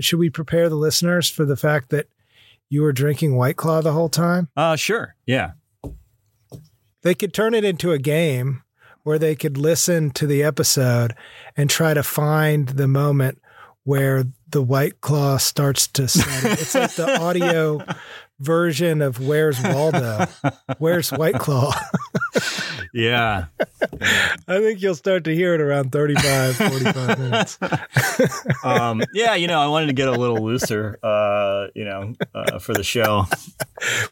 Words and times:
should 0.00 0.18
we 0.18 0.30
prepare 0.30 0.68
the 0.68 0.76
listeners 0.76 1.28
for 1.28 1.44
the 1.44 1.56
fact 1.56 1.90
that 1.90 2.06
you 2.68 2.82
were 2.82 2.92
drinking 2.92 3.36
White 3.36 3.56
Claw 3.56 3.80
the 3.80 3.92
whole 3.92 4.08
time? 4.08 4.48
Uh, 4.56 4.76
sure. 4.76 5.14
Yeah. 5.26 5.52
They 7.02 7.14
could 7.14 7.32
turn 7.32 7.54
it 7.54 7.64
into 7.64 7.92
a 7.92 7.98
game 7.98 8.62
where 9.02 9.18
they 9.18 9.34
could 9.34 9.56
listen 9.56 10.10
to 10.10 10.26
the 10.26 10.42
episode 10.42 11.14
and 11.56 11.70
try 11.70 11.94
to 11.94 12.02
find 12.02 12.68
the 12.68 12.88
moment 12.88 13.40
where 13.84 14.24
the 14.50 14.62
White 14.62 15.00
Claw 15.00 15.38
starts 15.38 15.86
to 15.88 16.08
set. 16.08 16.60
It's 16.60 16.74
like 16.74 16.92
the 16.94 17.18
audio 17.20 17.82
version 18.38 19.00
of 19.00 19.18
Where's 19.18 19.62
Waldo? 19.62 20.26
Where's 20.78 21.10
White 21.10 21.38
Claw? 21.38 21.72
Yeah. 22.94 23.46
I 24.48 24.58
think 24.60 24.80
you'll 24.82 24.94
start 24.94 25.24
to 25.24 25.34
hear 25.34 25.54
it 25.54 25.60
around 25.60 25.92
35, 25.92 26.56
45 26.56 27.18
minutes. 27.18 27.58
um, 28.64 29.02
yeah, 29.12 29.34
you 29.34 29.46
know, 29.46 29.60
I 29.60 29.66
wanted 29.66 29.86
to 29.86 29.92
get 29.92 30.08
a 30.08 30.12
little 30.12 30.42
looser, 30.44 30.98
uh, 31.02 31.66
you 31.74 31.84
know, 31.84 32.14
uh, 32.34 32.58
for 32.58 32.72
the 32.74 32.82
show. 32.84 33.26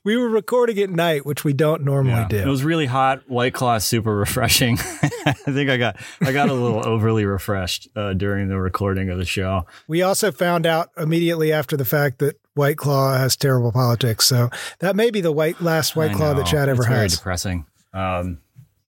We 0.05 0.17
were 0.17 0.29
recording 0.29 0.79
at 0.79 0.91
night, 0.91 1.25
which 1.27 1.45
we 1.45 1.53
don't 1.53 1.83
normally 1.85 2.13
Yeah. 2.15 2.29
do. 2.29 2.39
It 2.39 2.47
was 2.47 2.65
really 2.65 2.87
hot. 2.87 3.23
White 3.29 3.55
Claw, 3.55 3.79
super 3.79 4.15
refreshing. 4.17 4.79
I 5.27 5.33
think 5.33 5.71
I 5.71 5.77
got 5.77 5.97
I 6.21 6.33
got 6.33 6.49
a 6.49 6.55
little 6.55 6.87
overly 6.87 7.25
refreshed 7.25 7.89
uh, 7.97 8.13
during 8.13 8.49
the 8.49 8.59
recording 8.61 9.11
of 9.11 9.19
the 9.19 9.25
show. 9.25 9.67
we 9.89 10.03
also 10.03 10.31
found 10.31 10.67
out 10.67 10.91
immediately 10.97 11.53
after 11.53 11.77
the 11.77 11.85
fact 11.85 12.19
that 12.19 12.39
White 12.55 12.77
Claw 12.77 13.17
has 13.19 13.37
terrible 13.37 13.73
politics. 13.73 14.27
So 14.27 14.51
that 14.79 14.97
may 14.97 15.11
be 15.11 15.21
the 15.21 15.33
white 15.33 15.61
last 15.61 15.97
White 15.97 16.15
Claw 16.15 16.35
that 16.35 16.47
Chad 16.47 16.69
ever 16.69 16.83
it's 16.83 16.89
Very 16.89 17.01
has. 17.03 17.17
depressing. 17.17 17.67
Um, 17.93 18.39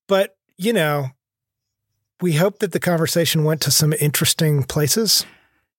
But, 0.09 0.37
you 0.57 0.73
know, 0.73 1.11
we 2.21 2.33
hope 2.33 2.59
that 2.59 2.73
the 2.73 2.81
conversation 2.81 3.45
went 3.45 3.61
to 3.63 3.71
some 3.71 3.95
interesting 4.01 4.65
places. 4.65 5.25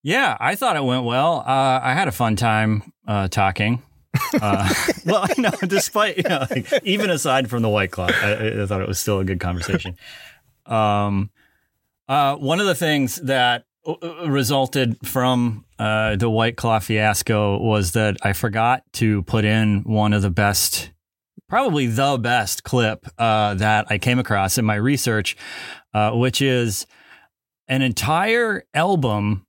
yeah, 0.02 0.38
I 0.40 0.56
thought 0.56 0.78
it 0.78 0.84
went 0.84 1.04
well. 1.04 1.40
Uh, 1.46 1.80
I 1.84 1.94
had 1.94 2.08
a 2.08 2.14
fun 2.14 2.38
time 2.38 2.94
uh, 3.08 3.28
talking. 3.28 3.84
uh, 4.42 4.74
well, 5.06 5.26
you 5.36 5.44
know, 5.44 5.52
despite 5.68 6.18
you 6.18 6.24
know, 6.24 6.46
like, 6.50 6.72
even 6.84 7.10
aside 7.10 7.50
from 7.50 7.62
the 7.62 7.70
White 7.70 7.92
Claw, 7.92 8.08
I, 8.08 8.62
I 8.62 8.66
thought 8.66 8.82
it 8.82 8.88
was 8.88 9.00
still 9.00 9.20
a 9.20 9.26
good 9.26 9.40
conversation. 9.40 9.98
Um, 10.66 11.32
uh, 12.08 12.36
one 12.36 12.60
of 12.60 12.66
the 12.68 12.76
things 12.76 13.16
that 13.18 13.66
uh, 13.86 14.28
resulted 14.28 14.98
from 15.06 15.66
uh, 15.78 16.16
the 16.16 16.30
White 16.30 16.58
Claw 16.58 16.80
fiasco 16.80 17.58
was 17.58 17.92
that 17.94 18.18
I 18.22 18.34
forgot 18.34 18.84
to 18.94 19.24
put 19.24 19.46
in 19.46 19.84
one 19.84 20.14
of 20.14 20.22
the 20.22 20.30
best, 20.30 20.92
probably 21.50 21.88
the 21.88 22.18
best 22.22 22.64
clip 22.64 23.06
uh, 23.18 23.56
that 23.56 23.88
I 23.90 23.98
came 23.98 24.20
across 24.20 24.58
in 24.58 24.66
my 24.66 24.76
research, 24.76 25.36
uh, 25.94 26.12
which 26.12 26.42
is 26.42 26.86
an 27.68 27.82
entire 27.82 28.64
album 28.74 29.46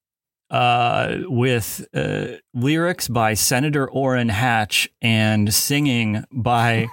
uh, 0.51 1.19
with 1.27 1.87
uh, 1.95 2.27
lyrics 2.55 3.07
by 3.07 3.35
Senator 3.35 3.89
Orrin 3.89 4.31
Hatch 4.31 4.89
and 5.01 5.53
singing 5.55 6.25
by 6.33 6.89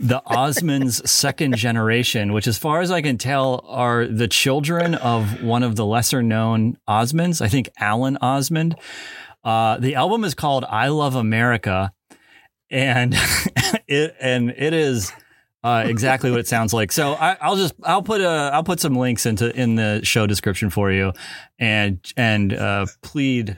the 0.00 0.20
Osmonds 0.26 1.06
second 1.06 1.56
generation, 1.56 2.32
which, 2.32 2.48
as 2.48 2.58
far 2.58 2.80
as 2.80 2.90
I 2.90 3.00
can 3.00 3.16
tell, 3.16 3.64
are 3.68 4.06
the 4.06 4.26
children 4.26 4.96
of 4.96 5.44
one 5.44 5.62
of 5.62 5.76
the 5.76 5.86
lesser 5.86 6.22
known 6.22 6.76
Osmonds. 6.88 7.40
I 7.40 7.48
think 7.48 7.68
Alan 7.78 8.18
Osmond. 8.20 8.74
Uh, 9.44 9.78
the 9.78 9.94
album 9.94 10.24
is 10.24 10.34
called 10.34 10.64
"I 10.68 10.88
Love 10.88 11.14
America," 11.14 11.92
and 12.70 13.14
it 13.88 14.16
and 14.20 14.50
it 14.50 14.72
is 14.72 15.12
uh, 15.64 15.84
exactly 15.86 16.30
what 16.30 16.40
it 16.40 16.46
sounds 16.46 16.72
like. 16.72 16.92
So 16.92 17.12
I, 17.14 17.36
I'll 17.40 17.56
just 17.56 17.74
I'll 17.82 18.02
put 18.02 18.20
a 18.20 18.50
I'll 18.52 18.64
put 18.64 18.80
some 18.80 18.94
links 18.94 19.26
into 19.26 19.54
in 19.54 19.74
the 19.74 20.00
show 20.04 20.26
description 20.26 20.70
for 20.70 20.90
you, 20.90 21.12
and 21.58 22.00
and 22.16 22.52
uh, 22.52 22.86
plead 23.02 23.56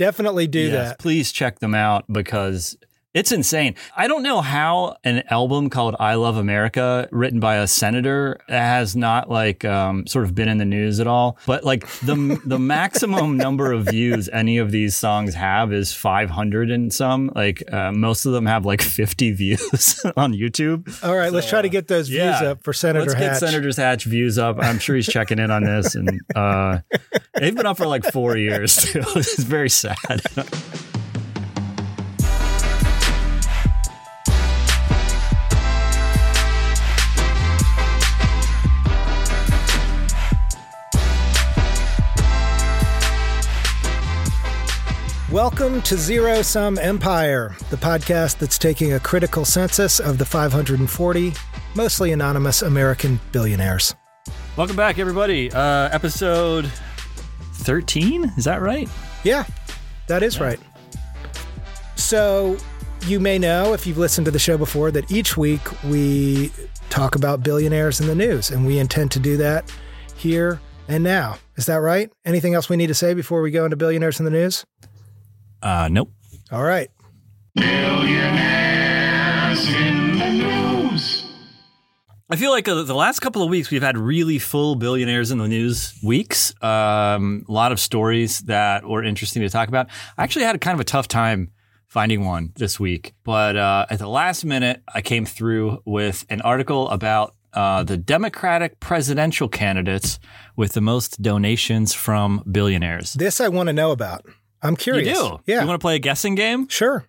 Definitely 0.00 0.46
do 0.46 0.60
yes, 0.60 0.72
that. 0.72 0.98
Please 0.98 1.30
check 1.30 1.58
them 1.58 1.74
out 1.74 2.10
because 2.10 2.74
it's 3.12 3.32
insane. 3.32 3.74
I 3.96 4.06
don't 4.06 4.22
know 4.22 4.40
how 4.40 4.96
an 5.02 5.24
album 5.30 5.68
called 5.68 5.96
"I 5.98 6.14
Love 6.14 6.36
America," 6.36 7.08
written 7.10 7.40
by 7.40 7.56
a 7.56 7.66
senator, 7.66 8.40
has 8.48 8.94
not 8.94 9.28
like 9.28 9.64
um, 9.64 10.06
sort 10.06 10.26
of 10.26 10.34
been 10.34 10.48
in 10.48 10.58
the 10.58 10.64
news 10.64 11.00
at 11.00 11.08
all. 11.08 11.36
But 11.44 11.64
like 11.64 11.88
the 12.00 12.40
the 12.44 12.58
maximum 12.58 13.36
number 13.36 13.72
of 13.72 13.86
views 13.86 14.28
any 14.32 14.58
of 14.58 14.70
these 14.70 14.96
songs 14.96 15.34
have 15.34 15.72
is 15.72 15.92
500 15.92 16.70
and 16.70 16.92
some. 16.92 17.32
Like 17.34 17.62
uh, 17.72 17.90
most 17.90 18.26
of 18.26 18.32
them 18.32 18.46
have 18.46 18.64
like 18.64 18.80
50 18.80 19.32
views 19.32 20.00
on 20.16 20.32
YouTube. 20.32 21.02
All 21.02 21.16
right, 21.16 21.32
let's 21.32 21.48
try 21.48 21.62
to 21.62 21.68
get 21.68 21.88
those 21.88 22.08
views 22.08 22.20
yeah. 22.40 22.50
up 22.50 22.62
for 22.62 22.72
Senator 22.72 23.06
Let's 23.06 23.14
get 23.14 23.32
Hatch. 23.32 23.40
Senator's 23.40 23.76
Hatch 23.76 24.04
views 24.04 24.38
up. 24.38 24.58
I'm 24.60 24.78
sure 24.78 24.94
he's 24.94 25.08
checking 25.08 25.40
in 25.40 25.50
on 25.50 25.64
this, 25.64 25.96
and 25.96 26.20
uh, 26.36 26.78
they've 27.34 27.56
been 27.56 27.66
up 27.66 27.76
for 27.76 27.86
like 27.86 28.04
four 28.04 28.36
years 28.36 28.76
too. 28.76 29.02
It's 29.16 29.42
very 29.42 29.68
sad. 29.68 29.96
Welcome 45.30 45.80
to 45.82 45.96
Zero 45.96 46.42
Sum 46.42 46.76
Empire, 46.76 47.54
the 47.70 47.76
podcast 47.76 48.38
that's 48.38 48.58
taking 48.58 48.94
a 48.94 48.98
critical 48.98 49.44
census 49.44 50.00
of 50.00 50.18
the 50.18 50.24
540 50.24 51.32
mostly 51.76 52.10
anonymous 52.10 52.62
American 52.62 53.20
billionaires. 53.30 53.94
Welcome 54.56 54.74
back, 54.74 54.98
everybody. 54.98 55.52
Uh, 55.52 55.88
episode 55.90 56.68
13, 57.52 58.24
is 58.36 58.44
that 58.44 58.60
right? 58.60 58.88
Yeah, 59.22 59.44
that 60.08 60.24
is 60.24 60.40
right. 60.40 60.58
So, 61.94 62.56
you 63.06 63.20
may 63.20 63.38
know 63.38 63.72
if 63.72 63.86
you've 63.86 63.98
listened 63.98 64.24
to 64.24 64.32
the 64.32 64.38
show 64.40 64.58
before 64.58 64.90
that 64.90 65.12
each 65.12 65.36
week 65.36 65.60
we 65.84 66.50
talk 66.88 67.14
about 67.14 67.44
billionaires 67.44 68.00
in 68.00 68.08
the 68.08 68.16
news, 68.16 68.50
and 68.50 68.66
we 68.66 68.80
intend 68.80 69.12
to 69.12 69.20
do 69.20 69.36
that 69.36 69.72
here 70.16 70.60
and 70.88 71.04
now. 71.04 71.38
Is 71.54 71.66
that 71.66 71.76
right? 71.76 72.10
Anything 72.24 72.54
else 72.54 72.68
we 72.68 72.76
need 72.76 72.88
to 72.88 72.94
say 72.94 73.14
before 73.14 73.42
we 73.42 73.52
go 73.52 73.64
into 73.64 73.76
billionaires 73.76 74.18
in 74.18 74.24
the 74.24 74.32
news? 74.32 74.64
Uh, 75.62 75.88
nope. 75.90 76.12
All 76.52 76.62
right. 76.62 76.90
Billionaires 77.54 79.68
in 79.68 80.18
the 80.18 80.30
news. 80.30 81.26
I 82.32 82.36
feel 82.36 82.52
like 82.52 82.68
uh, 82.68 82.82
the 82.82 82.94
last 82.94 83.18
couple 83.20 83.42
of 83.42 83.50
weeks 83.50 83.72
we've 83.72 83.82
had 83.82 83.98
really 83.98 84.38
full 84.38 84.76
billionaires 84.76 85.32
in 85.32 85.38
the 85.38 85.48
news 85.48 85.98
weeks. 86.02 86.54
Um, 86.62 87.44
a 87.48 87.52
lot 87.52 87.72
of 87.72 87.80
stories 87.80 88.40
that 88.42 88.88
were 88.88 89.02
interesting 89.02 89.42
to 89.42 89.48
talk 89.48 89.68
about. 89.68 89.88
I 90.16 90.22
actually 90.22 90.44
had 90.44 90.54
a 90.54 90.58
kind 90.58 90.74
of 90.74 90.80
a 90.80 90.84
tough 90.84 91.08
time 91.08 91.50
finding 91.88 92.24
one 92.24 92.52
this 92.54 92.78
week, 92.78 93.14
but 93.24 93.56
uh, 93.56 93.86
at 93.90 93.98
the 93.98 94.06
last 94.06 94.44
minute, 94.44 94.80
I 94.94 95.02
came 95.02 95.26
through 95.26 95.82
with 95.84 96.24
an 96.30 96.40
article 96.42 96.88
about 96.90 97.34
uh, 97.52 97.82
the 97.82 97.96
Democratic 97.96 98.78
presidential 98.78 99.48
candidates 99.48 100.20
with 100.56 100.72
the 100.72 100.80
most 100.80 101.20
donations 101.20 101.92
from 101.92 102.44
billionaires. 102.48 103.14
This 103.14 103.40
I 103.40 103.48
want 103.48 103.66
to 103.68 103.72
know 103.72 103.90
about. 103.90 104.24
I'm 104.62 104.76
curious. 104.76 105.08
You 105.08 105.14
do? 105.14 105.38
Yeah. 105.46 105.60
You 105.62 105.66
want 105.66 105.80
to 105.80 105.84
play 105.84 105.96
a 105.96 105.98
guessing 106.00 106.34
game? 106.34 106.68
sure. 106.68 107.06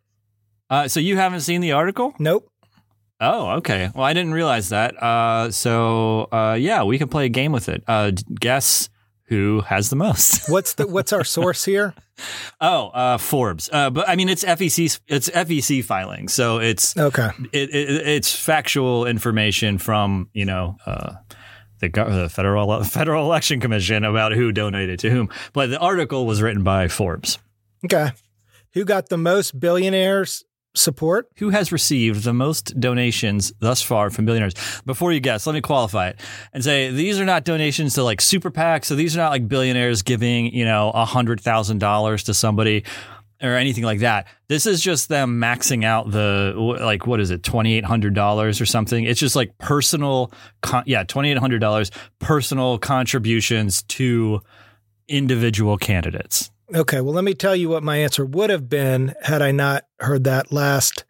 Uh, 0.69 0.87
so 0.87 0.99
you 1.01 1.17
haven't 1.17 1.41
seen 1.41 1.59
the 1.59 1.73
article? 1.73 2.13
Nope. 2.17 2.49
Oh, 3.19 3.57
okay. 3.57 3.89
Well, 3.93 4.05
I 4.05 4.13
didn't 4.13 4.31
realize 4.33 4.69
that. 4.69 4.95
Uh, 5.03 5.51
so 5.51 6.29
uh, 6.31 6.55
yeah, 6.59 6.83
we 6.83 6.97
can 6.97 7.09
play 7.09 7.25
a 7.25 7.29
game 7.29 7.51
with 7.51 7.67
it. 7.67 7.83
Uh, 7.87 8.11
guess 8.39 8.89
who 9.25 9.61
has 9.61 9.89
the 9.89 9.95
most? 9.97 10.49
What's 10.49 10.73
the 10.73 10.87
what's 10.87 11.11
our 11.13 11.23
source 11.23 11.63
here? 11.65 11.93
oh, 12.61 12.87
uh, 12.89 13.17
Forbes. 13.17 13.69
Uh, 13.71 13.89
but 13.89 14.07
I 14.09 14.15
mean, 14.15 14.27
it's 14.29 14.43
FEC. 14.43 14.99
It's 15.07 15.29
FEC 15.29 15.83
filing, 15.83 16.29
so 16.29 16.57
it's 16.59 16.97
Okay. 16.97 17.29
it, 17.53 17.69
it, 17.69 18.07
it's 18.07 18.33
factual 18.35 19.05
information 19.05 19.77
from 19.77 20.29
you 20.33 20.45
know. 20.45 20.77
The, 21.81 21.89
the 21.89 22.29
federal 22.29 22.83
Federal 22.85 23.25
Election 23.25 23.59
Commission 23.59 24.03
about 24.03 24.31
who 24.31 24.51
donated 24.51 24.99
to 24.99 25.09
whom, 25.09 25.29
but 25.53 25.69
the 25.69 25.79
article 25.79 26.25
was 26.25 26.41
written 26.41 26.63
by 26.63 26.87
Forbes. 26.87 27.37
Okay. 27.83 28.11
Who 28.73 28.85
got 28.85 29.09
the 29.09 29.17
most 29.17 29.59
billionaires 29.59 30.45
support? 30.73 31.27
Who 31.37 31.49
has 31.49 31.71
received 31.71 32.23
the 32.23 32.33
most 32.33 32.79
donations 32.79 33.51
thus 33.59 33.81
far 33.81 34.09
from 34.09 34.25
billionaires? 34.25 34.53
Before 34.85 35.11
you 35.11 35.19
guess, 35.19 35.45
let 35.45 35.53
me 35.53 35.61
qualify 35.61 36.09
it 36.09 36.19
and 36.53 36.63
say 36.63 36.91
these 36.91 37.19
are 37.19 37.25
not 37.25 37.43
donations 37.43 37.95
to 37.95 38.03
like 38.03 38.21
super 38.21 38.51
PACs. 38.51 38.85
So 38.85 38.95
these 38.95 39.15
are 39.15 39.19
not 39.19 39.31
like 39.31 39.47
billionaires 39.47 40.01
giving, 40.01 40.53
you 40.53 40.65
know, 40.65 40.91
a 40.91 41.05
hundred 41.05 41.41
thousand 41.41 41.79
dollars 41.79 42.23
to 42.23 42.33
somebody 42.33 42.83
or 43.41 43.55
anything 43.55 43.83
like 43.83 43.99
that. 43.99 44.27
This 44.47 44.65
is 44.65 44.81
just 44.81 45.09
them 45.09 45.39
maxing 45.39 45.83
out 45.83 46.11
the 46.11 46.53
like 46.55 47.07
what 47.07 47.19
is 47.19 47.31
it, 47.31 47.43
twenty 47.43 47.73
eight 47.73 47.85
hundred 47.85 48.13
dollars 48.13 48.61
or 48.61 48.65
something. 48.65 49.03
It's 49.03 49.19
just 49.19 49.35
like 49.35 49.57
personal, 49.57 50.31
con- 50.61 50.83
yeah, 50.85 51.03
twenty 51.03 51.31
eight 51.31 51.37
hundred 51.37 51.59
dollars 51.59 51.91
personal 52.19 52.77
contributions 52.77 53.83
to 53.83 54.41
individual 55.07 55.77
candidates. 55.77 56.51
Okay, 56.73 57.01
well, 57.01 57.13
let 57.13 57.23
me 57.25 57.33
tell 57.33 57.55
you 57.55 57.67
what 57.69 57.83
my 57.83 57.97
answer 57.97 58.25
would 58.25 58.49
have 58.49 58.69
been 58.69 59.13
had 59.21 59.41
I 59.41 59.51
not 59.51 59.85
heard 59.99 60.23
that 60.23 60.51
last 60.53 61.03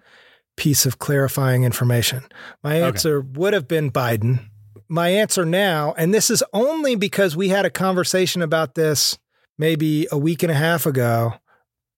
piece 0.57 0.85
of 0.85 0.99
clarifying 0.99 1.63
information. 1.63 2.23
My 2.63 2.75
answer 2.75 3.21
would 3.21 3.53
have 3.53 3.67
been 3.67 3.91
Biden. 3.91 4.47
My 4.87 5.09
answer 5.09 5.45
now, 5.45 5.93
and 5.97 6.13
this 6.13 6.29
is 6.29 6.43
only 6.51 6.95
because 6.95 7.37
we 7.37 7.49
had 7.49 7.65
a 7.65 7.69
conversation 7.69 8.41
about 8.41 8.75
this 8.75 9.17
maybe 9.57 10.07
a 10.11 10.17
week 10.17 10.43
and 10.43 10.51
a 10.51 10.55
half 10.55 10.85
ago 10.85 11.35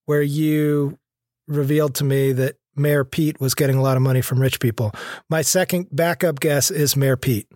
where 0.06 0.22
you 0.22 0.98
revealed 1.46 1.94
to 1.96 2.04
me 2.04 2.32
that 2.32 2.56
Mayor 2.76 3.04
Pete 3.04 3.40
was 3.40 3.54
getting 3.54 3.76
a 3.76 3.82
lot 3.82 3.96
of 3.96 4.02
money 4.02 4.20
from 4.20 4.40
rich 4.40 4.60
people. 4.60 4.92
My 5.30 5.42
second 5.42 5.88
backup 5.92 6.40
guess 6.40 6.70
is 6.70 6.96
Mayor 6.96 7.16
Pete. 7.16 7.46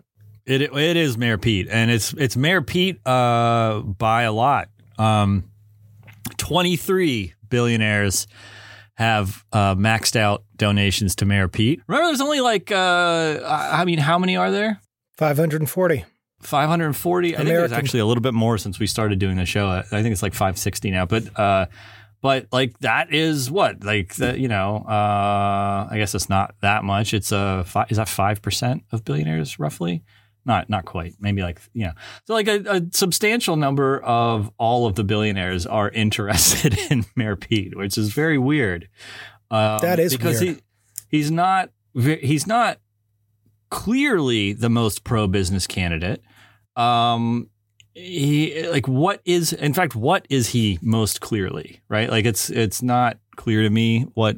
It 0.45 0.61
it 0.61 0.97
is 0.97 1.17
Mayor 1.17 1.37
Pete, 1.37 1.67
and 1.69 1.91
it's 1.91 2.13
it's 2.13 2.35
Mayor 2.35 2.61
Pete 2.61 3.05
uh, 3.05 3.79
by 3.81 4.23
a 4.23 4.31
lot. 4.31 4.69
Um, 4.97 5.45
Twenty 6.37 6.75
three 6.75 7.33
billionaires 7.49 8.27
have 8.95 9.43
uh, 9.53 9.75
maxed 9.75 10.15
out 10.15 10.43
donations 10.55 11.15
to 11.15 11.25
Mayor 11.25 11.47
Pete. 11.47 11.81
Remember, 11.87 12.07
there's 12.07 12.21
only 12.21 12.39
like 12.39 12.71
uh, 12.71 13.39
I 13.45 13.85
mean, 13.85 13.99
how 13.99 14.17
many 14.17 14.37
are 14.37 14.51
there? 14.51 14.81
540. 15.17 16.05
540. 16.41 17.35
I 17.35 17.37
think 17.37 17.49
there's 17.49 17.71
actually 17.73 17.99
a 17.99 18.05
little 18.05 18.21
bit 18.21 18.33
more 18.33 18.57
since 18.57 18.79
we 18.79 18.87
started 18.87 19.19
doing 19.19 19.35
the 19.35 19.45
show. 19.45 19.67
I 19.67 19.83
think 19.83 20.13
it's 20.13 20.23
like 20.23 20.33
560 20.33 20.91
now, 20.91 21.05
but 21.05 21.37
uh, 21.37 21.65
but 22.21 22.47
like 22.51 22.77
that 22.79 23.13
is 23.13 23.49
what 23.49 23.83
like 23.83 24.15
the, 24.15 24.37
you 24.39 24.47
know. 24.47 24.77
Uh, 24.87 25.87
I 25.89 25.95
guess 25.97 26.13
it's 26.15 26.29
not 26.29 26.55
that 26.61 26.83
much. 26.83 27.13
It's 27.13 27.31
a 27.31 27.63
fi- 27.65 27.85
is 27.89 27.97
that 27.97 28.09
five 28.09 28.41
percent 28.41 28.83
of 28.91 29.05
billionaires 29.05 29.59
roughly? 29.59 30.03
Not 30.45 30.69
not 30.69 30.85
quite. 30.85 31.13
Maybe 31.19 31.41
like 31.41 31.61
you 31.73 31.85
know. 31.85 31.93
So 32.25 32.33
like 32.33 32.47
a, 32.47 32.61
a 32.67 32.81
substantial 32.91 33.55
number 33.55 33.99
of 34.01 34.51
all 34.57 34.85
of 34.85 34.95
the 34.95 35.03
billionaires 35.03 35.65
are 35.65 35.89
interested 35.93 36.77
in 36.91 37.05
Mayor 37.15 37.35
Pete, 37.35 37.77
which 37.77 37.97
is 37.97 38.11
very 38.13 38.37
weird. 38.37 38.89
Um, 39.51 39.79
That 39.81 39.99
is 39.99 40.15
because 40.15 40.41
weird. 40.41 40.61
he 41.09 41.17
he's 41.17 41.31
not 41.31 41.69
he's 41.93 42.47
not 42.47 42.79
clearly 43.69 44.53
the 44.53 44.69
most 44.69 45.03
pro 45.03 45.27
business 45.27 45.67
candidate. 45.67 46.21
Um, 46.75 47.49
he 47.99 48.67
like 48.69 48.87
what 48.87 49.21
is 49.25 49.53
in 49.53 49.73
fact 49.73 49.95
what 49.95 50.25
is 50.29 50.49
he 50.49 50.79
most 50.81 51.21
clearly 51.21 51.81
right? 51.89 52.09
Like 52.09 52.25
it's 52.25 52.49
it's 52.49 52.81
not 52.81 53.17
clear 53.35 53.63
to 53.63 53.69
me 53.69 54.03
what 54.13 54.37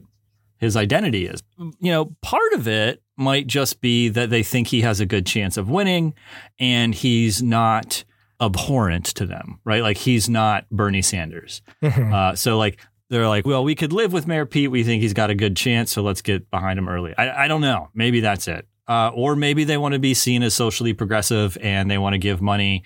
his 0.57 0.75
identity 0.77 1.25
is. 1.25 1.41
You 1.57 1.91
know, 1.91 2.15
part 2.21 2.53
of 2.53 2.67
it 2.67 3.01
might 3.17 3.47
just 3.47 3.81
be 3.81 4.09
that 4.09 4.29
they 4.29 4.43
think 4.43 4.67
he 4.67 4.81
has 4.81 4.99
a 4.99 5.05
good 5.07 5.25
chance 5.25 5.57
of 5.57 5.69
winning, 5.69 6.13
and 6.59 6.93
he's 6.93 7.41
not 7.41 8.03
abhorrent 8.39 9.05
to 9.05 9.25
them, 9.25 9.59
right? 9.65 9.81
Like 9.81 9.97
he's 9.97 10.29
not 10.29 10.69
Bernie 10.69 11.01
Sanders. 11.01 11.61
Mhm. 11.81 12.13
Uh, 12.13 12.35
so 12.35 12.57
like 12.59 12.79
they're 13.09 13.27
like, 13.27 13.45
well, 13.45 13.63
we 13.63 13.75
could 13.75 13.91
live 13.91 14.13
with 14.13 14.27
Mayor 14.27 14.45
Pete. 14.45 14.71
We 14.71 14.83
think 14.83 15.01
he's 15.01 15.13
got 15.13 15.29
a 15.29 15.35
good 15.35 15.55
chance, 15.57 15.91
so 15.91 16.01
let's 16.01 16.21
get 16.21 16.49
behind 16.51 16.77
him 16.79 16.87
early. 16.87 17.13
I, 17.17 17.45
I 17.45 17.47
don't 17.47 17.61
know. 17.61 17.89
Maybe 17.93 18.19
that's 18.21 18.47
it. 18.47 18.67
Uh, 18.87 19.09
or 19.13 19.35
maybe 19.35 19.63
they 19.63 19.77
want 19.77 19.93
to 19.93 19.99
be 19.99 20.13
seen 20.13 20.43
as 20.43 20.53
socially 20.53 20.93
progressive 20.93 21.57
and 21.61 21.89
they 21.89 21.97
want 21.97 22.13
to 22.13 22.17
give 22.17 22.41
money 22.41 22.83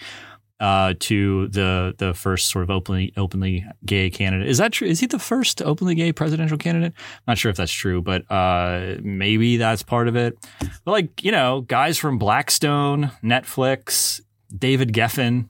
uh, 0.60 0.94
to 1.00 1.48
the 1.50 1.94
the 1.98 2.14
first 2.14 2.50
sort 2.50 2.64
of 2.64 2.70
openly 2.70 3.12
openly 3.18 3.66
gay 3.86 4.10
candidate. 4.10 4.48
Is 4.48 4.58
that 4.60 4.72
true? 4.72 4.88
Is 4.88 5.00
he 5.00 5.06
the 5.08 5.20
first 5.20 5.62
openly 5.62 5.96
gay 5.96 6.14
presidential 6.14 6.58
candidate? 6.58 6.94
I'm 6.98 7.24
Not 7.28 7.38
sure 7.38 7.50
if 7.50 7.58
that's 7.58 7.72
true, 7.72 8.02
but 8.02 8.30
uh, 8.32 8.96
maybe 9.02 9.58
that's 9.58 9.84
part 9.84 10.08
of 10.08 10.16
it. 10.16 10.38
But 10.86 10.92
like 10.92 11.24
you 11.24 11.32
know, 11.32 11.62
guys 11.62 11.98
from 11.98 12.18
Blackstone, 12.18 13.12
Netflix, 13.24 14.22
David 14.58 14.94
Geffen. 14.94 15.50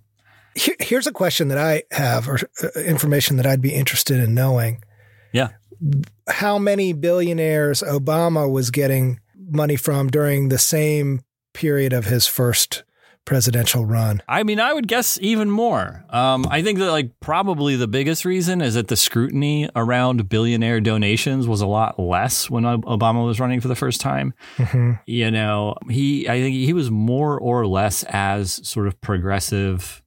Here- 0.55 0.75
Here's 0.79 1.05
a 1.05 1.11
question 1.11 1.49
that 1.49 1.57
I 1.57 1.83
have, 1.91 2.29
or 2.29 2.39
uh, 2.63 2.79
information 2.79 3.35
that 3.37 3.45
I'd 3.45 3.61
be 3.61 3.73
interested 3.73 4.19
in 4.21 4.33
knowing. 4.33 4.81
Yeah. 5.33 5.49
How 6.29 6.57
many 6.57 6.93
billionaires 6.93 7.81
Obama 7.83 8.49
was 8.49 8.71
getting 8.71 9.19
money 9.37 9.75
from 9.75 10.07
during 10.09 10.47
the 10.47 10.57
same 10.57 11.21
period 11.53 11.91
of 11.91 12.05
his 12.05 12.25
first 12.25 12.84
presidential 13.25 13.86
run? 13.86 14.22
I 14.27 14.44
mean, 14.44 14.60
I 14.60 14.74
would 14.74 14.88
guess 14.88 15.18
even 15.22 15.50
more. 15.50 16.06
Um, 16.10 16.45
I 16.50 16.62
think 16.62 16.80
that 16.80 16.92
like 16.92 17.19
probably 17.19 17.75
the 17.75 17.88
biggest 17.88 18.24
reason 18.25 18.62
is 18.62 18.75
that 18.75 18.88
the 18.88 18.95
scrutiny 18.95 19.69
around 19.75 20.30
billionaire 20.30 20.80
donations 20.80 21.48
was 21.48 21.62
a 21.62 21.68
lot 21.68 22.00
less 22.00 22.50
when 22.50 22.63
Obama 22.63 23.25
was 23.25 23.39
running 23.39 23.60
for 23.62 23.68
the 23.68 23.75
first 23.75 24.00
time. 24.00 24.33
Mhm. 24.57 25.00
You 25.06 25.31
know, 25.31 25.75
he 25.89 26.30
I 26.30 26.39
think 26.39 26.56
he 26.56 26.74
was 26.74 26.89
more 26.92 27.39
or 27.39 27.66
less 27.68 28.04
as 28.04 28.66
sort 28.68 28.88
of 28.88 29.00
progressive 29.01 30.04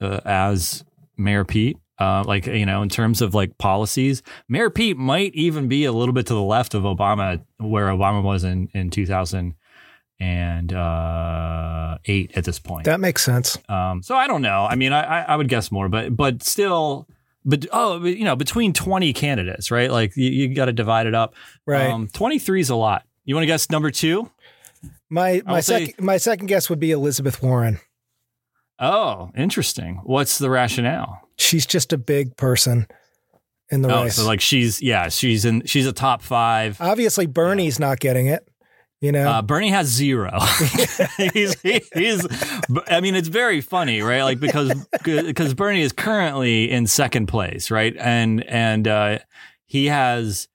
uh, 0.00 0.20
as 0.24 0.84
Mayor 1.16 1.44
Pete. 1.44 1.78
Uh, 2.00 2.22
like 2.24 2.46
you 2.46 2.64
know, 2.64 2.80
in 2.82 2.88
terms 2.88 3.20
of 3.20 3.34
like 3.34 3.58
policies, 3.58 4.22
Mayor 4.48 4.70
Pete 4.70 4.96
might 4.96 5.34
even 5.34 5.66
be 5.66 5.84
a 5.84 5.90
little 5.90 6.12
bit 6.14 6.26
to 6.26 6.34
the 6.34 6.40
left 6.42 6.74
of 6.74 6.84
Obama, 6.84 7.42
where 7.58 7.86
Obama 7.88 8.22
was 8.22 8.44
in 8.44 8.68
in 8.72 8.90
two 8.90 9.04
thousand 9.04 9.54
and 10.20 10.72
uh, 10.72 11.98
eight 12.06 12.32
at 12.36 12.44
this 12.44 12.58
point. 12.58 12.84
That 12.84 13.00
makes 13.00 13.22
sense. 13.24 13.58
Um, 13.68 14.02
so 14.02 14.14
I 14.16 14.26
don't 14.26 14.42
know. 14.42 14.66
I 14.68 14.74
mean, 14.74 14.92
I, 14.92 15.22
I, 15.22 15.36
would 15.36 15.48
guess 15.48 15.70
more, 15.70 15.88
but 15.88 16.16
but 16.16 16.42
still, 16.42 17.06
but 17.44 17.66
oh, 17.72 18.04
you 18.04 18.24
know, 18.24 18.36
between 18.36 18.72
twenty 18.72 19.12
candidates, 19.12 19.70
right? 19.70 19.90
Like 19.90 20.16
you, 20.16 20.30
you 20.30 20.54
got 20.54 20.66
to 20.66 20.72
divide 20.72 21.06
it 21.06 21.14
up. 21.14 21.34
Right. 21.66 21.90
Um, 21.90 22.08
Twenty 22.08 22.38
three 22.38 22.60
is 22.60 22.70
a 22.70 22.76
lot. 22.76 23.04
You 23.24 23.34
want 23.34 23.42
to 23.42 23.46
guess 23.46 23.70
number 23.70 23.90
two? 23.90 24.30
my 25.10 25.42
my 25.46 25.60
second 25.60 25.94
my 26.04 26.16
second 26.16 26.46
guess 26.46 26.68
would 26.68 26.80
be 26.80 26.90
Elizabeth 26.90 27.42
Warren. 27.42 27.78
Oh, 28.80 29.30
interesting. 29.36 30.00
What's 30.04 30.38
the 30.38 30.50
rationale? 30.50 31.20
She's 31.36 31.66
just 31.66 31.92
a 31.92 31.98
big 31.98 32.36
person 32.36 32.86
in 33.70 33.82
the 33.82 33.92
Oh, 33.92 34.04
race. 34.04 34.14
so 34.16 34.26
like 34.26 34.40
she's 34.40 34.80
yeah, 34.80 35.08
she's 35.08 35.44
in 35.44 35.64
she's 35.66 35.86
a 35.86 35.92
top 35.92 36.22
five. 36.22 36.80
Obviously, 36.80 37.26
Bernie's 37.26 37.78
not 37.78 38.00
getting 38.00 38.26
it. 38.26 38.48
You 39.00 39.12
know, 39.12 39.28
Uh, 39.28 39.42
Bernie 39.42 39.70
has 39.70 39.86
zero. 39.86 40.38
he's, 41.32 41.54
he's, 41.60 42.26
I 42.88 43.00
mean, 43.00 43.14
it's 43.14 43.28
very 43.28 43.60
funny, 43.60 44.02
right? 44.02 44.22
Like 44.24 44.40
because 44.40 44.74
because 45.04 45.54
Bernie 45.54 45.82
is 45.82 45.92
currently 45.92 46.70
in 46.70 46.86
second 46.86 47.26
place, 47.26 47.70
right? 47.70 47.94
And 47.96 48.44
and 48.44 48.88
uh, 48.88 49.18
he 49.66 49.86
has 49.86 50.48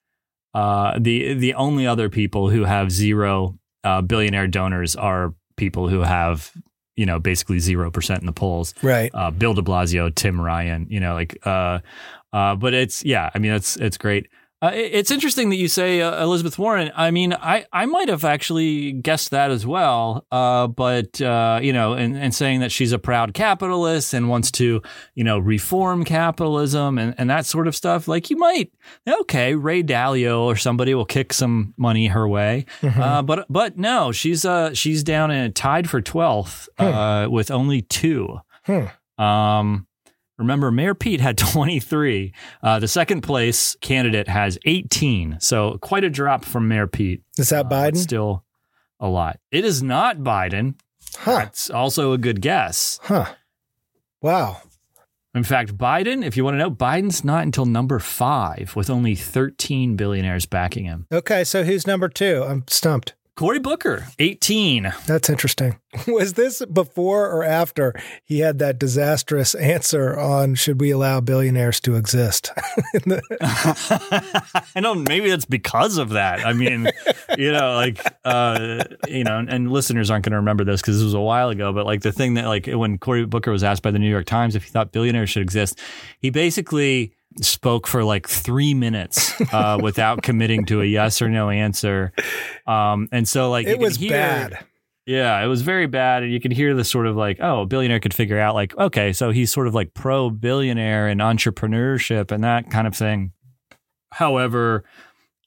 uh, 0.53 0.97
the 0.99 1.35
the 1.35 1.53
only 1.53 1.87
other 1.87 2.09
people 2.09 2.49
who 2.49 2.65
have 2.65 2.91
zero 2.91 3.57
uh, 3.83 4.01
billionaire 4.01 4.47
donors 4.47 4.95
are 4.95 5.33
people 5.55 5.87
who 5.87 6.01
have 6.01 6.51
you 6.95 7.05
know 7.05 7.19
basically 7.19 7.59
zero 7.59 7.89
percent 7.91 8.19
in 8.19 8.25
the 8.25 8.33
polls. 8.33 8.73
right? 8.81 9.09
Uh, 9.13 9.31
Bill 9.31 9.53
De 9.53 9.61
Blasio, 9.61 10.13
Tim 10.13 10.39
Ryan, 10.39 10.85
you 10.89 10.99
know, 10.99 11.13
like, 11.13 11.37
uh, 11.45 11.79
uh, 12.33 12.55
but 12.55 12.73
it's 12.73 13.05
yeah, 13.05 13.29
I 13.33 13.39
mean, 13.39 13.53
it's 13.53 13.77
it's 13.77 13.97
great. 13.97 14.27
Uh, 14.63 14.71
it's 14.73 15.11
interesting 15.11 15.49
that 15.49 15.57
you 15.57 15.67
say 15.67 15.99
uh, 15.99 16.23
Elizabeth 16.23 16.57
Warren. 16.57 16.89
I 16.95 17.11
mean, 17.11 17.33
I, 17.33 17.65
I 17.73 17.85
might 17.85 18.07
have 18.07 18.23
actually 18.23 18.93
guessed 18.93 19.31
that 19.31 19.51
as 19.51 19.67
well. 19.67 20.25
Uh, 20.31 20.67
but 20.67 21.19
uh, 21.19 21.59
you 21.61 21.73
know, 21.73 21.93
and, 21.95 22.15
and 22.15 22.33
saying 22.33 22.61
that 22.61 22.71
she's 22.71 22.93
a 22.93 22.97
proud 22.97 23.33
capitalist 23.33 24.13
and 24.13 24.29
wants 24.29 24.51
to, 24.51 24.81
you 25.15 25.23
know, 25.25 25.37
reform 25.37 26.05
capitalism 26.05 26.97
and, 26.97 27.13
and 27.17 27.29
that 27.29 27.45
sort 27.45 27.67
of 27.67 27.75
stuff. 27.75 28.07
Like 28.07 28.29
you 28.29 28.37
might, 28.37 28.71
okay, 29.05 29.53
Ray 29.53 29.83
Dalio 29.83 30.43
or 30.43 30.55
somebody 30.55 30.95
will 30.95 31.03
kick 31.03 31.33
some 31.33 31.73
money 31.75 32.07
her 32.07 32.25
way. 32.25 32.65
Uh, 33.03 33.21
but 33.21 33.45
but 33.49 33.77
no, 33.77 34.13
she's 34.13 34.45
uh 34.45 34.73
she's 34.73 35.03
down 35.03 35.29
and 35.29 35.53
tied 35.53 35.89
for 35.89 36.01
twelfth 36.01 36.69
uh, 36.77 37.27
with 37.29 37.51
only 37.51 37.81
two. 37.81 38.39
Hmm. 38.65 38.85
Um, 39.21 39.87
remember, 40.43 40.71
Mayor 40.71 40.93
Pete 40.93 41.19
had 41.21 41.37
23. 41.39 42.33
Uh, 42.61 42.79
the 42.79 42.87
second 42.87 43.21
place 43.21 43.75
candidate 43.81 44.27
has 44.27 44.57
18. 44.65 45.37
So 45.39 45.77
quite 45.81 46.03
a 46.03 46.09
drop 46.09 46.45
from 46.45 46.67
Mayor 46.67 46.87
Pete. 46.87 47.21
Is 47.37 47.49
that 47.49 47.65
Uh, 47.65 47.69
Biden? 47.69 47.97
Still 47.97 48.43
a 48.99 49.07
lot. 49.07 49.39
It 49.51 49.65
is 49.65 49.81
not 49.83 50.17
Biden. 50.19 50.75
Huh? 51.17 51.37
That's 51.39 51.69
also 51.69 52.13
a 52.13 52.17
good 52.17 52.41
guess. 52.41 52.99
Huh? 53.03 53.33
Wow. 54.21 54.61
In 55.35 55.43
fact, 55.43 55.77
Biden, 55.77 56.23
if 56.23 56.37
you 56.37 56.43
want 56.43 56.53
to 56.55 56.59
know, 56.59 56.69
Biden's 56.71 57.23
not 57.23 57.43
until 57.43 57.65
number 57.65 57.97
five 57.99 58.73
with 58.75 58.89
only 58.89 59.15
13 59.15 59.95
billionaires 59.95 60.45
backing 60.45 60.85
him. 60.85 61.07
Okay, 61.11 61.43
so 61.43 61.63
who's 61.63 61.87
number 61.87 62.07
two? 62.07 62.43
I'm 62.47 62.63
stumped. 62.67 63.15
Cory 63.35 63.57
Booker, 63.57 64.05
18. 64.19 64.93
That's 65.07 65.27
interesting. 65.27 65.79
Was 66.07 66.33
this 66.33 66.63
before 66.65 67.31
or 67.31 67.43
after 67.43 67.95
he 68.23 68.39
had 68.39 68.59
that 68.59 68.77
disastrous 68.77 69.55
answer 69.55 70.17
on 70.17 70.53
should 70.53 70.79
we 70.79 70.91
allow 70.91 71.19
billionaires 71.19 71.79
to 71.81 71.95
exist? 71.95 72.51
I 73.41 74.79
know 74.79 74.93
maybe 74.93 75.31
that's 75.31 75.45
because 75.45 75.97
of 75.97 76.09
that. 76.09 76.45
I 76.45 76.53
mean, 76.53 76.91
you 77.35 77.51
know, 77.51 77.73
like 77.73 78.05
uh, 78.23 78.83
you 79.07 79.23
know, 79.23 79.43
and 79.47 79.71
listeners 79.71 80.11
aren't 80.11 80.25
going 80.25 80.33
to 80.33 80.37
remember 80.37 80.63
this 80.63 80.81
because 80.81 80.97
this 80.97 81.03
was 81.03 81.15
a 81.15 81.19
while 81.19 81.49
ago. 81.49 81.73
But 81.73 81.87
like 81.87 82.01
the 82.01 82.11
thing 82.11 82.35
that 82.35 82.45
like 82.45 82.67
when 82.67 82.99
Cory 82.99 83.25
Booker 83.25 83.51
was 83.51 83.63
asked 83.63 83.81
by 83.81 83.89
the 83.89 83.99
New 83.99 84.09
York 84.09 84.25
Times 84.25 84.55
if 84.55 84.63
he 84.63 84.69
thought 84.69 84.91
billionaires 84.91 85.31
should 85.31 85.41
exist, 85.41 85.79
he 86.19 86.29
basically 86.29 87.13
spoke 87.41 87.87
for 87.87 88.03
like 88.03 88.27
three 88.27 88.73
minutes 88.73 89.33
uh, 89.53 89.77
without 89.83 90.21
committing 90.23 90.65
to 90.65 90.81
a 90.81 90.85
yes 90.85 91.21
or 91.21 91.29
no 91.29 91.49
answer. 91.49 92.11
Um, 92.67 93.09
and 93.11 93.27
so 93.27 93.49
like 93.49 93.67
it 93.67 93.79
was 93.79 93.95
hear- 93.97 94.11
bad. 94.11 94.65
yeah, 95.05 95.43
it 95.43 95.47
was 95.47 95.61
very 95.61 95.87
bad. 95.87 96.23
And 96.23 96.31
you 96.31 96.39
could 96.39 96.53
hear 96.53 96.73
the 96.75 96.83
sort 96.83 97.07
of 97.07 97.15
like, 97.15 97.37
oh, 97.41 97.61
a 97.61 97.65
billionaire 97.65 97.99
could 97.99 98.13
figure 98.13 98.39
out, 98.39 98.55
like, 98.55 98.77
okay, 98.77 99.13
so 99.13 99.31
he's 99.31 99.51
sort 99.51 99.67
of 99.67 99.73
like 99.75 99.93
pro 99.93 100.29
billionaire 100.29 101.07
and 101.07 101.19
entrepreneurship 101.21 102.31
and 102.31 102.43
that 102.43 102.69
kind 102.69 102.87
of 102.87 102.95
thing. 102.95 103.31
However, 104.11 104.83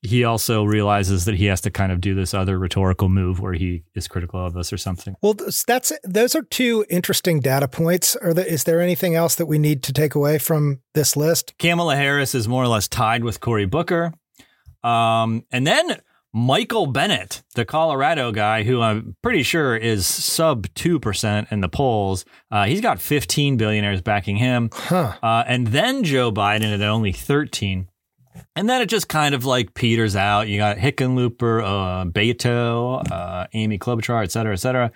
he 0.02 0.24
also 0.24 0.64
realizes 0.64 1.24
that 1.24 1.34
he 1.34 1.46
has 1.46 1.60
to 1.62 1.70
kind 1.70 1.90
of 1.90 2.00
do 2.00 2.14
this 2.14 2.34
other 2.34 2.58
rhetorical 2.58 3.08
move 3.08 3.40
where 3.40 3.54
he 3.54 3.84
is 3.94 4.08
critical 4.08 4.44
of 4.44 4.56
us 4.56 4.72
or 4.72 4.76
something. 4.76 5.16
Well, 5.22 5.34
that's 5.66 5.92
those 6.04 6.34
are 6.34 6.42
two 6.42 6.84
interesting 6.88 7.40
data 7.40 7.68
points. 7.68 8.16
Are 8.16 8.34
there, 8.34 8.46
is 8.46 8.64
there 8.64 8.80
anything 8.80 9.14
else 9.14 9.34
that 9.36 9.46
we 9.46 9.58
need 9.58 9.82
to 9.84 9.92
take 9.92 10.14
away 10.14 10.38
from 10.38 10.80
this 10.94 11.16
list? 11.16 11.54
Kamala 11.58 11.96
Harris 11.96 12.34
is 12.34 12.46
more 12.46 12.62
or 12.62 12.68
less 12.68 12.88
tied 12.88 13.24
with 13.24 13.40
Cory 13.40 13.66
Booker. 13.66 14.12
Um, 14.84 15.44
and 15.50 15.66
then 15.66 16.00
Michael 16.32 16.86
Bennet, 16.86 17.42
the 17.54 17.64
Colorado 17.64 18.30
guy, 18.30 18.62
who 18.62 18.82
I'm 18.82 19.16
pretty 19.22 19.42
sure 19.42 19.74
is 19.74 20.06
sub 20.06 20.66
2% 20.74 21.50
in 21.50 21.60
the 21.62 21.68
polls, 21.68 22.24
uh, 22.50 22.66
he's 22.66 22.82
got 22.82 23.00
15 23.00 23.56
billionaires 23.56 24.02
backing 24.02 24.36
him. 24.36 24.68
Huh. 24.72 25.14
Uh, 25.22 25.44
and 25.46 25.68
then 25.68 26.04
Joe 26.04 26.30
Biden 26.30 26.74
at 26.74 26.82
only 26.82 27.12
13. 27.12 27.88
And 28.56 28.68
then 28.68 28.80
it 28.80 28.86
just 28.88 29.08
kind 29.08 29.34
of 29.34 29.44
like 29.44 29.74
peters 29.74 30.16
out. 30.16 30.48
You 30.48 30.56
got 30.58 30.78
Hickenlooper, 30.78 31.62
uh, 31.62 32.04
Beto, 32.10 33.02
uh, 33.12 33.46
Amy 33.52 33.78
Klobuchar, 33.78 34.24
et 34.24 34.32
cetera, 34.32 34.54
et 34.54 34.56
cetera, 34.56 34.90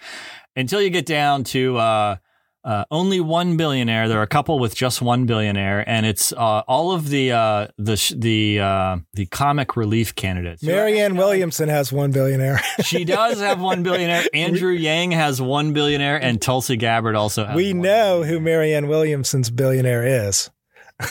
until 0.56 0.80
you 0.80 0.88
get 0.88 1.04
down 1.04 1.44
to 1.44 1.76
uh, 1.76 2.16
uh, 2.64 2.84
only 2.90 3.20
one 3.20 3.56
billionaire. 3.58 4.08
There 4.08 4.18
are 4.18 4.22
a 4.22 4.26
couple 4.26 4.58
with 4.58 4.74
just 4.74 5.00
one 5.02 5.26
billionaire, 5.26 5.86
and 5.88 6.04
it's 6.06 6.32
uh, 6.32 6.62
all 6.66 6.92
of 6.92 7.08
the 7.10 7.32
uh, 7.32 7.68
the 7.78 7.96
sh- 7.96 8.14
the 8.16 8.60
uh, 8.60 8.96
the 9.14 9.26
comic 9.26 9.76
relief 9.76 10.14
candidates. 10.14 10.62
Marianne 10.62 11.16
Williamson 11.16 11.68
has 11.68 11.92
one 11.92 12.12
billionaire. 12.12 12.60
She 12.82 13.04
does 13.04 13.40
have 13.40 13.60
one 13.60 13.82
billionaire. 13.82 14.24
Andrew 14.34 14.72
Yang 14.72 15.12
has 15.12 15.40
one 15.40 15.72
billionaire, 15.74 16.16
and 16.16 16.40
Tulsi 16.40 16.76
Gabbard 16.76 17.14
also 17.14 17.44
has. 17.44 17.54
we 17.54 17.72
one 17.72 17.82
know 17.82 18.22
who 18.24 18.40
Marianne 18.40 18.88
Williamson's 18.88 19.50
billionaire 19.50 20.26
is. 20.26 20.50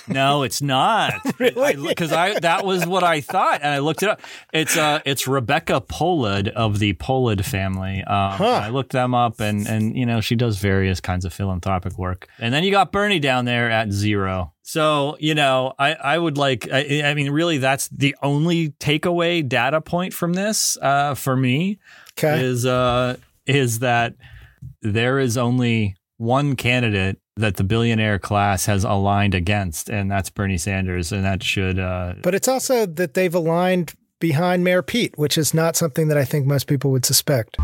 No, 0.08 0.44
it's 0.44 0.62
not. 0.62 1.14
Really? 1.40 1.76
Because 1.88 2.12
I, 2.12 2.38
that 2.40 2.66
was 2.66 2.86
what 2.86 3.04
I 3.04 3.22
thought, 3.22 3.62
and 3.64 3.72
I 3.74 3.80
looked 3.80 4.04
it 4.04 4.10
up. 4.10 4.22
It's 4.52 4.76
uh, 4.76 5.00
it's 5.06 5.26
Rebecca 5.28 5.80
Polad 5.82 6.50
of 6.50 6.80
the 6.80 6.94
Polad 6.96 7.46
family. 7.46 8.04
Um, 8.04 8.32
Huh. 8.34 8.62
I 8.64 8.70
looked 8.70 8.92
them 8.92 9.16
up, 9.16 9.40
and 9.40 9.66
and 9.68 9.96
you 9.96 10.06
know 10.06 10.20
she 10.22 10.36
does 10.36 10.58
various 10.58 11.00
kinds 11.00 11.24
of 11.26 11.34
philanthropic 11.34 11.98
work. 11.98 12.28
And 12.40 12.54
then 12.54 12.64
you 12.64 12.72
got 12.72 12.92
Bernie 12.92 13.20
down 13.20 13.46
there 13.46 13.70
at 13.72 13.92
zero. 13.92 14.54
So 14.64 15.16
you 15.20 15.34
know, 15.34 15.74
I 15.80 15.94
I 15.94 16.18
would 16.18 16.38
like. 16.38 16.68
I, 16.72 17.04
I 17.06 17.14
mean, 17.14 17.32
really, 17.32 17.58
that's 17.58 17.88
the 17.88 18.16
only 18.22 18.70
takeaway 18.80 19.48
data 19.48 19.80
point 19.82 20.14
from 20.14 20.34
this 20.34 20.78
uh, 20.82 21.14
for 21.16 21.36
me 21.38 21.80
Okay. 22.18 22.44
is 22.44 22.66
uh 22.66 23.16
is 23.46 23.80
that 23.80 24.16
there 24.82 25.20
is 25.20 25.38
only 25.38 25.96
one 26.18 26.56
candidate 26.58 27.18
that 27.40 27.56
the 27.56 27.64
billionaire 27.64 28.20
class 28.20 28.66
has 28.66 28.84
aligned 28.84 29.34
against, 29.34 29.90
and 29.90 30.12
that's 30.12 30.30
Bernie 30.30 30.58
Sanders, 30.58 31.12
and 31.12 31.24
that 31.24 31.42
should 31.42 31.80
uh 31.80 32.16
But 32.22 32.36
it's 32.36 32.48
also 32.48 32.86
that 32.86 33.14
they've 33.14 33.34
aligned 33.34 33.94
behind 34.20 34.64
Mayor 34.64 34.82
Pete, 34.82 35.18
which 35.18 35.38
is 35.38 35.54
not 35.54 35.76
something 35.76 36.10
that 36.10 36.18
I 36.18 36.26
think 36.26 36.46
most 36.46 36.68
people 36.68 36.92
would 36.92 37.06
suspect. 37.06 37.58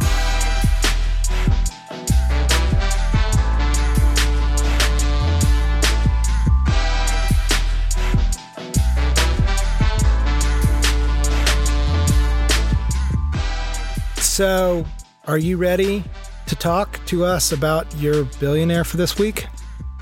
So, 14.17 14.86
are 15.27 15.38
you 15.38 15.55
ready 15.55 16.03
to 16.48 16.55
talk 16.55 17.00
to 17.05 17.24
us 17.24 17.53
about 17.53 17.88
your 17.96 18.25
billionaire 18.39 18.84
for 18.84 18.98
this 18.98 19.17
week? 19.17 19.46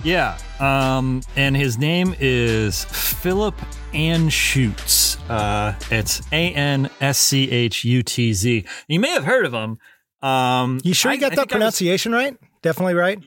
Yeah. 0.03 0.37
Um 0.59 1.21
and 1.35 1.55
his 1.55 1.77
name 1.77 2.15
is 2.19 2.85
Philip 2.85 3.55
Anschutz. 3.93 5.17
Uh 5.29 5.73
it's 5.91 6.21
A 6.31 6.53
N 6.53 6.89
S 7.01 7.17
C 7.17 7.49
H 7.49 7.83
U 7.85 8.03
T 8.03 8.33
Z. 8.33 8.65
You 8.87 8.99
may 8.99 9.09
have 9.09 9.23
heard 9.25 9.45
of 9.45 9.53
him. 9.53 9.77
Um 10.21 10.79
You 10.83 10.93
sure 10.93 11.11
you 11.13 11.19
got 11.19 11.31
I 11.33 11.35
that 11.35 11.39
I 11.39 11.43
was- 11.43 11.51
pronunciation 11.51 12.11
right? 12.11 12.37
Definitely 12.61 12.93
right. 12.95 13.19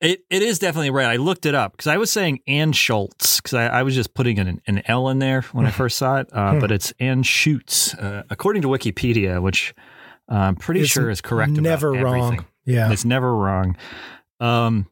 It 0.00 0.20
it 0.28 0.42
is 0.42 0.58
definitely 0.58 0.90
right. 0.90 1.06
I 1.06 1.16
looked 1.16 1.46
it 1.46 1.54
up 1.54 1.72
because 1.72 1.86
I 1.86 1.96
was 1.96 2.10
saying 2.10 2.40
Ann 2.46 2.72
Schultz 2.72 3.40
because 3.40 3.54
I, 3.54 3.66
I 3.68 3.82
was 3.84 3.94
just 3.94 4.12
putting 4.14 4.38
an, 4.38 4.60
an 4.66 4.82
L 4.86 5.08
in 5.08 5.18
there 5.18 5.42
when 5.52 5.64
I 5.66 5.70
first 5.82 5.96
saw 5.96 6.16
it, 6.16 6.28
uh, 6.32 6.58
but 6.60 6.70
it's 6.72 6.92
Ann 7.00 7.22
Schutz, 7.22 7.94
uh, 7.94 8.24
according 8.28 8.62
to 8.62 8.68
Wikipedia, 8.68 9.40
which 9.40 9.72
uh, 10.30 10.34
I'm 10.34 10.56
pretty 10.56 10.80
It's 10.80 10.90
sure 10.90 11.08
is 11.10 11.20
correct. 11.20 11.52
about 11.52 11.62
Never 11.62 11.92
wrong. 11.92 12.24
everything. 12.24 12.46
Yeah. 12.66 12.92
It's 12.92 13.04
never 13.04 13.34
wrong. 13.34 13.76
Um, 14.40 14.88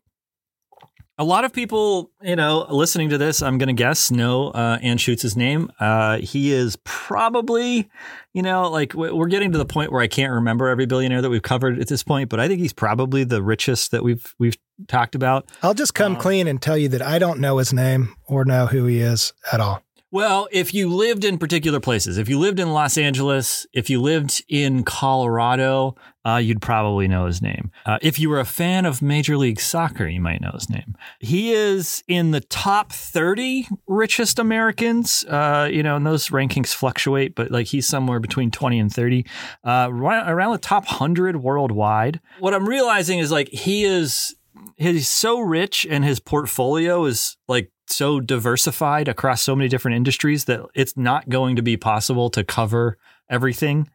a 1.22 1.24
lot 1.24 1.44
of 1.44 1.52
people, 1.52 2.10
you 2.20 2.34
know, 2.34 2.66
listening 2.68 3.10
to 3.10 3.18
this, 3.18 3.42
I'm 3.42 3.56
going 3.56 3.68
to 3.68 3.80
guess, 3.80 4.10
know 4.10 4.48
uh, 4.48 4.78
Anschutz's 4.78 5.36
name. 5.36 5.70
Uh, 5.78 6.18
he 6.18 6.50
is 6.52 6.76
probably, 6.84 7.88
you 8.34 8.42
know, 8.42 8.68
like 8.68 8.92
we- 8.94 9.12
we're 9.12 9.28
getting 9.28 9.52
to 9.52 9.58
the 9.58 9.64
point 9.64 9.92
where 9.92 10.00
I 10.00 10.08
can't 10.08 10.32
remember 10.32 10.66
every 10.68 10.86
billionaire 10.86 11.22
that 11.22 11.30
we've 11.30 11.42
covered 11.42 11.78
at 11.78 11.86
this 11.86 12.02
point, 12.02 12.28
but 12.28 12.40
I 12.40 12.48
think 12.48 12.58
he's 12.60 12.72
probably 12.72 13.22
the 13.22 13.40
richest 13.42 13.92
that 13.92 14.02
we've 14.02 14.34
we've 14.40 14.56
talked 14.88 15.14
about. 15.14 15.48
I'll 15.62 15.74
just 15.74 15.94
come 15.94 16.16
Um, 16.16 16.20
clean 16.20 16.48
and 16.48 16.60
tell 16.60 16.76
you 16.76 16.88
that 16.88 17.02
I 17.02 17.18
don't 17.20 17.38
know 17.38 17.58
his 17.58 17.72
name 17.72 18.14
or 18.26 18.44
know 18.44 18.66
who 18.66 18.86
he 18.86 18.98
is 19.00 19.32
at 19.52 19.60
all. 19.60 19.82
Well, 20.12 20.47
if 20.52 20.75
you 20.75 20.90
lived 20.90 21.25
in 21.25 21.38
particular 21.38 21.81
places, 21.81 22.19
if 22.19 22.28
you 22.28 22.38
lived 22.38 22.61
in 22.61 22.71
Los 22.75 22.99
Angeles, 22.99 23.66
if 23.73 23.88
you 23.88 23.99
lived 23.99 24.45
in 24.47 24.85
Colorado, 24.85 25.97
uh, 26.26 26.37
you'd 26.37 26.61
probably 26.61 27.09
know 27.09 27.25
his 27.25 27.40
name. 27.40 27.71
Uh, 27.87 27.97
if 28.02 28.19
you 28.19 28.28
were 28.28 28.38
a 28.38 28.45
fan 28.45 28.85
of 28.85 29.00
Major 29.00 29.38
League 29.38 29.59
Soccer, 29.59 30.07
you 30.07 30.21
might 30.21 30.42
know 30.42 30.50
his 30.52 30.69
name. 30.69 30.97
He 31.19 31.54
is 31.54 32.04
in 32.09 32.31
the 32.31 32.42
top 32.42 32.92
30 32.92 33.66
richest 33.87 34.38
Americans. 34.38 35.25
Uh, 35.25 35.71
you 35.73 35.83
know, 35.83 35.97
and 35.97 36.04
those 36.04 36.28
rankings 36.28 36.75
fluctuate, 36.75 37.35
but 37.35 37.50
like 37.50 37.69
he's 37.69 37.88
somewhere 37.88 38.21
between 38.21 38.50
20 38.50 38.81
and 38.81 38.92
30, 38.92 39.25
uh, 39.64 39.88
around 39.90 40.52
the 40.52 40.59
top 40.59 40.85
100 40.85 41.37
worldwide. 41.37 42.21
What 42.38 42.52
I'm 42.52 42.69
realizing 42.69 43.19
is 43.19 43.33
like 43.33 43.49
he 43.49 43.85
is 43.85 44.37
he's 44.76 45.09
so 45.09 45.40
rich 45.40 45.87
and 45.88 46.04
his 46.04 46.21
portfolio 46.21 47.04
is 47.07 47.38
like 47.49 47.71
so 47.86 48.20
diversified 48.20 49.08
across 49.08 49.42
so 49.42 49.54
many 49.56 49.68
different 49.68 49.96
industries 49.96 50.44
that 50.46 50.60
it's 50.74 50.96
not 50.96 51.28
going 51.28 51.56
to 51.56 51.62
be 51.62 51.76
possible 51.76 52.30
to 52.30 52.42
cover 52.44 52.96
everything 53.28 53.88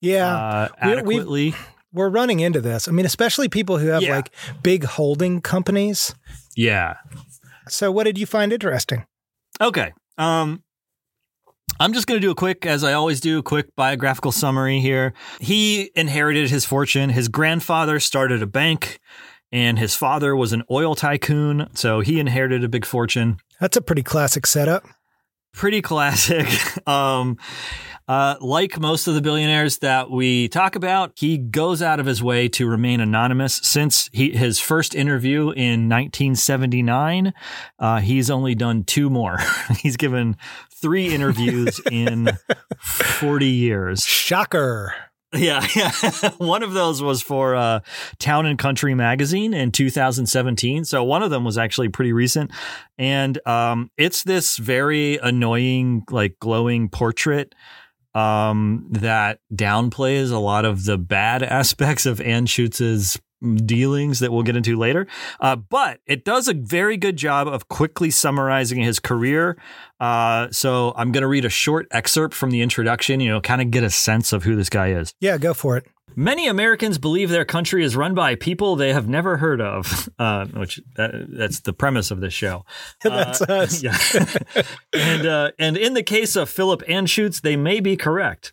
Yeah. 0.00 0.34
uh, 0.34 0.68
We- 0.84 0.92
adequately. 0.92 1.54
we're 1.92 2.08
running 2.08 2.40
into 2.40 2.60
this. 2.60 2.88
I 2.88 2.92
mean, 2.92 3.04
especially 3.06 3.48
people 3.48 3.78
who 3.78 3.88
have 3.88 4.02
Yeah. 4.02 4.16
like 4.16 4.30
big 4.62 4.84
holding 4.84 5.40
companies. 5.40 6.14
yeah. 6.56 6.94
So, 7.68 7.92
what 7.92 8.04
did 8.04 8.18
you 8.18 8.26
find 8.26 8.52
interesting? 8.52 9.04
Okay. 9.60 9.92
Um, 10.18 10.62
I'm 11.80 11.92
just 11.92 12.06
going 12.06 12.20
to 12.20 12.26
do 12.26 12.30
a 12.30 12.34
quick, 12.34 12.66
as 12.66 12.84
I 12.84 12.92
always 12.92 13.20
do, 13.20 13.38
a 13.38 13.42
quick 13.42 13.74
biographical 13.76 14.32
summary 14.32 14.80
here. 14.80 15.14
He 15.40 15.90
inherited 15.94 16.50
his 16.50 16.64
fortune. 16.64 17.10
His 17.10 17.28
grandfather 17.28 17.98
started 18.00 18.42
a 18.42 18.46
bank, 18.46 19.00
and 19.52 19.78
his 19.78 19.94
father 19.94 20.34
was 20.34 20.52
an 20.52 20.62
oil 20.70 20.94
tycoon. 20.94 21.68
So 21.74 22.00
he 22.00 22.18
inherited 22.18 22.64
a 22.64 22.68
big 22.68 22.84
fortune. 22.84 23.36
That's 23.60 23.76
a 23.76 23.82
pretty 23.82 24.02
classic 24.02 24.46
setup. 24.46 24.84
pretty 25.52 25.82
classic. 25.82 26.46
um, 26.88 27.36
uh, 28.08 28.34
like 28.40 28.80
most 28.80 29.06
of 29.06 29.14
the 29.14 29.20
billionaires 29.20 29.78
that 29.78 30.10
we 30.10 30.48
talk 30.48 30.74
about, 30.74 31.12
he 31.14 31.38
goes 31.38 31.80
out 31.82 32.00
of 32.00 32.06
his 32.06 32.22
way 32.22 32.48
to 32.48 32.66
remain 32.66 33.00
anonymous. 33.00 33.60
Since 33.62 34.10
he, 34.12 34.30
his 34.32 34.58
first 34.58 34.94
interview 34.94 35.50
in 35.50 35.88
1979, 35.88 37.32
uh, 37.78 38.00
he's 38.00 38.28
only 38.30 38.54
done 38.54 38.84
two 38.84 39.08
more. 39.08 39.38
he's 39.78 39.96
given 39.96 40.36
three 40.74 41.14
interviews 41.14 41.80
in 41.90 42.28
40 42.80 43.46
years. 43.46 44.04
Shocker. 44.04 44.94
Yeah, 45.34 45.66
yeah. 45.76 45.90
one 46.38 46.62
of 46.62 46.72
those 46.72 47.02
was 47.02 47.22
for 47.22 47.54
uh, 47.54 47.80
Town 48.18 48.46
and 48.46 48.58
Country 48.58 48.94
magazine 48.94 49.54
in 49.54 49.72
2017. 49.72 50.84
So 50.84 51.02
one 51.04 51.22
of 51.22 51.30
them 51.30 51.44
was 51.44 51.56
actually 51.56 51.88
pretty 51.88 52.12
recent, 52.12 52.50
and 52.98 53.38
um, 53.46 53.90
it's 53.96 54.22
this 54.22 54.58
very 54.58 55.18
annoying, 55.18 56.04
like 56.10 56.36
glowing 56.38 56.88
portrait 56.88 57.54
um, 58.14 58.88
that 58.90 59.38
downplays 59.52 60.30
a 60.30 60.38
lot 60.38 60.64
of 60.64 60.84
the 60.84 60.98
bad 60.98 61.42
aspects 61.42 62.06
of 62.06 62.18
Anschutz's 62.18 63.18
dealings 63.64 64.18
that 64.20 64.32
we'll 64.32 64.42
get 64.42 64.56
into 64.56 64.76
later. 64.76 65.06
Uh, 65.40 65.56
but 65.56 66.00
it 66.06 66.24
does 66.24 66.48
a 66.48 66.54
very 66.54 66.96
good 66.96 67.16
job 67.16 67.48
of 67.48 67.68
quickly 67.68 68.10
summarizing 68.10 68.80
his 68.80 68.98
career. 68.98 69.56
Uh, 70.00 70.48
so 70.50 70.92
I'm 70.96 71.12
going 71.12 71.22
to 71.22 71.28
read 71.28 71.44
a 71.44 71.48
short 71.50 71.86
excerpt 71.90 72.34
from 72.34 72.50
the 72.50 72.60
introduction, 72.62 73.20
you 73.20 73.30
know, 73.30 73.40
kind 73.40 73.60
of 73.62 73.70
get 73.70 73.84
a 73.84 73.90
sense 73.90 74.32
of 74.32 74.44
who 74.44 74.56
this 74.56 74.68
guy 74.70 74.88
is. 74.92 75.14
Yeah, 75.20 75.38
go 75.38 75.54
for 75.54 75.76
it. 75.76 75.86
Many 76.14 76.46
Americans 76.46 76.98
believe 76.98 77.30
their 77.30 77.46
country 77.46 77.82
is 77.82 77.96
run 77.96 78.14
by 78.14 78.34
people 78.34 78.76
they 78.76 78.92
have 78.92 79.08
never 79.08 79.38
heard 79.38 79.62
of, 79.62 80.10
uh, 80.18 80.44
which 80.46 80.78
that, 80.96 81.12
that's 81.30 81.60
the 81.60 81.72
premise 81.72 82.10
of 82.10 82.20
this 82.20 82.34
show. 82.34 82.66
That's 83.02 83.40
Uh, 83.40 83.46
us. 83.54 83.82
Yeah. 83.82 83.96
and 84.92 85.26
uh, 85.26 85.50
and 85.58 85.78
in 85.78 85.94
the 85.94 86.02
case 86.02 86.36
of 86.36 86.50
Philip 86.50 86.82
Anschutz, 86.86 87.40
they 87.40 87.56
may 87.56 87.80
be 87.80 87.96
correct. 87.96 88.52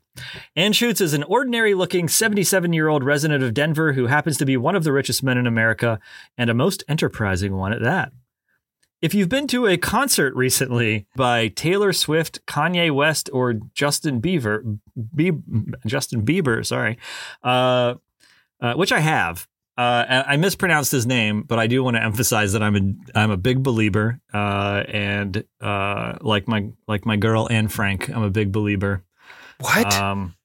Anschutz 0.57 1.01
is 1.01 1.13
an 1.13 1.23
ordinary 1.23 1.73
looking 1.73 2.07
77 2.07 2.73
year 2.73 2.87
old 2.87 3.03
resident 3.03 3.43
of 3.43 3.53
Denver 3.53 3.93
who 3.93 4.07
happens 4.07 4.37
to 4.37 4.45
be 4.45 4.57
one 4.57 4.75
of 4.75 4.83
the 4.83 4.91
richest 4.91 5.23
men 5.23 5.37
in 5.37 5.47
America 5.47 5.99
and 6.37 6.49
a 6.49 6.53
most 6.53 6.83
enterprising 6.87 7.55
one 7.55 7.73
at 7.73 7.81
that. 7.81 8.11
If 9.01 9.13
you've 9.13 9.29
been 9.29 9.47
to 9.47 9.65
a 9.65 9.77
concert 9.77 10.35
recently 10.35 11.07
by 11.15 11.47
Taylor 11.47 11.93
Swift, 11.93 12.45
Kanye 12.45 12.91
West, 12.91 13.29
or 13.31 13.53
Justin 13.73 14.21
Bieber, 14.21 14.79
Be- 15.15 15.31
Justin 15.85 16.25
Bieber, 16.25 16.65
sorry, 16.65 16.97
uh, 17.41 17.95
uh, 18.59 18.73
which 18.73 18.91
I 18.91 18.99
have, 18.99 19.47
uh, 19.79 20.23
I 20.27 20.35
mispronounced 20.35 20.91
his 20.91 21.07
name, 21.07 21.43
but 21.43 21.57
I 21.57 21.67
do 21.67 21.81
want 21.81 21.95
to 21.95 22.03
emphasize 22.03 22.51
that 22.51 22.61
I'm 22.61 22.75
a 22.75 23.17
I'm 23.17 23.31
a 23.31 23.37
big 23.37 23.63
believer, 23.63 24.19
uh, 24.33 24.83
and 24.89 25.45
uh, 25.61 26.17
like 26.19 26.49
my 26.49 26.67
like 26.85 27.05
my 27.05 27.15
girl 27.15 27.47
Anne 27.49 27.69
Frank, 27.69 28.09
I'm 28.09 28.23
a 28.23 28.29
big 28.29 28.51
believer. 28.51 29.05
What? 29.59 29.93
Um, 29.95 30.35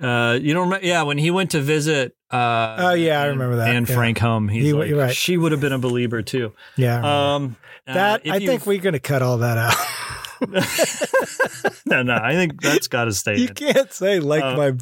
uh, 0.00 0.38
you 0.40 0.54
don't 0.54 0.64
remember? 0.68 0.86
Yeah, 0.86 1.02
when 1.02 1.18
he 1.18 1.30
went 1.30 1.50
to 1.52 1.60
visit. 1.60 2.14
Uh, 2.30 2.76
Oh, 2.78 2.92
yeah, 2.94 3.20
I 3.20 3.24
Anne- 3.24 3.30
remember 3.30 3.56
that, 3.56 3.68
Anne 3.74 3.86
yeah. 3.88 3.94
Frank 3.94 4.18
home. 4.18 4.48
He's 4.48 4.64
He- 4.66 4.72
like, 4.72 4.92
right. 4.94 5.14
she 5.16 5.36
would 5.36 5.50
have 5.52 5.60
been 5.60 5.72
a 5.72 5.78
believer 5.78 6.22
too. 6.22 6.52
yeah. 6.76 7.34
Um, 7.34 7.56
uh, 7.86 7.94
that 7.94 8.20
if 8.26 8.32
I 8.32 8.38
think 8.38 8.66
we're 8.66 8.80
going 8.82 8.92
to 8.92 8.98
cut 9.00 9.22
all 9.22 9.38
that 9.38 9.56
out. 9.58 9.74
no, 11.86 12.02
no, 12.02 12.14
I 12.22 12.34
think 12.34 12.60
that's 12.60 12.86
got 12.86 13.06
to 13.06 13.12
stay. 13.12 13.36
you 13.38 13.48
in. 13.48 13.54
can't 13.54 13.92
say 13.92 14.20
like 14.20 14.44
Uh, 14.44 14.56
my. 14.56 14.72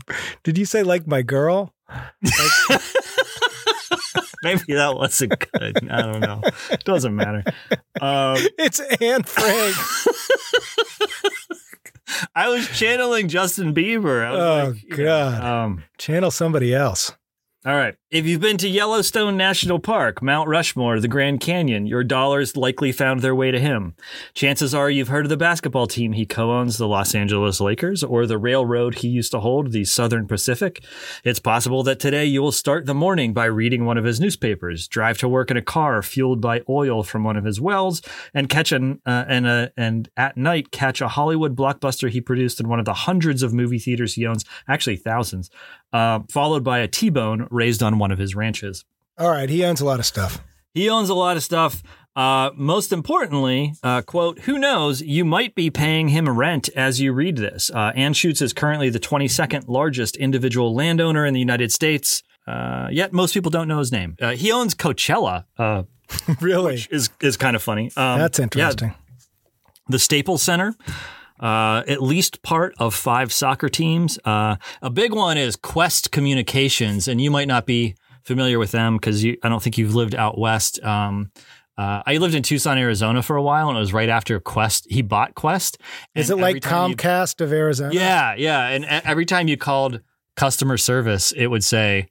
Did 0.42 0.58
you 0.58 0.64
say 0.66 0.82
like 0.82 1.06
my 1.06 1.23
girl? 1.23 1.73
Maybe 4.42 4.75
that 4.75 4.94
wasn't 4.96 5.38
good. 5.52 5.88
I 5.90 6.02
don't 6.02 6.20
know. 6.20 6.42
It 6.70 6.85
Doesn't 6.85 7.14
matter. 7.16 7.42
Um, 8.00 8.37
It's 8.58 8.80
Anne 9.00 9.23
Frank. 9.23 9.75
I 12.34 12.48
was 12.48 12.66
channeling 12.68 13.28
Justin 13.28 13.75
Bieber. 13.75 14.25
I 14.25 14.30
was 14.30 14.40
Oh, 14.40 14.68
like, 14.70 14.96
God. 14.96 15.42
um, 15.44 15.84
Channel 15.98 16.30
somebody 16.30 16.75
else. 16.75 17.12
All 17.66 17.75
right. 17.75 17.96
If 18.12 18.25
you've 18.26 18.40
been 18.40 18.58
to 18.58 18.68
Yellowstone 18.68 19.37
National 19.37 19.80
Park, 19.80 20.23
Mount 20.23 20.49
Rushmore, 20.49 21.00
the 21.00 21.08
Grand 21.08 21.40
Canyon, 21.40 21.85
your 21.85 22.04
dollars 22.04 22.56
likely 22.56 22.92
found 22.92 23.20
their 23.20 23.35
way 23.35 23.50
to 23.50 23.58
him. 23.58 23.96
Chances 24.35 24.73
are 24.73 24.88
you've 24.88 25.08
heard 25.08 25.26
of 25.26 25.30
the 25.30 25.37
basketball 25.37 25.88
team 25.88 26.12
he 26.12 26.25
co 26.25 26.52
owns, 26.52 26.78
the 26.78 26.87
Los 26.87 27.12
Angeles 27.12 27.61
Lakers, 27.61 28.04
or 28.04 28.25
the 28.25 28.38
railroad 28.38 28.99
he 28.99 29.08
used 29.08 29.32
to 29.32 29.40
hold, 29.40 29.73
the 29.73 29.85
Southern 29.85 30.28
Pacific. 30.28 30.85
It's 31.25 31.40
possible 31.40 31.82
that 31.82 31.99
today 31.99 32.25
you 32.25 32.40
will 32.40 32.52
start 32.52 32.87
the 32.87 32.94
morning 32.94 33.35
by 33.35 33.46
reading 33.46 33.85
one 33.85 33.99
of 33.99 34.04
his 34.04 34.20
newspapers, 34.20 34.87
drive 34.87 35.18
to 35.18 35.28
work 35.28 35.50
in 35.50 35.56
a 35.56 35.62
car 35.62 36.00
fueled 36.02 36.40
by 36.40 36.62
oil 36.68 37.02
from 37.02 37.25
one 37.25 37.37
of 37.37 37.44
his 37.44 37.61
wells, 37.61 38.00
and 38.32 38.49
catch 38.49 38.70
an 38.70 39.00
uh, 39.04 39.25
and 39.26 39.44
uh, 39.44 39.68
and 39.76 40.08
at 40.16 40.37
night 40.37 40.70
catch 40.70 41.00
a 41.00 41.08
Hollywood 41.08 41.56
blockbuster 41.56 42.08
he 42.11 42.20
produced 42.20 42.61
in 42.61 42.68
one 42.68 42.78
of 42.78 42.85
the 42.85 42.94
hundreds 42.94 43.42
of 43.42 43.52
movie 43.52 43.80
theaters 43.80 44.14
he 44.14 44.25
owns, 44.25 44.44
actually 44.68 44.96
thousands, 44.96 45.50
uh, 45.92 46.20
followed 46.30 46.64
by 46.64 46.78
a 46.78 46.88
T-bone 46.88 47.48
raised 47.50 47.82
on 47.82 47.98
one 47.98 48.10
of 48.10 48.18
his 48.18 48.34
ranches. 48.34 48.84
All 49.18 49.30
right, 49.30 49.48
he 49.48 49.64
owns 49.64 49.80
a 49.80 49.84
lot 49.84 49.98
of 49.98 50.06
stuff. 50.06 50.42
He 50.74 50.90
owns 50.90 51.08
a 51.08 51.14
lot 51.14 51.36
of 51.36 51.42
stuff. 51.42 51.82
Uh, 52.14 52.50
most 52.56 52.92
importantly, 52.92 53.74
uh, 53.82 54.00
quote, 54.00 54.40
who 54.40 54.58
knows, 54.58 55.02
you 55.02 55.24
might 55.24 55.54
be 55.54 55.70
paying 55.70 56.08
him 56.08 56.28
rent 56.28 56.68
as 56.74 56.98
you 56.98 57.12
read 57.12 57.36
this. 57.36 57.70
Uh, 57.72 57.92
Anschutz 57.92 58.40
is 58.40 58.54
currently 58.54 58.88
the 58.88 58.98
22nd 58.98 59.68
largest 59.68 60.16
individual 60.16 60.74
landowner 60.74 61.26
in 61.26 61.34
the 61.34 61.40
United 61.40 61.72
States. 61.72 62.22
Uh, 62.46 62.88
yet 62.90 63.12
most 63.12 63.34
people 63.34 63.50
don't 63.50 63.68
know 63.68 63.78
his 63.78 63.92
name. 63.92 64.16
Uh, 64.20 64.30
he 64.30 64.50
owns 64.50 64.74
Coachella, 64.74 65.44
uh, 65.58 65.82
really, 66.40 66.86
is 66.90 67.10
is 67.20 67.36
kind 67.36 67.56
of 67.56 67.62
funny. 67.62 67.90
Um, 67.96 68.18
that's 68.18 68.38
yeah, 68.38 68.44
interesting. 68.44 68.94
the 69.88 69.98
Staples 69.98 70.42
Center. 70.42 70.74
Uh, 71.38 71.82
at 71.86 72.02
least 72.02 72.42
part 72.42 72.74
of 72.78 72.94
five 72.94 73.32
soccer 73.32 73.68
teams. 73.68 74.18
Uh, 74.24 74.56
a 74.80 74.90
big 74.90 75.12
one 75.12 75.36
is 75.36 75.56
Qwest 75.56 76.10
Communications, 76.10 77.08
and 77.08 77.20
you 77.20 77.30
might 77.30 77.48
not 77.48 77.66
be 77.66 77.94
familiar 78.22 78.58
with 78.58 78.72
them 78.72 78.96
because 78.96 79.24
I 79.24 79.36
don't 79.42 79.62
think 79.62 79.78
you've 79.78 79.94
lived 79.94 80.14
out 80.14 80.38
west. 80.38 80.82
Um, 80.82 81.30
uh, 81.78 82.02
I 82.06 82.16
lived 82.16 82.34
in 82.34 82.42
Tucson, 82.42 82.78
Arizona 82.78 83.22
for 83.22 83.36
a 83.36 83.42
while, 83.42 83.68
and 83.68 83.76
it 83.76 83.80
was 83.80 83.92
right 83.92 84.08
after 84.08 84.40
Qwest. 84.40 84.86
He 84.88 85.02
bought 85.02 85.34
Qwest. 85.34 85.76
Is 86.14 86.30
it 86.30 86.38
like 86.38 86.56
Comcast 86.56 87.40
of 87.42 87.52
Arizona? 87.52 87.92
yeah, 87.92 88.34
yeah. 88.34 88.68
And 88.68 88.84
every 88.86 89.26
time 89.26 89.46
you 89.46 89.58
called 89.58 90.00
customer 90.36 90.78
service, 90.78 91.32
it 91.32 91.48
would 91.48 91.64
say, 91.64 92.08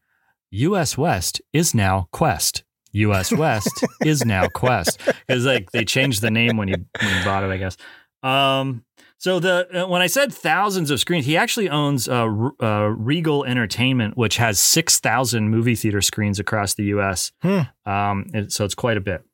US 0.51 0.97
West 0.97 1.41
is 1.51 1.73
now 1.73 2.07
Qwest. 2.13 2.61
US 2.91 3.31
West 3.35 3.85
is 4.01 4.23
now 4.23 4.45
Qwest. 4.45 4.97
Because 5.27 5.45
like 5.45 5.71
they 5.71 5.83
changed 5.83 6.21
the 6.21 6.31
name 6.31 6.57
when 6.57 6.67
you, 6.67 6.85
when 7.01 7.17
you 7.17 7.25
bought 7.25 7.43
it, 7.43 7.49
I 7.49 7.57
guess. 7.57 7.75
Um, 8.21 8.85
so 9.25 9.39
the 9.39 9.85
uh, 9.85 9.87
when 9.87 10.03
I 10.03 10.05
said 10.05 10.31
thousands 10.31 10.91
of 10.91 10.99
screens, 10.99 11.25
he 11.25 11.35
actually 11.35 11.67
owns 11.67 12.07
uh, 12.07 12.27
uh, 12.61 12.93
Regal 12.95 13.43
Entertainment, 13.43 14.15
which 14.15 14.37
has 14.37 14.59
six 14.59 14.99
thousand 14.99 15.49
movie 15.49 15.73
theater 15.73 15.99
screens 15.99 16.37
across 16.37 16.75
the 16.75 16.83
U.S. 16.83 17.31
Hmm. 17.41 17.61
Um, 17.87 18.27
so 18.49 18.65
it's 18.65 18.75
quite 18.75 18.97
a 18.97 19.01
bit. 19.01 19.25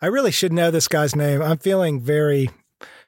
I 0.00 0.06
really 0.06 0.30
should 0.30 0.52
know 0.52 0.70
this 0.70 0.86
guy's 0.86 1.16
name. 1.16 1.42
I'm 1.42 1.58
feeling 1.58 2.00
very. 2.00 2.50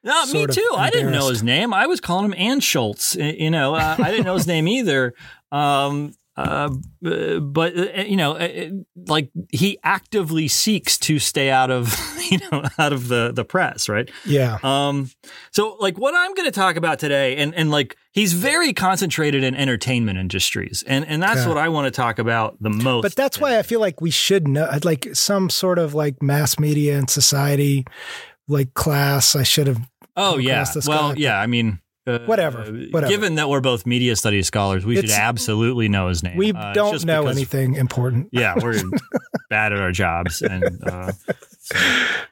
No, 0.02 0.26
me 0.26 0.48
too. 0.48 0.74
I 0.76 0.90
didn't 0.90 1.12
know 1.12 1.28
his 1.28 1.44
name. 1.44 1.72
I 1.72 1.86
was 1.86 2.00
calling 2.00 2.24
him 2.24 2.34
Ann 2.36 2.58
Schultz. 2.58 3.14
You 3.14 3.52
know, 3.52 3.76
uh, 3.76 3.94
I 3.96 4.10
didn't 4.10 4.26
know 4.26 4.34
his 4.34 4.48
name 4.48 4.66
either. 4.66 5.14
Um, 5.52 6.14
uh, 6.36 6.68
but 7.40 7.76
uh, 7.78 8.02
you 8.02 8.16
know, 8.16 8.32
uh, 8.32 8.36
uh, 8.38 8.70
like 9.06 9.30
he 9.50 9.78
actively 9.84 10.48
seeks 10.48 10.98
to 10.98 11.18
stay 11.18 11.50
out 11.50 11.70
of 11.70 11.94
you 12.30 12.38
know 12.50 12.64
out 12.78 12.92
of 12.92 13.08
the 13.08 13.30
the 13.32 13.44
press, 13.44 13.88
right? 13.88 14.10
Yeah. 14.24 14.58
Um, 14.62 15.10
so 15.52 15.76
like 15.80 15.96
what 15.98 16.14
I'm 16.14 16.34
going 16.34 16.46
to 16.46 16.52
talk 16.54 16.76
about 16.76 16.98
today, 16.98 17.36
and 17.36 17.54
and 17.54 17.70
like 17.70 17.96
he's 18.12 18.32
very 18.32 18.72
concentrated 18.72 19.44
in 19.44 19.54
entertainment 19.54 20.18
industries, 20.18 20.82
and 20.86 21.06
and 21.06 21.22
that's 21.22 21.40
Okay. 21.42 21.48
what 21.48 21.58
I 21.58 21.68
want 21.68 21.86
to 21.86 21.90
talk 21.92 22.18
about 22.18 22.56
the 22.60 22.70
most. 22.70 23.02
But 23.02 23.14
that's 23.14 23.38
why 23.38 23.58
I 23.58 23.62
feel 23.62 23.80
like 23.80 24.00
we 24.00 24.10
should 24.10 24.48
know, 24.48 24.68
like 24.82 25.08
some 25.14 25.50
sort 25.50 25.78
of 25.78 25.94
like 25.94 26.20
mass 26.22 26.58
media 26.58 26.98
and 26.98 27.08
society, 27.08 27.84
like 28.48 28.74
class. 28.74 29.36
I 29.36 29.44
should 29.44 29.68
have. 29.68 29.78
Oh 30.16 30.38
yeah. 30.38 30.64
this 30.74 30.86
Well, 30.88 31.10
guy. 31.12 31.18
yeah. 31.18 31.38
I 31.40 31.46
mean, 31.46 31.80
uh, 32.06 32.18
Whatever, 32.26 32.64
whatever. 32.90 33.08
Given 33.08 33.36
that 33.36 33.48
we're 33.48 33.60
both 33.60 33.86
media 33.86 34.14
studies 34.16 34.46
scholars, 34.46 34.84
we 34.84 34.96
should 34.96 35.10
absolutely 35.10 35.88
know 35.88 36.08
his 36.08 36.22
name. 36.22 36.36
We 36.36 36.52
Uh, 36.52 36.72
don't 36.74 37.04
know 37.04 37.22
because- 37.22 37.36
anything 37.36 37.74
important. 37.76 38.28
Yeah, 38.32 38.54
we're 38.62 38.80
bad 39.50 39.72
at 39.72 39.80
our 39.80 39.92
jobs, 39.92 40.42
and 40.42 40.64
uh, 40.86 41.12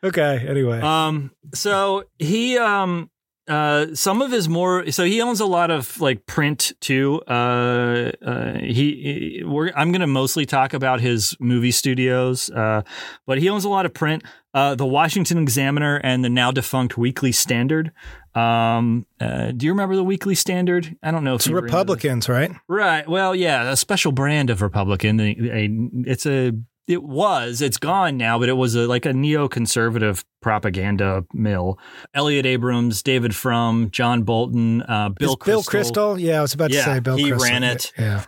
Okay. 0.04 0.44
Anyway. 0.48 0.80
um, 0.80 1.30
so 1.54 2.04
he 2.18 2.58
um. 2.58 3.08
Uh, 3.48 3.92
some 3.92 4.22
of 4.22 4.30
his 4.30 4.48
more 4.48 4.88
so 4.92 5.04
he 5.04 5.20
owns 5.20 5.40
a 5.40 5.44
lot 5.44 5.68
of 5.72 6.00
like 6.00 6.24
print 6.26 6.72
too. 6.80 7.20
Uh, 7.26 8.12
uh 8.24 8.52
he, 8.58 9.40
he- 9.40 9.42
we're 9.44 9.72
I'm 9.74 9.90
gonna 9.90 10.06
mostly 10.06 10.46
talk 10.46 10.74
about 10.74 11.00
his 11.00 11.36
movie 11.40 11.72
studios. 11.72 12.48
Uh, 12.50 12.82
but 13.26 13.38
he 13.38 13.48
owns 13.48 13.64
a 13.64 13.68
lot 13.68 13.84
of 13.84 13.92
print. 13.92 14.22
Uh, 14.54 14.74
the 14.74 14.84
Washington 14.86 15.38
Examiner 15.38 15.96
and 16.04 16.22
the 16.24 16.28
now 16.28 16.50
defunct 16.50 16.98
Weekly 16.98 17.32
Standard. 17.32 17.90
Um, 18.34 19.06
uh, 19.20 19.52
do 19.52 19.66
you 19.66 19.72
remember 19.72 19.96
the 19.96 20.04
Weekly 20.04 20.34
Standard? 20.34 20.96
I 21.02 21.10
don't 21.10 21.24
know 21.24 21.34
if 21.34 21.42
it's 21.42 21.48
Republicans, 21.48 22.28
right? 22.28 22.50
Right. 22.68 23.08
Well, 23.08 23.34
yeah, 23.34 23.70
a 23.70 23.76
special 23.76 24.12
brand 24.12 24.50
of 24.50 24.60
Republican. 24.62 25.20
A, 25.20 25.24
a- 25.38 25.88
it's 26.06 26.26
a. 26.26 26.52
It 26.88 27.02
was. 27.04 27.62
It's 27.62 27.78
gone 27.78 28.16
now, 28.16 28.38
but 28.40 28.48
it 28.48 28.54
was 28.54 28.74
a, 28.74 28.88
like 28.88 29.06
a 29.06 29.12
neoconservative 29.12 30.24
propaganda 30.40 31.24
mill. 31.32 31.78
Elliot 32.12 32.44
Abrams, 32.44 33.02
David 33.02 33.34
Frum, 33.36 33.88
John 33.90 34.24
Bolton, 34.24 34.82
uh, 34.82 35.10
Bill 35.10 35.30
Is 35.40 35.46
Bill 35.46 35.62
Kristol. 35.62 36.20
Yeah, 36.20 36.38
I 36.38 36.42
was 36.42 36.54
about 36.54 36.70
to 36.70 36.76
Yeah, 36.76 36.84
say 36.84 37.00
Bill 37.00 37.16
he 37.16 37.30
Kristol. 37.30 37.40
ran 37.40 37.62
it. 37.62 37.92
Yeah. 37.98 38.24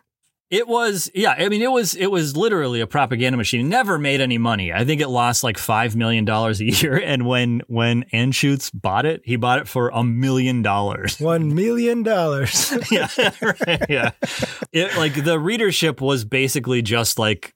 It 0.50 0.68
was. 0.68 1.10
Yeah. 1.14 1.34
I 1.36 1.48
mean, 1.48 1.62
it 1.62 1.70
was. 1.70 1.94
It 1.94 2.08
was 2.10 2.36
literally 2.36 2.80
a 2.80 2.86
propaganda 2.86 3.36
machine. 3.36 3.68
Never 3.68 3.98
made 3.98 4.20
any 4.20 4.38
money. 4.38 4.72
I 4.72 4.84
think 4.84 5.00
it 5.00 5.08
lost 5.08 5.42
like 5.42 5.58
five 5.58 5.96
million 5.96 6.24
dollars 6.24 6.60
a 6.60 6.64
year. 6.70 6.96
And 6.96 7.26
when 7.26 7.62
when 7.66 8.04
Anschutz 8.12 8.70
bought 8.72 9.06
it, 9.06 9.22
he 9.24 9.36
bought 9.36 9.58
it 9.58 9.68
for 9.68 9.88
a 9.88 10.04
million 10.04 10.62
dollars. 10.62 11.18
One 11.18 11.54
million 11.54 12.02
dollars. 12.02 12.72
yeah, 12.90 13.08
right, 13.40 13.86
yeah. 13.88 14.10
It, 14.72 14.96
like 14.96 15.24
the 15.24 15.38
readership 15.38 16.00
was 16.00 16.24
basically 16.24 16.82
just 16.82 17.16
like 17.18 17.54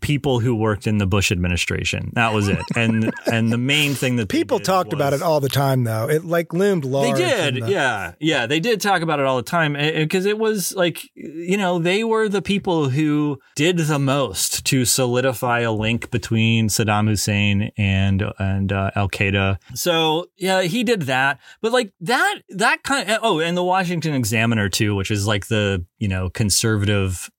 people 0.00 0.38
who 0.40 0.54
worked 0.54 0.86
in 0.86 0.98
the 0.98 1.06
Bush 1.06 1.32
administration. 1.32 2.10
That 2.14 2.32
was 2.32 2.48
it. 2.48 2.62
And 2.76 3.12
and 3.26 3.52
the 3.52 3.58
main 3.58 3.94
thing 3.94 4.16
that 4.16 4.28
People 4.28 4.60
talked 4.60 4.92
about 4.92 5.12
it 5.12 5.22
all 5.22 5.40
the 5.40 5.48
time, 5.48 5.84
though. 5.84 6.08
It 6.08 6.24
like 6.24 6.52
loomed 6.52 6.84
long. 6.84 7.14
They 7.14 7.20
did, 7.20 7.62
the- 7.64 7.70
yeah, 7.70 8.12
yeah. 8.20 8.46
They 8.46 8.60
did 8.60 8.80
talk 8.80 9.02
about 9.02 9.18
it 9.20 9.26
all 9.26 9.36
the 9.36 9.42
time 9.42 9.72
because 9.72 10.26
it 10.26 10.38
was 10.38 10.74
like, 10.74 11.02
you 11.14 11.56
know, 11.56 11.78
they 11.78 12.04
were 12.04 12.28
the 12.28 12.42
people 12.42 12.88
who 12.90 13.40
did 13.56 13.78
the 13.78 13.98
most 13.98 14.64
to 14.66 14.84
solidify 14.84 15.60
a 15.60 15.72
link 15.72 16.10
between 16.10 16.68
Saddam 16.68 17.08
Hussein 17.08 17.72
and 17.76 18.22
and 18.38 18.72
uh, 18.72 18.90
Al 18.94 19.08
Qaeda. 19.08 19.58
So 19.74 20.26
yeah, 20.36 20.62
he 20.62 20.84
did 20.84 21.02
that. 21.02 21.40
But 21.60 21.72
like 21.72 21.92
that, 22.00 22.42
that 22.50 22.82
kind. 22.82 23.10
Of, 23.10 23.18
oh, 23.22 23.40
and 23.40 23.56
the 23.56 23.64
Washington 23.64 24.14
Examiner 24.14 24.68
too, 24.68 24.94
which 24.94 25.10
is 25.10 25.26
like 25.26 25.48
the 25.48 25.84
you 25.98 26.08
know 26.08 26.28
conservative 26.30 27.30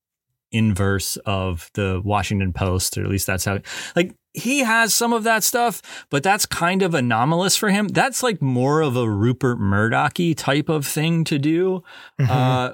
inverse 0.52 1.18
of 1.26 1.70
the 1.74 2.02
Washington 2.04 2.54
Post, 2.54 2.98
or 2.98 3.04
at 3.04 3.10
least 3.10 3.28
that's 3.28 3.46
how 3.46 3.60
like 3.96 4.16
he 4.34 4.60
has 4.60 4.94
some 4.94 5.12
of 5.12 5.24
that 5.24 5.44
stuff, 5.44 6.06
but 6.10 6.24
that's 6.24 6.46
kind 6.46 6.82
of 6.82 6.94
anomalous 6.94 7.56
for 7.58 7.70
him. 7.70 7.88
That's 7.88 8.22
like 8.22 8.42
more 8.42 8.82
of 8.82 8.96
a 8.96 9.10
Rupert 9.10 9.60
Murdoch-y 9.60 10.34
type 10.38 10.70
of 10.70 10.86
thing 10.86 11.24
to 11.26 11.40
do. 11.40 11.84
Mhm. 12.20 12.30
Uh 12.30 12.74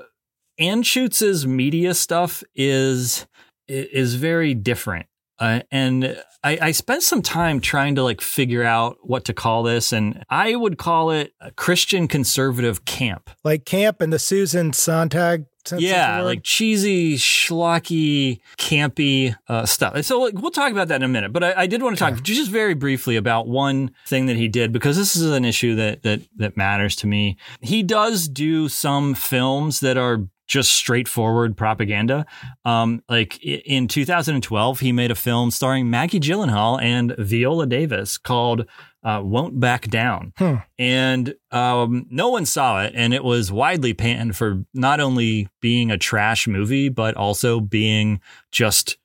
Anschutz's 0.59 1.45
media 1.45 1.93
stuff 1.93 2.43
is 2.55 3.27
is 3.67 4.15
very 4.15 4.53
different. 4.53 5.07
Uh, 5.37 5.59
and 5.69 6.17
I, 6.45 6.57
I 6.61 6.71
spent 6.71 7.03
some 7.03 7.21
time 7.21 7.59
trying 7.59 7.95
to 7.95 8.03
like 8.03 8.21
figure 8.21 8.63
out 8.63 8.97
what 9.01 9.25
to 9.25 9.33
call 9.33 9.63
this, 9.63 9.91
and 9.91 10.23
I 10.29 10.55
would 10.55 10.77
call 10.77 11.11
it 11.11 11.33
a 11.41 11.51
Christian 11.51 12.07
conservative 12.07 12.85
camp. 12.85 13.29
Like 13.43 13.65
camp 13.65 13.99
and 13.99 14.13
the 14.13 14.19
Susan 14.19 14.71
Sontag. 14.71 15.45
Yeah, 15.77 16.21
like 16.21 16.43
cheesy, 16.43 17.15
schlocky, 17.15 18.39
campy 18.57 19.35
uh, 19.47 19.65
stuff. 19.65 20.03
So 20.03 20.21
like, 20.21 20.35
we'll 20.35 20.51
talk 20.51 20.71
about 20.71 20.87
that 20.89 20.97
in 20.97 21.03
a 21.03 21.07
minute. 21.07 21.33
But 21.33 21.43
I, 21.43 21.53
I 21.61 21.67
did 21.67 21.81
want 21.81 21.97
to 21.97 21.99
talk 21.99 22.21
just 22.23 22.51
very 22.51 22.73
briefly 22.73 23.15
about 23.15 23.47
one 23.47 23.91
thing 24.05 24.25
that 24.27 24.37
he 24.37 24.47
did 24.47 24.71
because 24.71 24.97
this 24.97 25.15
is 25.15 25.31
an 25.31 25.45
issue 25.45 25.75
that 25.75 26.03
that 26.03 26.21
that 26.37 26.57
matters 26.57 26.95
to 26.97 27.07
me. 27.07 27.37
He 27.61 27.83
does 27.83 28.27
do 28.27 28.69
some 28.69 29.13
films 29.13 29.79
that 29.79 29.97
are 29.97 30.27
just 30.47 30.73
straightforward 30.73 31.57
propaganda. 31.57 32.25
Um, 32.63 33.01
like 33.09 33.43
in 33.43 33.87
2012, 33.87 34.79
he 34.79 34.91
made 34.91 35.11
a 35.11 35.15
film 35.15 35.51
starring 35.51 35.89
Maggie 35.89 36.19
Gyllenhaal 36.19 36.81
and 36.81 37.15
Viola 37.17 37.65
Davis 37.65 38.17
called 38.17 38.65
uh, 39.05 39.21
"Won't 39.23 39.59
Back 39.61 39.87
Down." 39.87 40.33
Hmm. 40.37 40.55
and 40.77 41.35
um, 41.51 42.07
no 42.09 42.27
one 42.29 42.45
saw 42.45 42.83
it, 42.83 42.91
and 42.93 43.13
it 43.13 43.23
was 43.23 43.51
widely 43.53 43.93
panned 43.93 44.35
for 44.35 44.65
not 44.73 44.99
only 44.99 45.47
being 45.61 45.91
a 45.91 45.97
trash 45.97 46.47
movie 46.47 46.89
but 46.89 47.15
also 47.15 47.61
being 47.61 48.19
just 48.51 48.97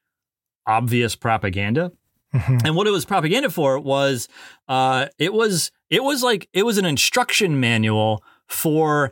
obvious 0.66 1.14
propaganda. 1.14 1.92
Mhm. 2.34 2.64
And 2.64 2.76
what 2.76 2.86
it 2.86 2.90
was 2.90 3.04
propaganda 3.04 3.50
for 3.50 3.78
was, 3.80 4.28
uh, 4.68 5.06
it 5.18 5.32
was 5.32 5.72
it 5.90 6.04
was 6.04 6.22
like 6.22 6.48
it 6.52 6.64
was 6.64 6.78
an 6.78 6.84
instruction 6.84 7.58
manual 7.58 8.22
for 8.46 9.10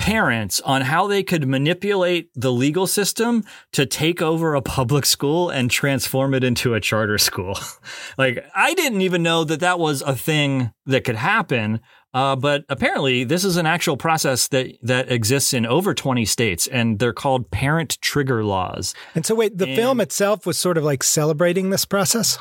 parents 0.00 0.60
on 0.62 0.80
how 0.80 1.06
they 1.06 1.22
could 1.22 1.46
manipulate 1.46 2.30
the 2.34 2.50
legal 2.50 2.86
system 2.86 3.44
to 3.70 3.84
take 3.84 4.22
over 4.22 4.54
a 4.54 4.62
public 4.62 5.04
school 5.04 5.50
and 5.50 5.70
transform 5.70 6.32
it 6.32 6.42
into 6.42 6.72
a 6.72 6.80
charter 6.80 7.18
school. 7.18 7.58
like 8.18 8.42
I 8.54 8.72
didn't 8.72 9.02
even 9.02 9.22
know 9.22 9.44
that 9.44 9.60
that 9.60 9.78
was 9.78 10.00
a 10.00 10.16
thing 10.16 10.72
that 10.86 11.04
could 11.04 11.16
happen. 11.16 11.80
Uh, 12.14 12.34
but 12.34 12.64
apparently, 12.70 13.24
this 13.24 13.44
is 13.44 13.56
an 13.58 13.66
actual 13.66 13.96
process 13.98 14.48
that 14.48 14.74
that 14.82 15.12
exists 15.12 15.52
in 15.52 15.64
over 15.66 15.94
20 15.94 16.24
states, 16.24 16.66
and 16.66 16.98
they're 16.98 17.12
called 17.12 17.50
parent 17.50 17.98
trigger 18.00 18.42
laws. 18.42 18.94
And 19.14 19.24
so, 19.26 19.34
wait, 19.34 19.58
the 19.58 19.68
And- 19.68 19.76
film 19.76 20.00
itself 20.00 20.46
was 20.46 20.56
sort 20.58 20.78
of 20.78 20.82
like 20.82 21.04
celebrating 21.04 21.68
this 21.70 21.84
process. 21.84 22.38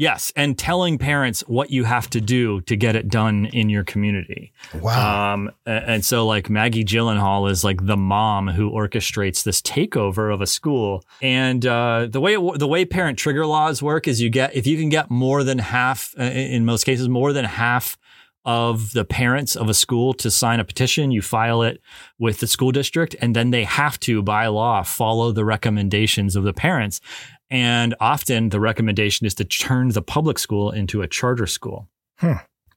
Yes, 0.00 0.32
and 0.34 0.58
telling 0.58 0.96
parents 0.96 1.42
what 1.42 1.70
you 1.70 1.84
have 1.84 2.08
to 2.08 2.22
do 2.22 2.62
to 2.62 2.74
get 2.74 2.96
it 2.96 3.08
done 3.08 3.44
in 3.44 3.68
your 3.68 3.84
community. 3.84 4.50
Wow. 4.80 5.34
Um, 5.34 5.50
and 5.66 6.02
so 6.02 6.26
like 6.26 6.48
Maggie 6.48 6.86
Gyllenhaal 6.86 7.50
is 7.50 7.64
like 7.64 7.84
the 7.84 7.98
mom 7.98 8.48
who 8.48 8.70
orchestrates 8.70 9.44
this 9.44 9.60
takeover 9.60 10.32
of 10.32 10.40
a 10.40 10.46
school. 10.46 11.04
And 11.20 11.66
uh, 11.66 12.06
the 12.10 12.18
way 12.18 12.32
it, 12.32 12.58
the 12.58 12.66
way 12.66 12.86
parent 12.86 13.18
trigger 13.18 13.44
laws 13.44 13.82
work 13.82 14.08
is 14.08 14.22
you 14.22 14.30
get 14.30 14.56
if 14.56 14.66
you 14.66 14.78
can 14.78 14.88
get 14.88 15.10
more 15.10 15.44
than 15.44 15.58
half 15.58 16.14
uh, 16.18 16.22
in 16.22 16.64
most 16.64 16.84
cases 16.84 17.06
more 17.10 17.34
than 17.34 17.44
half 17.44 17.98
of 18.46 18.92
the 18.92 19.04
parents 19.04 19.54
of 19.54 19.68
a 19.68 19.74
school 19.74 20.14
to 20.14 20.30
sign 20.30 20.60
a 20.60 20.64
petition, 20.64 21.10
you 21.10 21.20
file 21.20 21.60
it 21.60 21.78
with 22.18 22.40
the 22.40 22.46
school 22.46 22.72
district, 22.72 23.14
and 23.20 23.36
then 23.36 23.50
they 23.50 23.64
have 23.64 24.00
to, 24.00 24.22
by 24.22 24.46
law, 24.46 24.82
follow 24.82 25.30
the 25.30 25.44
recommendations 25.44 26.36
of 26.36 26.44
the 26.44 26.54
parents. 26.54 27.02
And 27.50 27.94
often 28.00 28.50
the 28.50 28.60
recommendation 28.60 29.26
is 29.26 29.34
to 29.34 29.44
turn 29.44 29.88
the 29.88 30.02
public 30.02 30.38
school 30.38 30.70
into 30.70 31.02
a 31.02 31.08
charter 31.08 31.46
school. 31.46 31.88
Hmm. 32.18 32.34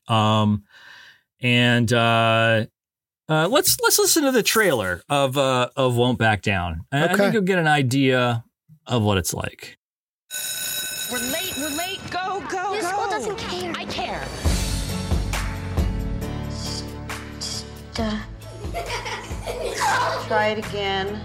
Um, 0.08 0.64
and 1.40 1.92
uh, 1.94 2.66
uh, 3.30 3.48
let's 3.50 3.80
let's 3.82 4.00
listen 4.00 4.24
to 4.24 4.32
the 4.32 4.44
trailer 4.44 5.02
of 5.10 5.38
uh, 5.38 5.70
of 5.76 5.96
Won't 5.96 6.18
Back 6.18 6.42
Down. 6.42 6.86
And 6.92 7.12
I 7.12 7.16
think 7.16 7.34
you'll 7.34 7.44
get 7.44 7.60
an 7.60 7.68
idea 7.68 8.44
of 8.88 9.04
what 9.04 9.18
it's 9.18 9.34
like. 9.34 9.78
We're 11.12 11.20
late, 11.20 11.54
we're 11.58 11.70
late. 11.78 12.00
Go, 12.10 12.42
go, 12.50 12.76
The 12.76 12.82
go. 12.82 12.88
school 12.88 13.10
doesn't 13.10 13.38
care. 13.38 13.74
I 13.78 13.86
care. 13.86 14.24
Duh. 17.94 18.18
Try 20.28 20.48
it 20.48 20.66
again. 20.66 21.22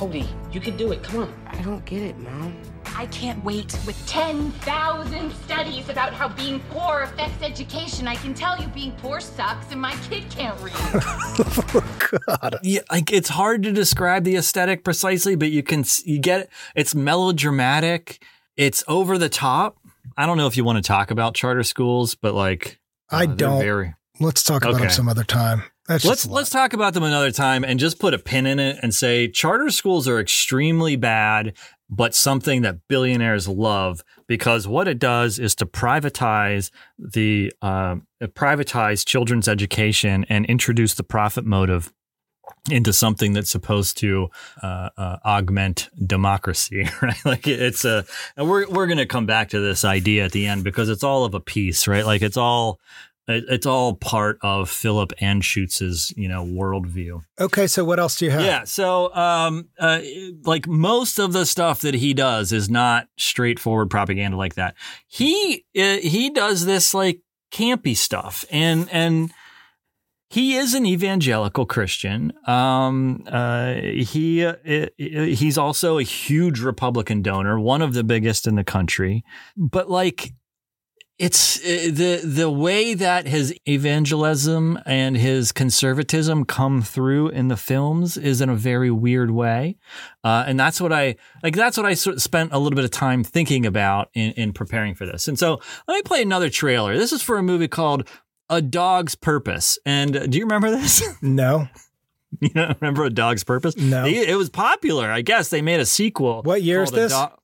Cody, 0.00 0.26
you 0.50 0.60
can 0.60 0.78
do 0.78 0.92
it. 0.92 1.02
Come 1.02 1.24
on. 1.24 1.34
I 1.46 1.60
don't 1.60 1.84
get 1.84 2.00
it, 2.00 2.16
Mom. 2.18 2.56
I 2.96 3.04
can't 3.08 3.44
wait. 3.44 3.66
With 3.86 4.02
10,000 4.06 5.30
studies 5.44 5.90
about 5.90 6.14
how 6.14 6.26
being 6.26 6.58
poor 6.70 7.02
affects 7.02 7.42
education, 7.42 8.08
I 8.08 8.14
can 8.14 8.32
tell 8.32 8.58
you 8.58 8.66
being 8.68 8.92
poor 8.92 9.20
sucks 9.20 9.70
and 9.70 9.78
my 9.78 9.94
kid 10.08 10.24
can't 10.30 10.58
read. 10.62 10.72
God. 12.26 12.60
Yeah, 12.62 12.80
like 12.90 13.12
it's 13.12 13.28
hard 13.28 13.62
to 13.64 13.72
describe 13.72 14.24
the 14.24 14.36
aesthetic 14.36 14.84
precisely, 14.84 15.34
but 15.36 15.50
you 15.50 15.62
can 15.62 15.84
you 16.06 16.18
get 16.18 16.40
it. 16.40 16.50
It's 16.74 16.94
melodramatic. 16.94 18.24
It's 18.56 18.82
over 18.88 19.18
the 19.18 19.28
top. 19.28 19.76
I 20.16 20.24
don't 20.24 20.38
know 20.38 20.46
if 20.46 20.56
you 20.56 20.64
want 20.64 20.82
to 20.82 20.82
talk 20.82 21.10
about 21.10 21.34
charter 21.34 21.62
schools, 21.62 22.14
but 22.14 22.32
like 22.32 22.80
I 23.10 23.24
uh, 23.24 23.26
they're 23.26 23.36
don't. 23.36 23.60
Very, 23.60 23.94
Let's 24.18 24.42
talk 24.44 24.62
about 24.62 24.76
Okay. 24.76 24.84
them 24.84 24.90
some 24.90 25.10
other 25.10 25.24
time. 25.24 25.62
That's 25.90 26.04
let's 26.04 26.20
just 26.20 26.26
a 26.26 26.28
lot. 26.28 26.36
let's 26.36 26.50
talk 26.50 26.72
about 26.72 26.94
them 26.94 27.02
another 27.02 27.32
time 27.32 27.64
and 27.64 27.80
just 27.80 27.98
put 27.98 28.14
a 28.14 28.18
pin 28.18 28.46
in 28.46 28.60
it 28.60 28.78
and 28.80 28.94
say 28.94 29.26
charter 29.26 29.70
schools 29.70 30.06
are 30.06 30.20
extremely 30.20 30.94
bad 30.94 31.56
but 31.90 32.14
something 32.14 32.62
that 32.62 32.86
billionaires 32.86 33.48
love 33.48 34.04
because 34.28 34.68
what 34.68 34.86
it 34.86 35.00
does 35.00 35.40
is 35.40 35.56
to 35.56 35.66
privatize 35.66 36.70
the 36.96 37.52
um, 37.60 38.06
privatize 38.22 39.04
children's 39.04 39.48
education 39.48 40.24
and 40.28 40.46
introduce 40.46 40.94
the 40.94 41.02
profit 41.02 41.44
motive 41.44 41.92
into 42.70 42.92
something 42.92 43.32
that's 43.32 43.50
supposed 43.50 43.98
to 43.98 44.28
uh, 44.62 44.90
uh, 44.96 45.16
augment 45.24 45.88
democracy, 46.06 46.88
right? 47.02 47.24
Like 47.24 47.48
it's 47.48 47.84
a, 47.84 48.04
and 48.36 48.48
we're 48.48 48.68
we're 48.68 48.86
going 48.86 48.98
to 48.98 49.06
come 49.06 49.26
back 49.26 49.48
to 49.50 49.60
this 49.60 49.84
idea 49.84 50.24
at 50.24 50.32
the 50.32 50.46
end 50.46 50.62
because 50.62 50.88
it's 50.88 51.02
all 51.02 51.24
of 51.24 51.34
a 51.34 51.40
piece, 51.40 51.88
right? 51.88 52.04
Like 52.04 52.22
it's 52.22 52.36
all 52.36 52.78
it- 53.30 53.44
it's 53.48 53.66
all 53.66 53.94
part 53.94 54.38
of 54.42 54.68
Philip 54.68 55.12
Anschutz's 55.20 56.12
you 56.16 56.28
know 56.28 56.44
worldview. 56.44 57.22
Okay, 57.40 57.66
so 57.66 57.84
what 57.84 57.98
else 58.00 58.16
do 58.18 58.24
you 58.26 58.30
have? 58.30 58.42
Yeah. 58.42 58.64
So, 58.64 59.14
um, 59.14 59.68
uh, 59.78 60.00
like 60.44 60.66
most 60.68 61.18
of 61.18 61.32
the 61.32 61.46
stuff 61.46 61.80
that 61.82 61.94
he 61.94 62.12
does 62.14 62.52
is 62.52 62.68
not 62.68 63.06
straightforward 63.16 63.90
propaganda 63.90 64.36
like 64.36 64.54
that. 64.54 64.74
He 65.06 65.64
uh, 65.78 65.96
he 65.98 66.30
does 66.30 66.66
this 66.66 66.92
like 66.94 67.20
campy 67.52 67.96
stuff, 67.96 68.44
and 68.50 68.88
and 68.92 69.32
he 70.32 70.54
is 70.54 70.74
an 70.74 70.86
evangelical 70.86 71.66
Christian. 71.66 72.32
Um, 72.46 73.24
uh, 73.26 73.74
he 73.74 74.44
uh, 74.44 74.54
he's 74.96 75.58
also 75.58 75.98
a 75.98 76.04
huge 76.04 76.60
Republican 76.60 77.20
donor, 77.22 77.58
one 77.58 77.82
of 77.82 77.94
the 77.94 78.04
biggest 78.04 78.46
in 78.46 78.54
the 78.54 78.62
country. 78.62 79.24
But 79.56 79.90
like 79.90 80.32
it's 81.20 81.58
uh, 81.58 81.90
the 81.92 82.22
the 82.24 82.50
way 82.50 82.94
that 82.94 83.26
his 83.26 83.54
evangelism 83.68 84.78
and 84.86 85.18
his 85.18 85.52
conservatism 85.52 86.46
come 86.46 86.80
through 86.80 87.28
in 87.28 87.48
the 87.48 87.58
films 87.58 88.16
is 88.16 88.40
in 88.40 88.48
a 88.48 88.56
very 88.56 88.90
weird 88.90 89.30
way, 89.30 89.76
uh, 90.24 90.44
and 90.46 90.58
that's 90.58 90.80
what 90.80 90.94
I 90.94 91.16
like. 91.42 91.54
That's 91.54 91.76
what 91.76 91.84
I 91.84 91.92
sort 91.92 92.16
of 92.16 92.22
spent 92.22 92.52
a 92.54 92.58
little 92.58 92.74
bit 92.74 92.86
of 92.86 92.90
time 92.90 93.22
thinking 93.22 93.66
about 93.66 94.08
in, 94.14 94.32
in 94.32 94.54
preparing 94.54 94.94
for 94.94 95.04
this. 95.04 95.28
And 95.28 95.38
so 95.38 95.60
let 95.86 95.96
me 95.96 96.02
play 96.02 96.22
another 96.22 96.48
trailer. 96.48 96.96
This 96.96 97.12
is 97.12 97.20
for 97.20 97.36
a 97.36 97.42
movie 97.42 97.68
called 97.68 98.08
A 98.48 98.62
Dog's 98.62 99.14
Purpose. 99.14 99.78
And 99.84 100.16
uh, 100.16 100.26
do 100.26 100.38
you 100.38 100.44
remember 100.44 100.70
this? 100.70 101.02
No. 101.22 101.68
you 102.40 102.48
don't 102.48 102.80
remember 102.80 103.04
A 103.04 103.10
Dog's 103.10 103.44
Purpose? 103.44 103.76
No. 103.76 104.06
It, 104.06 104.30
it 104.30 104.36
was 104.36 104.48
popular. 104.48 105.10
I 105.10 105.20
guess 105.20 105.50
they 105.50 105.60
made 105.60 105.80
a 105.80 105.86
sequel. 105.86 106.40
What 106.44 106.62
year 106.62 106.82
is 106.82 106.90
called 106.90 106.98
A 106.98 107.02
this? 107.02 107.12
Do- 107.12 107.36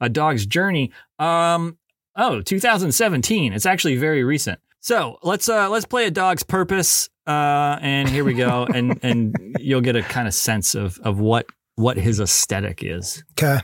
a 0.00 0.08
Dog's 0.08 0.46
Journey. 0.46 0.92
Um, 1.18 1.76
oh, 2.18 2.42
2017. 2.42 3.52
It's 3.52 3.64
actually 3.64 3.96
very 3.96 4.24
recent. 4.24 4.60
So 4.80 5.18
let's 5.22 5.48
uh 5.48 5.70
let's 5.70 5.86
play 5.86 6.06
a 6.06 6.10
dog's 6.10 6.42
purpose. 6.42 7.08
Uh, 7.26 7.78
and 7.82 8.08
here 8.08 8.24
we 8.24 8.34
go, 8.34 8.66
and 8.74 8.98
and 9.02 9.56
you'll 9.58 9.80
get 9.80 9.96
a 9.96 10.02
kind 10.02 10.28
of 10.28 10.34
sense 10.34 10.74
of 10.74 10.98
of 11.00 11.18
what 11.18 11.46
what 11.76 11.96
his 11.96 12.20
aesthetic 12.20 12.82
is. 12.82 13.22
Okay. 13.32 13.60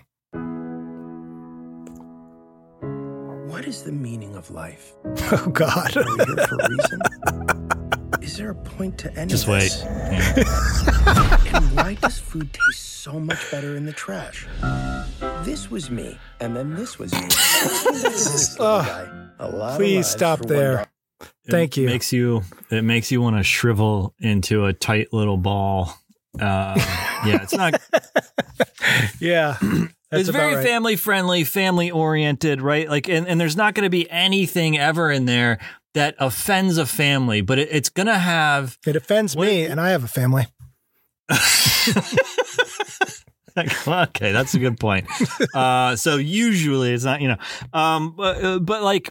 What 3.51 3.67
is 3.67 3.83
the 3.85 3.93
meaning 3.93 4.35
of 4.35 4.51
life? 4.51 4.93
Oh 5.33 5.49
God. 5.53 5.97
Are 5.97 6.05
we 6.05 6.25
here 6.25 6.47
for 6.47 6.57
a 6.57 6.69
reason? 6.69 7.69
Is 8.25 8.39
there 8.39 8.49
a 8.49 8.55
point 8.55 8.97
to 9.01 9.13
any 9.19 9.29
Just 9.29 9.45
of 9.45 9.51
wait. 9.51 9.61
this? 9.65 9.83
Yeah. 9.85 11.57
And 11.59 11.77
why 11.77 11.95
does 12.01 12.19
food 12.19 12.51
taste 12.55 12.83
so 13.03 13.21
much 13.21 13.51
better 13.51 13.77
in 13.77 13.85
the 13.85 13.93
trash? 13.93 14.47
This 15.43 15.71
was 15.71 15.91
me, 15.91 16.19
and 16.41 16.57
then 16.57 16.75
this 16.75 16.99
was 16.99 17.13
me. 17.13 17.21
This 17.93 18.59
little 18.59 18.67
Ugh. 18.67 18.87
guy. 18.87 19.29
A 19.41 19.49
lot 19.51 19.77
Please 19.77 20.07
stop 20.07 20.41
there. 20.41 20.73
dollar. 21.21 21.29
Thank 21.51 21.77
it 21.77 21.83
you. 21.83 21.87
Makes 21.87 22.15
you 22.15 22.43
it 22.71 22.83
makes 22.83 23.13
you 23.13 23.21
want 23.21 23.37
to 23.37 23.43
shrivel 23.43 24.15
into 24.19 24.65
a 24.65 24.73
tight 24.73 25.13
little 25.13 25.37
ball. 25.37 25.93
Uh, 26.41 26.75
yeah, 27.27 27.43
it's 27.43 27.53
not. 27.53 27.75
Yeah. 29.21 29.57
That's 30.11 30.29
it's 30.29 30.29
very 30.29 30.55
right. 30.57 30.65
family 30.65 30.97
friendly, 30.97 31.43
family 31.45 31.91
oriented, 31.91 32.63
right? 32.63 32.89
Like, 32.89 33.09
and, 33.09 33.27
and 33.27 33.41
there's 33.41 33.57
not 33.57 33.75
going 33.75 33.85
to 33.85 33.91
be 33.91 34.09
anything 34.11 34.79
ever 34.79 35.11
in 35.11 35.25
there 35.25 35.59
that 35.95 36.15
offends 36.19 36.77
a 36.77 36.87
family, 36.87 37.41
but 37.41 37.59
it, 37.59 37.69
it's 37.71 37.89
going 37.89 38.07
to 38.07 38.19
have. 38.19 38.79
It 38.87 38.97
offends 38.97 39.37
me, 39.37 39.65
and 39.65 39.81
I 39.81 39.91
have 39.91 40.05
a 40.05 40.09
family. 40.09 40.47
Okay, 43.57 44.33
that's 44.33 44.55
a 44.55 44.59
good 44.59 44.81
point. 44.81 45.07
Uh, 45.55 45.95
so 45.95 46.17
usually 46.17 46.93
it's 46.93 47.05
not, 47.05 47.21
you 47.21 47.29
know, 47.29 47.37
um, 47.73 48.15
but, 48.17 48.43
uh, 48.43 48.59
but 48.59 48.83
like 48.83 49.11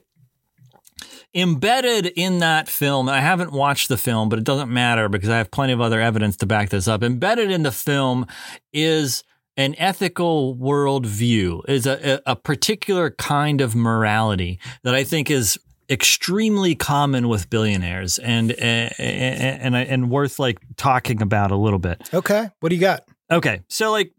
embedded 1.34 2.08
in 2.08 2.40
that 2.40 2.68
film, 2.68 3.08
I 3.08 3.22
haven't 3.22 3.54
watched 3.54 3.88
the 3.88 3.98
film, 3.98 4.30
but 4.30 4.40
it 4.40 4.46
doesn't 4.46 4.72
matter 4.72 5.08
because 5.08 5.30
I 5.30 5.38
have 5.38 5.52
plenty 5.52 5.74
of 5.74 5.80
other 5.80 6.02
evidence 6.02 6.36
to 6.38 6.46
back 6.46 6.70
this 6.70 6.88
up. 6.88 7.02
Embedded 7.02 7.50
in 7.50 7.64
the 7.64 7.72
film 7.72 8.26
is 8.74 9.24
an 9.56 9.76
ethical 9.78 10.56
worldview, 10.56 11.62
is 11.70 11.86
a, 11.86 12.22
a 12.26 12.36
particular 12.36 13.12
kind 13.12 13.62
of 13.62 13.76
morality 13.76 14.60
that 14.84 14.96
I 14.96 15.04
think 15.04 15.32
is 15.32 15.58
extremely 15.90 16.76
common 16.76 17.28
with 17.28 17.50
billionaires 17.50 18.18
and 18.20 18.52
eh, 18.52 18.56
eh, 18.58 18.94
eh, 19.00 19.58
and 19.62 19.76
and, 19.76 19.90
and 19.90 20.10
worth 20.10 20.40
like 20.40 20.60
talking 20.78 21.22
about 21.22 21.52
a 21.52 21.56
little 21.56 21.80
bit. 21.80 22.10
Okay. 22.14 22.50
What 22.60 22.70
do 22.70 22.76
you 22.76 22.82
got? 22.82 23.04
Okay, 23.32 23.62
so 23.68 23.92
like 23.92 24.14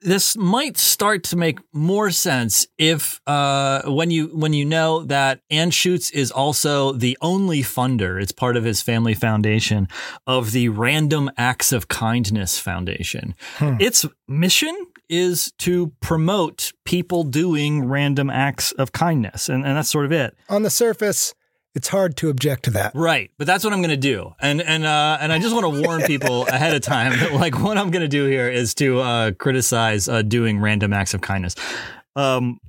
this 0.00 0.36
might 0.36 0.76
start 0.76 1.24
to 1.24 1.36
make 1.36 1.58
more 1.72 2.10
sense 2.10 2.66
if 2.78 3.20
uh, 3.26 3.82
when 3.86 4.10
you 4.10 4.26
when 4.28 4.52
you 4.52 4.64
know 4.64 5.02
that 5.04 5.40
Anschutz 5.50 6.12
is 6.12 6.30
also 6.30 6.92
the 6.92 7.16
only 7.20 7.62
funder. 7.62 8.22
It's 8.22 8.32
part 8.32 8.56
of 8.56 8.64
his 8.64 8.82
family 8.82 9.14
foundation 9.14 9.88
of 10.26 10.52
the 10.52 10.68
Random 10.68 11.30
Acts 11.38 11.72
of 11.72 11.88
Kindness 11.88 12.58
Foundation. 12.58 13.34
Hmm. 13.56 13.76
Its 13.80 14.04
mission 14.28 14.76
is 15.08 15.52
to 15.58 15.92
promote 16.00 16.72
people 16.84 17.24
doing 17.24 17.84
random 17.86 18.30
acts 18.30 18.72
of 18.72 18.92
kindness, 18.92 19.48
and, 19.48 19.64
and 19.64 19.76
that's 19.76 19.88
sort 19.88 20.04
of 20.04 20.12
it. 20.12 20.36
On 20.48 20.62
the 20.62 20.70
surface, 20.70 21.34
it's 21.74 21.88
hard 21.88 22.16
to 22.18 22.30
object 22.30 22.64
to 22.64 22.70
that. 22.70 22.92
Right, 22.94 23.30
but 23.36 23.46
that's 23.46 23.64
what 23.64 23.72
I'm 23.72 23.80
going 23.80 23.90
to 23.90 23.96
do, 23.96 24.32
and 24.40 24.62
and 24.62 24.84
uh, 24.84 25.18
and 25.20 25.32
I 25.32 25.38
just 25.38 25.54
want 25.54 25.74
to 25.74 25.82
warn 25.82 26.02
people 26.06 26.46
ahead 26.46 26.74
of 26.74 26.82
time 26.82 27.18
that 27.18 27.32
like 27.34 27.58
what 27.58 27.76
I'm 27.78 27.90
going 27.90 28.02
to 28.02 28.08
do 28.08 28.26
here 28.26 28.48
is 28.48 28.74
to 28.76 29.00
uh, 29.00 29.30
criticize 29.32 30.08
uh, 30.08 30.22
doing 30.22 30.60
random 30.60 30.92
acts 30.92 31.14
of 31.14 31.20
kindness. 31.20 31.56
Um, 32.16 32.60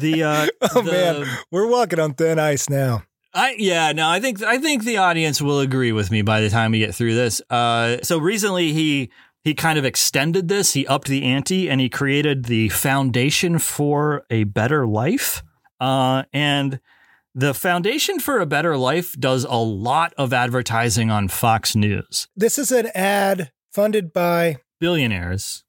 the 0.00 0.22
uh, 0.24 0.46
Oh 0.74 0.82
the- 0.82 0.92
man, 0.92 1.26
we're 1.50 1.68
walking 1.70 2.00
on 2.00 2.14
thin 2.14 2.38
ice 2.38 2.68
now. 2.68 3.02
I 3.34 3.54
yeah, 3.58 3.92
no, 3.92 4.08
I 4.08 4.18
think 4.18 4.42
I 4.42 4.56
think 4.56 4.84
the 4.84 4.96
audience 4.96 5.42
will 5.42 5.60
agree 5.60 5.92
with 5.92 6.10
me 6.10 6.22
by 6.22 6.40
the 6.40 6.48
time 6.48 6.72
we 6.72 6.78
get 6.78 6.94
through 6.94 7.14
this. 7.14 7.42
Uh, 7.50 7.98
so 8.02 8.16
recently 8.16 8.72
he 8.72 9.10
he 9.46 9.54
kind 9.54 9.78
of 9.78 9.84
extended 9.84 10.48
this. 10.48 10.72
He 10.72 10.84
upped 10.88 11.06
the 11.06 11.22
ante 11.22 11.70
and 11.70 11.80
he 11.80 11.88
created 11.88 12.46
the 12.46 12.68
Foundation 12.70 13.60
for 13.60 14.24
a 14.28 14.42
Better 14.42 14.88
Life. 14.88 15.44
Uh, 15.78 16.24
and 16.32 16.80
the 17.32 17.54
Foundation 17.54 18.18
for 18.18 18.40
a 18.40 18.46
Better 18.46 18.76
Life 18.76 19.12
does 19.12 19.44
a 19.44 19.54
lot 19.54 20.12
of 20.18 20.32
advertising 20.32 21.12
on 21.12 21.28
Fox 21.28 21.76
News. 21.76 22.26
This 22.34 22.58
is 22.58 22.72
an 22.72 22.88
ad 22.92 23.52
funded 23.70 24.12
by 24.12 24.56
Billionaires 24.80 25.62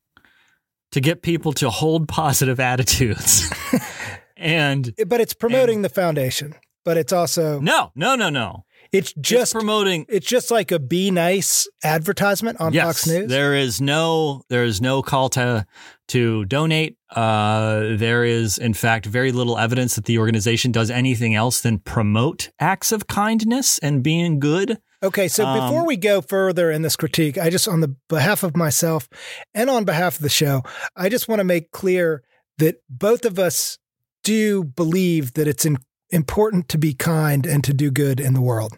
to 0.91 0.99
get 0.99 1.21
people 1.21 1.53
to 1.53 1.69
hold 1.69 2.07
positive 2.07 2.59
attitudes. 2.59 3.47
and 4.35 4.91
but 5.05 5.21
it's 5.21 5.35
promoting 5.35 5.83
the 5.83 5.89
foundation. 5.89 6.55
But 6.83 6.97
it's 6.97 7.13
also 7.13 7.59
no, 7.59 7.91
no, 7.93 8.15
no, 8.15 8.31
no. 8.31 8.65
It's 8.91 9.13
Just 9.13 9.23
just 9.37 9.53
promoting 9.53 10.05
it's 10.09 10.27
just 10.27 10.51
like 10.51 10.71
a 10.71 10.79
be 10.79 11.11
nice 11.11 11.67
advertisement 11.83 12.59
on 12.59 12.73
Fox 12.73 13.07
News. 13.07 13.29
There 13.29 13.53
is 13.55 13.81
no 13.81 14.43
there 14.49 14.63
is 14.63 14.81
no 14.81 15.01
call 15.01 15.29
to 15.29 15.65
to 16.09 16.45
donate. 16.45 16.97
Uh, 17.15 17.95
there 17.95 18.23
is 18.23 18.57
in 18.57 18.73
fact 18.73 19.05
very 19.05 19.31
little 19.31 19.57
evidence 19.57 19.95
that 19.95 20.05
the 20.05 20.17
organization 20.17 20.71
does 20.71 20.89
anything 20.89 21.35
else 21.35 21.61
than 21.61 21.79
promote 21.79 22.49
acts 22.59 22.91
of 22.91 23.07
kindness 23.07 23.77
and 23.79 24.03
being 24.03 24.39
good. 24.39 24.77
Okay, 25.03 25.27
so 25.27 25.45
Um, 25.45 25.59
before 25.59 25.85
we 25.85 25.95
go 25.95 26.21
further 26.21 26.71
in 26.71 26.81
this 26.81 26.95
critique, 26.95 27.37
I 27.37 27.51
just, 27.51 27.67
on 27.67 27.81
the 27.81 27.95
behalf 28.09 28.41
of 28.41 28.57
myself 28.57 29.07
and 29.53 29.69
on 29.69 29.85
behalf 29.85 30.15
of 30.15 30.21
the 30.23 30.29
show, 30.29 30.63
I 30.95 31.07
just 31.07 31.27
want 31.27 31.39
to 31.39 31.43
make 31.43 31.69
clear 31.69 32.23
that 32.57 32.81
both 32.89 33.23
of 33.23 33.37
us 33.37 33.77
do 34.23 34.63
believe 34.63 35.33
that 35.33 35.47
it's 35.47 35.65
in, 35.65 35.77
important 36.09 36.69
to 36.69 36.77
be 36.77 36.93
kind 36.93 37.45
and 37.45 37.63
to 37.63 37.73
do 37.73 37.91
good 37.91 38.19
in 38.19 38.33
the 38.33 38.41
world. 38.41 38.77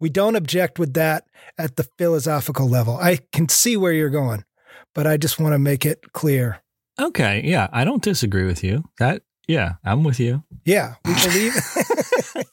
We 0.00 0.10
don't 0.10 0.36
object 0.36 0.78
with 0.78 0.94
that 0.94 1.24
at 1.56 1.76
the 1.76 1.88
philosophical 1.98 2.68
level. 2.68 2.96
I 2.96 3.20
can 3.32 3.48
see 3.48 3.76
where 3.76 3.92
you're 3.92 4.10
going, 4.10 4.44
but 4.94 5.06
I 5.06 5.16
just 5.16 5.38
want 5.38 5.54
to 5.54 5.58
make 5.58 5.86
it 5.86 6.12
clear. 6.12 6.60
Okay, 7.00 7.42
yeah, 7.44 7.68
I 7.72 7.84
don't 7.84 8.02
disagree 8.02 8.44
with 8.44 8.62
you. 8.62 8.84
That 8.98 9.22
yeah, 9.46 9.74
I'm 9.84 10.04
with 10.04 10.20
you. 10.20 10.42
Yeah, 10.64 10.94
we 11.04 11.14
believe. 11.14 11.54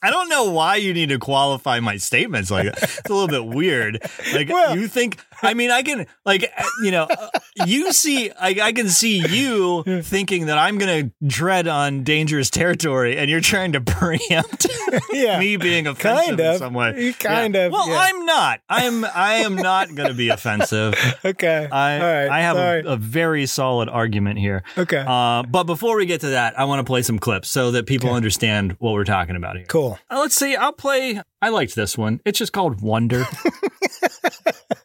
I 0.02 0.10
don't 0.10 0.28
know 0.28 0.50
why 0.50 0.76
you 0.76 0.92
need 0.92 1.10
to 1.10 1.18
qualify 1.18 1.80
my 1.80 1.96
statements 1.96 2.50
like 2.50 2.64
that. 2.66 2.82
It's 2.82 3.08
a 3.10 3.14
little 3.14 3.28
bit 3.28 3.44
weird. 3.54 3.98
Like 4.34 4.48
Well- 4.48 4.76
you 4.76 4.88
think 4.88 5.18
I 5.42 5.54
mean 5.54 5.70
I 5.70 5.82
can 5.82 6.06
like 6.24 6.44
uh, 6.56 6.64
you 6.84 6.90
know 6.90 7.04
uh, 7.10 7.28
you 7.66 7.92
see 7.92 8.30
I, 8.32 8.56
I 8.62 8.72
can 8.72 8.88
see 8.88 9.18
you 9.28 9.82
thinking 10.02 10.46
that 10.46 10.58
I'm 10.58 10.78
going 10.78 11.10
to 11.20 11.28
tread 11.28 11.66
on 11.68 12.04
dangerous 12.04 12.48
territory 12.50 13.16
and 13.18 13.28
you're 13.30 13.40
trying 13.40 13.72
to 13.72 13.80
preempt 13.80 14.66
yeah. 15.12 15.38
me 15.38 15.56
being 15.56 15.86
offensive 15.86 16.26
Kind 16.26 16.40
in 16.40 16.46
of. 16.46 16.56
some 16.58 16.74
way. 16.74 17.02
You 17.06 17.14
kind 17.14 17.54
of, 17.56 17.72
Well, 17.72 17.88
yeah. 17.88 17.98
I'm 17.98 18.24
not. 18.26 18.60
I'm 18.68 19.04
I 19.04 19.34
am 19.44 19.56
not 19.56 19.94
going 19.94 20.08
to 20.08 20.14
be 20.14 20.28
offensive. 20.30 20.94
Okay. 21.24 21.68
I 21.70 21.98
right. 22.00 22.28
I 22.28 22.40
have 22.40 22.56
a, 22.56 22.82
a 22.92 22.96
very 22.96 23.46
solid 23.46 23.88
argument 23.88 24.38
here. 24.38 24.62
Okay. 24.76 25.04
Uh, 25.06 25.42
but 25.44 25.64
before 25.64 25.96
we 25.96 26.04
get 26.06 26.20
to 26.22 26.28
that, 26.30 26.58
I 26.58 26.64
want 26.64 26.80
to 26.80 26.84
play 26.84 27.02
some 27.02 27.18
clips 27.18 27.48
so 27.48 27.70
that 27.72 27.86
people 27.86 28.10
understand 28.12 28.76
what 28.78 28.92
we're 28.92 29.04
talking 29.04 29.36
about 29.36 29.56
here. 29.56 29.66
cool. 29.66 29.91
Uh, 30.10 30.18
let's 30.20 30.34
see. 30.34 30.56
I'll 30.56 30.72
play. 30.72 31.20
I 31.40 31.48
liked 31.48 31.74
this 31.74 31.96
one. 31.98 32.20
It's 32.24 32.38
just 32.38 32.52
called 32.52 32.80
Wonder. 32.80 33.24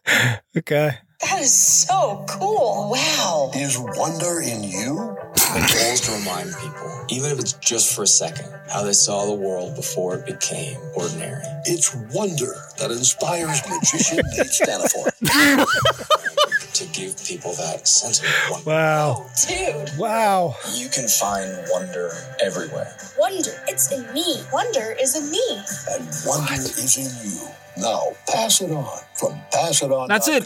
Okay. 0.57 0.91
That 1.21 1.41
is 1.41 1.53
so 1.53 2.25
cool. 2.27 2.89
Wow. 2.91 3.51
Is 3.53 3.77
wonder 3.77 4.41
in 4.41 4.63
you? 4.63 4.95
The 5.35 5.73
goal 5.73 5.93
is 5.93 6.01
to 6.01 6.11
remind 6.13 6.49
people, 6.59 7.05
even 7.09 7.31
if 7.31 7.39
it's 7.39 7.53
just 7.53 7.95
for 7.95 8.03
a 8.03 8.07
second, 8.07 8.47
how 8.67 8.81
they 8.83 8.93
saw 8.93 9.25
the 9.27 9.33
world 9.33 9.75
before 9.75 10.15
it 10.15 10.25
became 10.25 10.77
ordinary. 10.95 11.43
It's 11.65 11.93
wonder 12.13 12.55
that 12.79 12.89
inspires 12.89 13.61
magician 13.69 14.17
Nate 14.35 14.47
Staniforth. 14.47 15.13
To 16.77 16.85
give 16.93 17.17
people 17.25 17.53
that 17.53 17.87
sense 17.87 18.19
of 18.21 18.27
wonder. 18.51 18.69
Wow. 18.69 19.25
Dude, 19.47 19.97
Wow. 19.97 20.55
You 20.75 20.89
can 20.89 21.07
find 21.07 21.49
wonder 21.71 22.11
everywhere. 22.39 22.95
Wonder, 23.17 23.49
it's 23.67 23.91
in 23.91 24.13
me. 24.13 24.43
Wonder 24.53 24.95
is 25.01 25.15
in 25.15 25.31
me. 25.31 25.61
and 25.91 26.07
wonder 26.25 26.53
is 26.53 26.97
in 26.97 27.31
you. 27.31 27.47
Now 27.83 28.11
pass 28.27 28.61
it 28.61 28.71
on 28.71 28.85
from 29.15 29.41
passiton.com. 29.51 30.07
That's 30.07 30.27
it. 30.27 30.45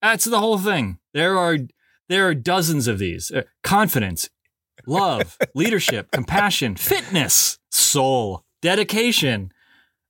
That's 0.00 0.24
the 0.24 0.38
whole 0.38 0.58
thing. 0.58 0.98
There 1.14 1.36
are 1.36 1.58
there 2.08 2.28
are 2.28 2.34
dozens 2.34 2.86
of 2.86 2.98
these. 2.98 3.30
Uh, 3.32 3.42
confidence, 3.64 4.28
love, 4.86 5.36
leadership, 5.54 6.10
compassion, 6.12 6.76
fitness, 6.76 7.58
soul, 7.70 8.44
dedication, 8.62 9.50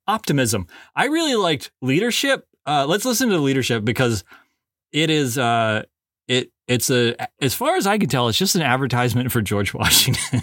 optimism. 0.07 0.67
I 0.95 1.07
really 1.07 1.35
liked 1.35 1.71
leadership. 1.81 2.47
Uh, 2.67 2.85
let's 2.87 3.05
listen 3.05 3.29
to 3.31 3.39
leadership 3.39 3.85
because 3.85 4.25
it 4.95 5.11
is 5.11 5.37
uh, 5.37 5.83
it 6.29 6.51
it's 6.69 6.89
a 6.89 7.17
as 7.43 7.53
far 7.53 7.77
as 7.77 7.87
I 7.87 7.99
can 7.99 8.09
tell, 8.09 8.29
it's 8.29 8.39
just 8.39 8.55
an 8.55 8.63
advertisement 8.63 9.31
for 9.33 9.43
George 9.43 9.75
Washington. 9.75 10.41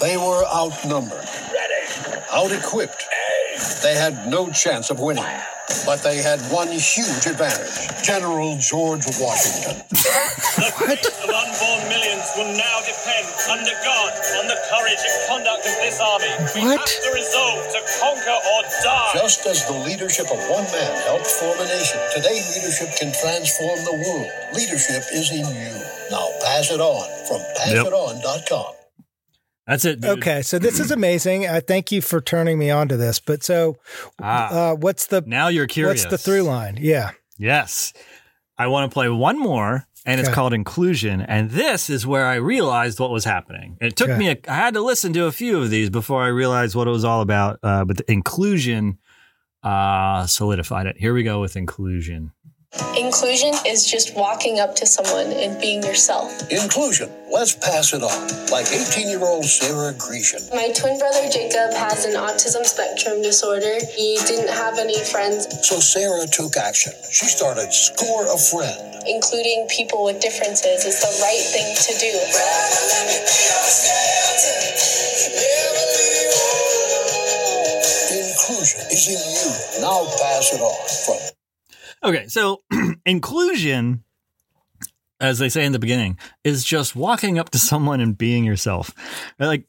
They 0.00 0.16
were 0.16 0.44
outnumbered, 0.46 1.28
out 2.32 2.50
equipped. 2.50 3.04
They 3.82 3.94
had 3.94 4.28
no 4.28 4.50
chance 4.50 4.90
of 4.90 4.98
winning, 4.98 5.22
but 5.86 6.02
they 6.02 6.18
had 6.22 6.40
one 6.52 6.68
huge 6.68 7.26
advantage 7.26 7.72
General 8.02 8.56
George 8.58 9.06
Washington. 9.20 9.82
The 9.90 10.70
fate 10.76 11.06
of 11.06 11.30
unborn 11.30 11.82
millions 11.88 12.26
will 12.36 12.52
now 12.56 12.78
depend, 12.84 13.26
under 13.50 13.76
God, 13.84 14.12
on 14.42 14.46
the 14.48 14.58
courage 14.68 15.02
and 15.02 15.16
conduct 15.28 15.64
of 15.66 15.76
this 15.80 15.98
army. 16.00 16.32
We 16.54 16.60
What? 16.66 16.80
have 16.82 17.02
to 17.06 17.10
resolve 17.14 17.62
to 17.72 17.80
conquer 18.00 18.38
or 18.52 18.60
die. 18.84 19.10
Just 19.14 19.46
as 19.46 19.64
the 19.66 19.78
leadership 19.86 20.26
of 20.30 20.38
one 20.50 20.66
man 20.72 20.92
helped 21.06 21.26
form 21.26 21.58
a 21.60 21.66
nation, 21.66 22.00
today 22.14 22.38
leadership 22.58 22.90
can 22.98 23.12
transform 23.14 23.78
the 23.84 23.96
world. 24.04 24.30
Leadership 24.54 25.02
is 25.12 25.30
in 25.32 25.46
you. 25.46 25.74
Now 26.10 26.28
pass 26.42 26.70
it 26.70 26.80
on 26.80 27.06
from 27.26 27.40
passiton.com. 27.56 28.81
That's 29.66 29.84
it. 29.84 30.00
dude. 30.00 30.18
Okay, 30.18 30.42
so 30.42 30.58
this 30.58 30.80
is 30.80 30.90
amazing. 30.98 31.46
I 31.48 31.60
thank 31.60 31.92
you 31.92 32.02
for 32.02 32.20
turning 32.20 32.58
me 32.58 32.70
on 32.70 32.88
to 32.88 32.96
this. 32.96 33.20
But 33.20 33.42
so, 33.42 33.76
Ah, 34.20 34.70
uh, 34.72 34.74
what's 34.74 35.06
the 35.06 35.22
now 35.26 35.48
you're 35.48 35.66
curious. 35.66 36.04
what's 36.04 36.10
the 36.10 36.18
through 36.18 36.42
line? 36.42 36.78
Yeah. 36.80 37.10
Yes. 37.38 37.92
I 38.58 38.66
want 38.66 38.90
to 38.90 38.94
play 38.94 39.08
one 39.08 39.38
more, 39.38 39.86
and 40.04 40.20
it's 40.20 40.28
called 40.28 40.52
Inclusion. 40.52 41.20
And 41.22 41.50
this 41.50 41.88
is 41.90 42.06
where 42.06 42.26
I 42.26 42.34
realized 42.36 43.00
what 43.00 43.10
was 43.10 43.24
happening. 43.24 43.76
It 43.80 43.96
took 43.96 44.10
Okay. 44.10 44.18
me, 44.18 44.28
a, 44.30 44.36
I 44.48 44.54
had 44.54 44.74
to 44.74 44.80
listen 44.82 45.12
to 45.14 45.24
a 45.24 45.32
few 45.32 45.58
of 45.60 45.70
these 45.70 45.90
before 45.90 46.22
I 46.22 46.28
realized 46.28 46.74
what 46.76 46.86
it 46.86 46.90
was 46.90 47.04
all 47.04 47.22
about. 47.22 47.58
Uh, 47.62 47.84
but 47.84 47.96
the 47.96 48.12
inclusion 48.12 48.98
uh, 49.62 50.26
solidified 50.26 50.86
it. 50.86 50.96
Here 50.98 51.14
we 51.14 51.22
go 51.22 51.40
with 51.40 51.56
inclusion. 51.56 52.32
Inclusion 52.96 53.54
is 53.66 53.84
just 53.90 54.14
walking 54.16 54.60
up 54.60 54.74
to 54.76 54.86
someone 54.86 55.32
and 55.32 55.60
being 55.60 55.82
yourself. 55.82 56.30
Inclusion. 56.50 57.10
Let's 57.30 57.54
pass 57.54 57.92
it 57.94 58.02
on. 58.02 58.28
Like 58.52 58.66
18 58.72 59.08
year 59.08 59.24
old 59.24 59.44
Sarah 59.46 59.94
Grecian. 59.96 60.40
My 60.52 60.72
twin 60.76 60.98
brother 60.98 61.28
Jacob 61.32 61.72
has 61.72 62.04
an 62.04 62.12
autism 62.14 62.64
spectrum 62.64 63.22
disorder. 63.22 63.76
He 63.96 64.18
didn't 64.26 64.50
have 64.52 64.78
any 64.78 64.98
friends, 65.04 65.48
So 65.66 65.80
Sarah 65.80 66.26
took 66.26 66.56
action. 66.56 66.92
She 67.10 67.26
started 67.26 67.72
Score 67.72 68.26
a 68.26 68.36
Friend. 68.38 69.04
including 69.06 69.66
people 69.68 70.04
with 70.04 70.20
differences. 70.20 70.84
is 70.84 71.00
the 71.00 71.12
right 71.24 71.44
thing 71.52 71.76
to 71.76 71.92
do. 72.00 72.12
Inclusion 78.12 78.80
is 78.90 79.08
in 79.08 79.20
you. 79.34 79.82
Now 79.82 80.04
pass 80.18 80.52
it 80.52 80.60
on. 80.60 80.88
From 81.06 81.31
Okay, 82.04 82.26
so 82.28 82.62
inclusion, 83.06 84.02
as 85.20 85.38
they 85.38 85.48
say 85.48 85.64
in 85.64 85.72
the 85.72 85.78
beginning, 85.78 86.18
is 86.44 86.64
just 86.64 86.96
walking 86.96 87.38
up 87.38 87.50
to 87.50 87.58
someone 87.58 88.00
and 88.00 88.16
being 88.18 88.44
yourself. 88.44 88.90
Like 89.38 89.66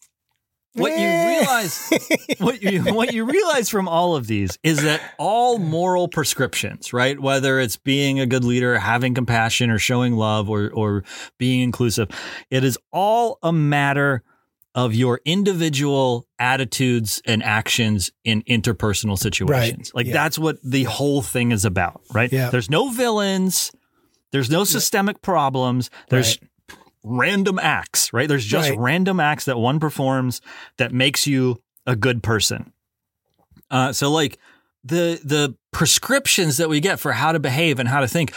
what 0.73 0.91
you 0.97 1.05
realize, 1.05 1.91
what 2.39 2.63
you 2.63 2.83
what 2.93 3.13
you 3.13 3.25
realize 3.25 3.69
from 3.69 3.87
all 3.87 4.15
of 4.15 4.25
these 4.25 4.57
is 4.63 4.81
that 4.81 5.01
all 5.19 5.59
moral 5.59 6.07
prescriptions, 6.07 6.91
right? 6.91 7.19
Whether 7.19 7.59
it's 7.59 7.77
being 7.77 8.19
a 8.19 8.25
good 8.25 8.43
leader, 8.43 8.79
having 8.79 9.13
compassion, 9.13 9.69
or 9.69 9.77
showing 9.77 10.13
love, 10.13 10.49
or 10.49 10.71
or 10.71 11.03
being 11.37 11.61
inclusive, 11.61 12.09
it 12.49 12.63
is 12.63 12.77
all 12.91 13.37
a 13.43 13.53
matter 13.53 14.23
of 14.75 14.95
your 14.95 15.21
individual 15.23 16.27
attitudes 16.39 17.21
and 17.25 17.43
actions 17.43 18.11
in 18.23 18.41
interpersonal 18.43 19.17
situations. 19.17 19.91
Like 19.93 20.07
yeah. 20.07 20.13
that's 20.13 20.39
what 20.39 20.57
the 20.63 20.83
whole 20.85 21.21
thing 21.21 21.51
is 21.51 21.63
about, 21.63 22.01
right? 22.11 22.31
Yeah. 22.31 22.49
There's 22.49 22.69
no 22.69 22.89
villains. 22.89 23.71
There's 24.31 24.49
no 24.49 24.63
systemic 24.63 25.21
problems. 25.21 25.91
There's 26.09 26.39
random 27.03 27.59
acts, 27.59 28.11
right? 28.13 28.27
There's 28.27 28.45
just 28.45 28.71
Right. 28.71 28.79
random 28.79 29.19
acts 29.19 29.45
that 29.45 29.59
one 29.59 29.79
performs 29.79 30.41
that 30.77 30.91
makes 30.91 31.27
you 31.27 31.61
a 31.85 31.95
good 31.95 32.23
person. 32.23 32.71
Uh, 33.69 33.93
so 33.93 34.09
like 34.09 34.39
the 34.83 35.19
the 35.23 35.55
prescriptions 35.71 36.57
that 36.57 36.69
we 36.69 36.79
get 36.79 36.99
for 36.99 37.13
how 37.13 37.31
to 37.31 37.39
behave 37.39 37.79
and 37.79 37.89
how 37.89 37.99
to 37.99 38.07
think 38.07 38.33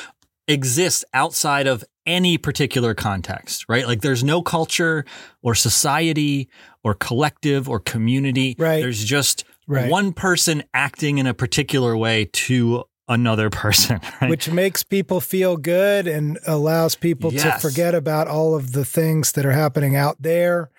exist 0.48 1.04
outside 1.14 1.66
of 1.66 1.84
any 2.06 2.38
particular 2.38 2.94
context, 2.94 3.64
right? 3.68 3.86
Like 3.86 4.00
there's 4.00 4.22
no 4.22 4.42
culture 4.42 5.04
or 5.42 5.54
society 5.54 6.48
or 6.84 6.94
collective 6.94 7.68
or 7.68 7.80
community. 7.80 8.54
Right. 8.58 8.80
There's 8.80 9.04
just 9.04 9.44
Right. 9.68 9.90
one 9.90 10.12
person 10.12 10.62
acting 10.72 11.18
in 11.18 11.26
a 11.26 11.34
particular 11.34 11.96
way 11.96 12.26
to 12.32 12.84
another 13.08 13.50
person, 13.64 14.00
right? 14.20 14.30
which 14.30 14.48
makes 14.48 14.84
people 14.84 15.20
feel 15.20 15.56
good 15.56 16.06
and 16.06 16.38
allows 16.46 16.94
people 16.94 17.32
to 17.32 17.52
forget 17.58 17.92
about 17.94 18.28
all 18.28 18.54
of 18.54 18.70
the 18.72 18.84
things 18.84 19.32
that 19.32 19.44
are 19.44 19.50
happening 19.52 19.96
out 19.96 20.22
there. 20.22 20.70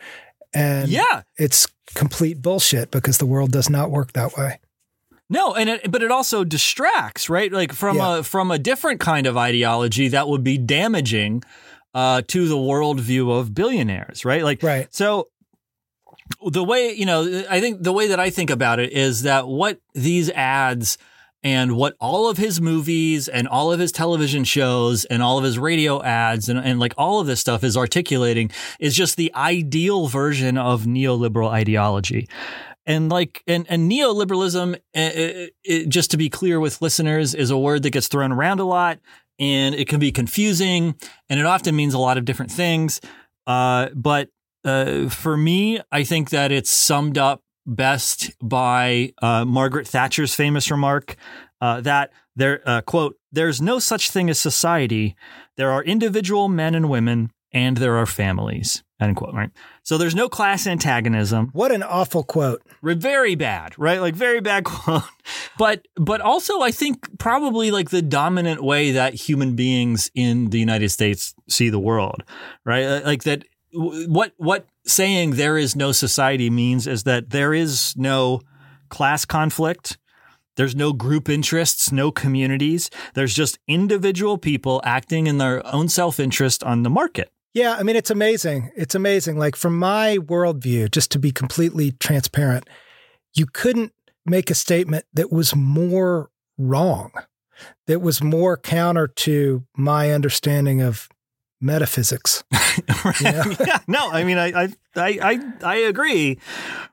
And 0.54 0.88
Yeah. 0.90 1.24
it's 1.38 1.68
complete 1.96 2.42
bullshit 2.42 2.90
because 2.92 3.18
the 3.18 3.26
world 3.26 3.52
does 3.52 3.70
not 3.70 3.92
work 3.92 4.14
that 4.14 4.38
way. 4.38 4.60
No, 5.30 5.54
and 5.56 5.70
it, 5.70 5.92
but 5.92 6.02
it 6.04 6.12
also 6.12 6.44
distracts, 6.44 7.30
right? 7.30 7.52
Like 7.52 7.74
from 7.74 7.98
Yeah. 7.98 8.20
a 8.20 8.24
from 8.24 8.50
a 8.52 8.58
different 8.58 9.00
kind 9.00 9.28
of 9.28 9.36
ideology 9.38 10.08
that 10.10 10.28
would 10.28 10.44
be 10.44 10.58
damaging 10.58 11.44
uh, 11.94 12.22
to 12.28 12.48
the 12.48 12.56
worldview 12.56 13.32
of 13.38 13.54
billionaires, 13.54 14.24
right? 14.24 14.44
Like, 14.44 14.62
Right. 14.64 14.88
So 14.94 15.28
the 16.46 16.64
way 16.64 16.94
you 16.94 17.06
know, 17.06 17.44
I 17.50 17.60
think 17.60 17.84
the 17.84 17.94
way 17.94 18.08
that 18.08 18.20
I 18.20 18.30
think 18.30 18.50
about 18.50 18.80
it 18.80 18.92
is 18.94 19.24
that 19.24 19.48
what 19.48 19.80
these 19.94 20.30
ads 20.30 20.98
and 21.44 21.76
what 21.76 21.96
all 22.00 22.30
of 22.30 22.38
his 22.38 22.60
movies 22.60 23.28
and 23.28 23.48
all 23.48 23.72
of 23.72 23.80
his 23.80 23.92
television 23.92 24.44
shows 24.44 25.06
and 25.06 25.22
all 25.22 25.38
of 25.38 25.44
his 25.44 25.58
radio 25.60 26.02
ads 26.04 26.50
and, 26.50 26.60
and 26.60 26.80
like 26.80 26.94
all 26.98 27.20
of 27.20 27.28
this 27.28 27.40
stuff 27.40 27.64
is 27.64 27.78
articulating 27.78 28.50
is 28.80 28.96
just 28.96 29.18
the 29.18 29.34
ideal 29.36 30.08
version 30.08 30.58
of 30.58 30.84
neoliberal 30.86 31.50
ideology 31.50 32.28
and 32.88 33.10
like 33.10 33.44
and, 33.46 33.68
and 33.70 33.92
neoliberalism 33.92 34.80
uh, 34.96 35.00
uh, 35.00 35.48
uh, 35.72 35.86
just 35.88 36.10
to 36.12 36.18
be 36.18 36.30
clear 36.30 36.60
with 36.60 36.82
listeners 36.82 37.36
is 37.36 37.52
a 37.52 37.58
word 37.58 37.84
that 37.84 37.92
gets 37.92 38.08
thrown 38.08 38.32
around 38.32 38.60
a 38.60 38.66
lot 38.66 39.00
and 39.38 39.76
it 39.76 39.88
can 39.88 40.00
be 40.00 40.12
confusing 40.12 40.96
and 41.30 41.40
it 41.40 41.46
often 41.46 41.76
means 41.76 41.94
a 41.94 42.00
lot 42.00 42.18
of 42.18 42.26
different 42.26 42.52
things. 42.52 43.00
Uh, 43.46 43.90
but 43.94 44.30
uh, 44.66 45.08
for 45.08 45.38
me 45.38 45.80
i 45.92 46.04
think 46.04 46.32
that 46.32 46.52
it's 46.52 46.72
summed 46.72 47.18
up 47.18 47.44
best 47.66 48.32
by 48.42 49.14
uh, 49.22 49.46
margaret 49.46 49.88
thatcher's 49.88 50.34
famous 50.34 50.72
remark 50.72 51.16
uh, 51.62 51.80
that 51.80 52.12
there 52.36 52.62
uh, 52.66 52.82
quote 52.82 53.16
there's 53.32 53.62
no 53.62 53.80
such 53.80 54.10
thing 54.10 54.30
as 54.30 54.40
society. 54.40 55.16
There 55.58 55.72
are 55.72 55.84
individual 55.84 56.48
men 56.48 56.76
and 56.76 56.90
women 56.90 57.32
and 57.52 57.78
there 57.78 57.98
are 57.98 58.06
families 58.06 58.84
end 59.00 59.16
quote 59.16 59.34
right 59.34 59.52
so 59.84 59.98
there's 59.98 60.16
no 60.16 60.28
class 60.28 60.68
antagonism 60.68 61.50
What 61.54 61.72
an 61.72 61.82
awful 61.82 62.22
quote. 62.22 62.62
Very 62.84 63.36
bad, 63.36 63.74
right? 63.80 64.02
Like 64.02 64.16
very 64.16 64.42
bad 64.42 64.64
quote. 64.66 65.04
But 65.58 65.88
but 65.96 66.20
also 66.20 66.60
I 66.60 66.72
think 66.72 67.18
probably 67.20 67.72
like 67.72 67.90
the 67.90 68.02
dominant 68.02 68.62
way 68.62 68.92
that 68.92 69.14
human 69.14 69.56
beings 69.56 70.12
in 70.14 70.50
the 70.50 70.60
United 70.60 70.90
States 70.90 71.34
see 71.48 71.70
the 71.70 71.80
world, 71.80 72.26
right? 72.66 72.84
Uh, 72.84 73.02
Like 73.06 73.24
that 73.24 73.46
what 73.72 74.34
what 74.36 74.66
saying 74.86 75.32
there 75.36 75.58
is 75.58 75.74
no 75.74 75.94
society 75.94 76.50
means 76.50 76.86
is 76.86 77.04
that 77.04 77.30
there 77.30 77.54
is 77.54 77.94
no 77.96 78.42
class 78.90 79.24
conflict. 79.24 79.98
There's 80.58 80.76
no 80.76 80.92
group 80.92 81.30
interests, 81.30 81.94
no 81.94 82.12
communities. 82.12 82.90
There's 83.14 83.34
just 83.34 83.58
individual 83.68 84.38
people 84.38 84.82
acting 84.84 85.28
in 85.28 85.38
their 85.38 85.66
own 85.66 85.88
self-interest 85.88 86.62
on 86.64 86.84
the 86.84 86.90
market. 86.90 87.32
Yeah, 87.54 87.76
I 87.80 87.84
mean, 87.84 87.96
it's 87.96 88.12
amazing. 88.12 88.72
It's 88.76 88.96
amazing. 88.96 89.38
Like, 89.38 89.56
from 89.56 89.78
my 89.78 90.18
worldview, 90.18 90.92
just 90.92 91.12
to 91.12 91.20
be 91.20 91.32
completely 91.32 91.92
transparent, 91.94 92.68
you 93.34 93.46
couldn't 93.46 93.94
make 94.26 94.52
a 94.52 94.56
statement 94.56 95.06
that 95.14 95.32
was 95.32 95.56
more 95.56 96.30
wrong, 96.58 97.12
that 97.88 98.02
was 98.02 98.22
more 98.22 98.58
counter 98.58 99.08
to 99.08 99.64
my 99.76 100.12
understanding 100.12 100.82
of 100.82 101.10
metaphysics. 101.60 102.44
yeah, 103.22 103.80
no, 103.88 104.12
I 104.12 104.24
mean, 104.24 104.38
I, 104.38 104.64
I, 104.64 104.74
I, 104.96 105.20
I, 105.22 105.40
I 105.64 105.76
agree, 105.78 106.38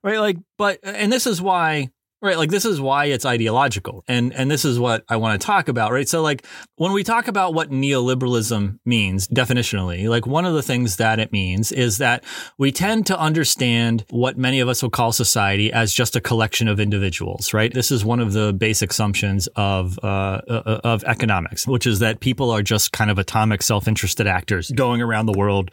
right? 0.02 0.18
Like, 0.18 0.38
but, 0.56 0.78
and 0.82 1.12
this 1.12 1.26
is 1.26 1.42
why, 1.42 1.90
right? 2.24 2.38
Like, 2.38 2.50
this 2.50 2.64
is 2.64 2.80
why 2.80 3.04
it's 3.06 3.26
ideological, 3.26 4.02
and 4.08 4.32
and 4.32 4.50
this 4.50 4.64
is 4.64 4.78
what 4.78 5.04
I 5.08 5.16
want 5.16 5.38
to 5.40 5.46
talk 5.46 5.68
about, 5.68 5.92
right? 5.92 6.08
So, 6.08 6.22
like, 6.22 6.46
when 6.76 6.92
we 6.92 7.04
talk 7.04 7.28
about 7.28 7.52
what 7.52 7.70
neoliberalism 7.70 8.78
means 8.84 9.28
definitionally, 9.28 10.08
like 10.08 10.26
one 10.26 10.46
of 10.46 10.54
the 10.54 10.62
things 10.62 10.96
that 10.96 11.20
it 11.20 11.32
means 11.32 11.70
is 11.70 11.98
that 11.98 12.24
we 12.56 12.72
tend 12.72 13.06
to 13.06 13.18
understand 13.18 14.04
what 14.08 14.38
many 14.38 14.60
of 14.60 14.68
us 14.68 14.82
will 14.82 14.90
call 14.90 15.12
society 15.12 15.70
as 15.70 15.92
just 15.92 16.16
a 16.16 16.20
collection 16.20 16.66
of 16.66 16.80
individuals, 16.80 17.52
right? 17.52 17.72
This 17.72 17.90
is 17.90 18.04
one 18.04 18.20
of 18.20 18.32
the 18.32 18.54
basic 18.54 18.90
assumptions 18.90 19.46
of 19.54 19.98
uh, 20.02 20.40
uh, 20.48 20.80
of 20.82 21.04
economics, 21.04 21.68
which 21.68 21.86
is 21.86 21.98
that 21.98 22.20
people 22.20 22.50
are 22.50 22.62
just 22.62 22.92
kind 22.92 23.10
of 23.10 23.18
atomic, 23.18 23.62
self-interested 23.62 24.26
actors 24.26 24.70
going 24.70 25.02
around 25.02 25.26
the 25.26 25.38
world 25.38 25.70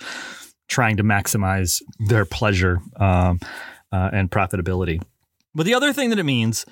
trying 0.68 0.98
to 0.98 1.04
maximize 1.04 1.82
their 2.08 2.26
pleasure 2.26 2.80
um, 2.98 3.40
uh, 3.92 4.10
and 4.14 4.32
profitability. 4.32 5.02
But 5.54 5.66
the 5.66 5.74
other 5.74 5.94
thing 5.94 6.10
that 6.10 6.20
it 6.20 6.24
means, 6.24 6.66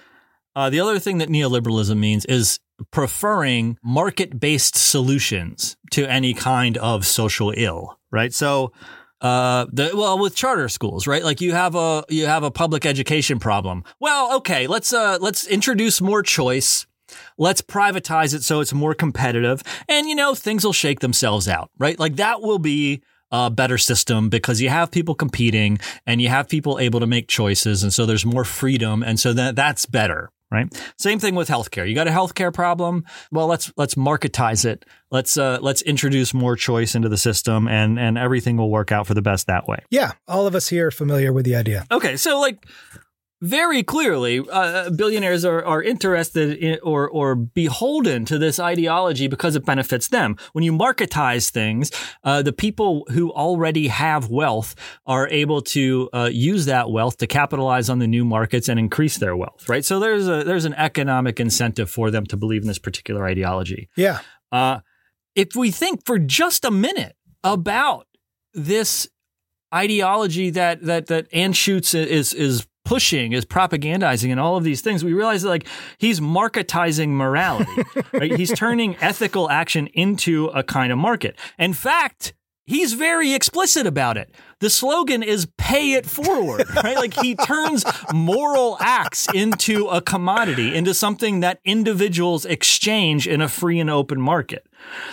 uh, 0.55 0.69
the 0.69 0.79
other 0.79 0.99
thing 0.99 1.17
that 1.19 1.29
neoliberalism 1.29 1.97
means 1.97 2.25
is 2.25 2.59
preferring 2.91 3.77
market 3.83 4.39
based 4.39 4.75
solutions 4.75 5.75
to 5.91 6.09
any 6.09 6.33
kind 6.33 6.77
of 6.77 7.05
social 7.05 7.53
ill, 7.55 7.99
right? 8.11 8.33
So, 8.33 8.71
uh, 9.21 9.65
the, 9.71 9.91
well, 9.93 10.17
with 10.17 10.33
charter 10.33 10.69
schools, 10.69 11.05
right? 11.05 11.23
Like 11.23 11.41
you 11.41 11.51
have 11.51 11.75
a, 11.75 12.05
you 12.07 12.25
have 12.25 12.43
a 12.43 12.51
public 12.51 12.85
education 12.85 13.37
problem. 13.37 13.83
Well, 13.99 14.37
okay, 14.37 14.65
let's, 14.65 14.93
uh, 14.93 15.17
let's 15.19 15.45
introduce 15.45 15.99
more 15.99 16.23
choice. 16.23 16.87
Let's 17.37 17.61
privatize 17.61 18.33
it 18.33 18.43
so 18.43 18.61
it's 18.61 18.73
more 18.73 18.93
competitive 18.93 19.61
and, 19.89 20.07
you 20.07 20.15
know, 20.15 20.35
things 20.35 20.63
will 20.63 20.73
shake 20.73 20.99
themselves 20.99 21.47
out, 21.47 21.69
right? 21.77 21.99
Like 21.99 22.15
that 22.17 22.41
will 22.41 22.59
be 22.59 23.01
a 23.31 23.49
better 23.49 23.77
system 23.77 24.29
because 24.29 24.61
you 24.61 24.69
have 24.69 24.91
people 24.91 25.15
competing 25.15 25.79
and 26.05 26.21
you 26.21 26.29
have 26.29 26.49
people 26.49 26.79
able 26.79 26.99
to 26.99 27.07
make 27.07 27.27
choices. 27.27 27.83
And 27.83 27.93
so 27.93 28.05
there's 28.05 28.25
more 28.25 28.43
freedom. 28.43 29.03
And 29.03 29.19
so 29.19 29.33
that, 29.33 29.55
that's 29.55 29.85
better. 29.85 30.31
Right. 30.51 30.65
Same 30.97 31.19
thing 31.19 31.35
with 31.35 31.47
healthcare. 31.47 31.87
You 31.87 31.93
got 31.93 32.07
a 32.07 32.11
healthcare 32.11 32.51
problem. 32.51 33.05
Well, 33.31 33.45
let's, 33.45 33.71
let's 33.77 33.93
marketize 33.93 34.65
it. 34.65 34.83
Let's, 35.11 35.37
uh, 35.37 35.59
let's 35.61 35.83
introduce 35.83 36.33
more 36.33 36.55
choice 36.55 36.95
into 36.95 37.07
the 37.07 37.17
system 37.17 37.67
and, 37.67 37.99
and 37.99 38.17
everything 38.17 38.57
will 38.57 38.71
work 38.71 38.91
out 38.91 39.05
for 39.05 39.13
the 39.13 39.21
best 39.21 39.45
that 39.45 39.67
way. 39.67 39.83
Yeah, 39.91 40.13
all 40.27 40.47
of 40.47 40.55
us 40.55 40.67
here 40.67 40.87
are 40.87 40.91
familiar 40.91 41.31
with 41.31 41.45
the 41.45 41.55
idea. 41.55 41.85
Okay. 41.91 42.17
So 42.17 42.39
like, 42.39 42.65
very 43.41 43.83
clearly, 43.83 44.43
uh, 44.51 44.89
billionaires 44.89 45.45
are, 45.45 45.63
are 45.63 45.81
interested 45.81 46.57
in 46.57 46.79
or, 46.83 47.09
or 47.09 47.35
beholden 47.35 48.25
to 48.25 48.37
this 48.37 48.59
ideology 48.59 49.27
because 49.27 49.55
it 49.55 49.65
benefits 49.65 50.09
them. 50.09 50.35
When 50.51 50.63
you 50.63 50.73
marketize 50.73 51.49
things, 51.49 51.91
uh, 52.23 52.41
the 52.41 52.51
people 52.51 53.05
who 53.11 53.31
already 53.31 53.87
have 53.87 54.29
wealth 54.29 54.75
are 55.05 55.27
able 55.29 55.61
to 55.61 56.09
uh, 56.13 56.29
use 56.31 56.65
that 56.65 56.91
wealth 56.91 57.17
to 57.17 57.27
capitalize 57.27 57.89
on 57.89 57.99
the 57.99 58.07
new 58.07 58.25
markets 58.25 58.67
and 58.67 58.77
increase 58.77 59.17
their 59.17 59.35
wealth, 59.35 59.69
right? 59.69 59.85
So 59.85 59.99
there's 59.99 60.27
a 60.27 60.43
there's 60.43 60.65
an 60.65 60.73
economic 60.73 61.39
incentive 61.39 61.89
for 61.89 62.11
them 62.11 62.25
to 62.27 62.37
believe 62.37 62.63
in 62.63 62.67
this 62.67 62.79
particular 62.79 63.25
ideology. 63.25 63.89
Yeah. 63.95 64.19
Uh, 64.51 64.79
if 65.35 65.55
we 65.55 65.71
think 65.71 66.05
for 66.05 66.19
just 66.19 66.65
a 66.65 66.71
minute 66.71 67.15
about 67.43 68.07
this 68.53 69.07
ideology 69.73 70.49
that 70.49 70.83
that 70.83 71.07
that 71.07 71.31
Anschutz 71.31 71.93
is 71.93 72.33
is 72.33 72.67
pushing, 72.89 73.33
is 73.33 73.45
propagandizing, 73.45 74.31
and 74.31 74.39
all 74.39 74.57
of 74.57 74.63
these 74.63 74.81
things, 74.81 75.03
we 75.03 75.13
realize 75.13 75.43
that 75.43 75.49
like 75.49 75.67
he's 75.99 76.19
marketizing 76.19 77.09
morality. 77.09 77.83
right? 78.13 78.35
He's 78.35 78.51
turning 78.51 78.97
ethical 78.99 79.47
action 79.47 79.85
into 79.93 80.47
a 80.47 80.63
kind 80.63 80.91
of 80.91 80.97
market. 80.97 81.37
In 81.59 81.73
fact, 81.73 82.33
he's 82.65 82.93
very 82.93 83.35
explicit 83.35 83.85
about 83.85 84.17
it. 84.17 84.33
The 84.59 84.71
slogan 84.71 85.21
is 85.21 85.47
pay 85.55 85.93
it 85.93 86.07
forward, 86.07 86.65
right? 86.83 86.97
Like 86.97 87.13
he 87.13 87.35
turns 87.35 87.85
moral 88.11 88.75
acts 88.81 89.27
into 89.35 89.85
a 89.89 90.01
commodity, 90.01 90.75
into 90.75 90.95
something 90.95 91.41
that 91.41 91.59
individuals 91.63 92.43
exchange 92.43 93.27
in 93.27 93.39
a 93.39 93.47
free 93.47 93.79
and 93.79 93.91
open 93.91 94.19
market. 94.19 94.65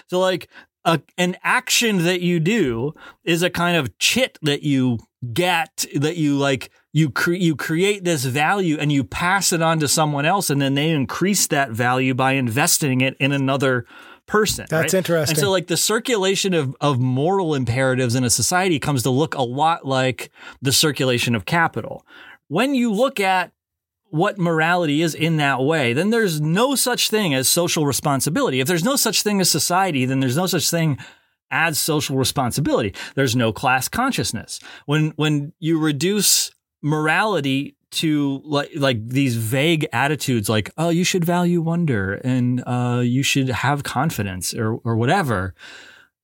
So 0.06 0.18
like 0.18 0.48
a, 0.86 1.02
an 1.18 1.36
action 1.42 2.04
that 2.04 2.22
you 2.22 2.40
do 2.40 2.94
is 3.22 3.42
a 3.42 3.50
kind 3.50 3.76
of 3.76 3.98
chit 3.98 4.38
that 4.40 4.62
you 4.62 4.98
get 5.34 5.84
that 5.94 6.16
you 6.16 6.38
like 6.38 6.70
you 6.96 7.10
cre- 7.10 7.34
you 7.34 7.54
create 7.54 8.04
this 8.04 8.24
value 8.24 8.78
and 8.80 8.90
you 8.90 9.04
pass 9.04 9.52
it 9.52 9.60
on 9.60 9.78
to 9.80 9.86
someone 9.86 10.24
else 10.24 10.48
and 10.48 10.62
then 10.62 10.72
they 10.72 10.88
increase 10.88 11.46
that 11.48 11.70
value 11.70 12.14
by 12.14 12.32
investing 12.32 13.02
it 13.02 13.14
in 13.20 13.32
another 13.32 13.84
person. 14.24 14.64
That's 14.70 14.94
right? 14.94 14.98
interesting. 14.98 15.36
And 15.36 15.38
so 15.38 15.50
like 15.50 15.66
the 15.66 15.76
circulation 15.76 16.54
of 16.54 16.74
of 16.80 16.98
moral 16.98 17.54
imperatives 17.54 18.14
in 18.14 18.24
a 18.24 18.30
society 18.30 18.78
comes 18.78 19.02
to 19.02 19.10
look 19.10 19.34
a 19.34 19.42
lot 19.42 19.84
like 19.84 20.30
the 20.62 20.72
circulation 20.72 21.34
of 21.34 21.44
capital. 21.44 22.06
When 22.48 22.74
you 22.74 22.90
look 22.90 23.20
at 23.20 23.52
what 24.08 24.38
morality 24.38 25.02
is 25.02 25.14
in 25.14 25.36
that 25.36 25.60
way, 25.60 25.92
then 25.92 26.08
there's 26.08 26.40
no 26.40 26.74
such 26.74 27.10
thing 27.10 27.34
as 27.34 27.46
social 27.46 27.84
responsibility. 27.84 28.60
If 28.60 28.68
there's 28.68 28.84
no 28.84 28.96
such 28.96 29.20
thing 29.20 29.42
as 29.42 29.50
society, 29.50 30.06
then 30.06 30.20
there's 30.20 30.38
no 30.38 30.46
such 30.46 30.70
thing 30.70 30.96
as 31.50 31.78
social 31.78 32.16
responsibility. 32.16 32.94
There's 33.16 33.36
no 33.36 33.52
class 33.52 33.86
consciousness. 33.86 34.60
When 34.86 35.10
when 35.16 35.52
you 35.58 35.78
reduce 35.78 36.55
morality 36.86 37.74
to 37.90 38.40
like 38.44 38.70
like 38.76 39.08
these 39.08 39.36
vague 39.36 39.88
attitudes 39.92 40.48
like 40.48 40.70
oh 40.78 40.88
you 40.88 41.02
should 41.02 41.24
value 41.24 41.60
wonder 41.60 42.14
and 42.24 42.62
uh, 42.64 43.00
you 43.02 43.24
should 43.24 43.48
have 43.48 43.82
confidence 43.82 44.54
or 44.54 44.74
or 44.84 44.96
whatever 44.96 45.52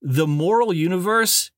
the 0.01 0.27
moral 0.27 0.73
universe 0.73 1.51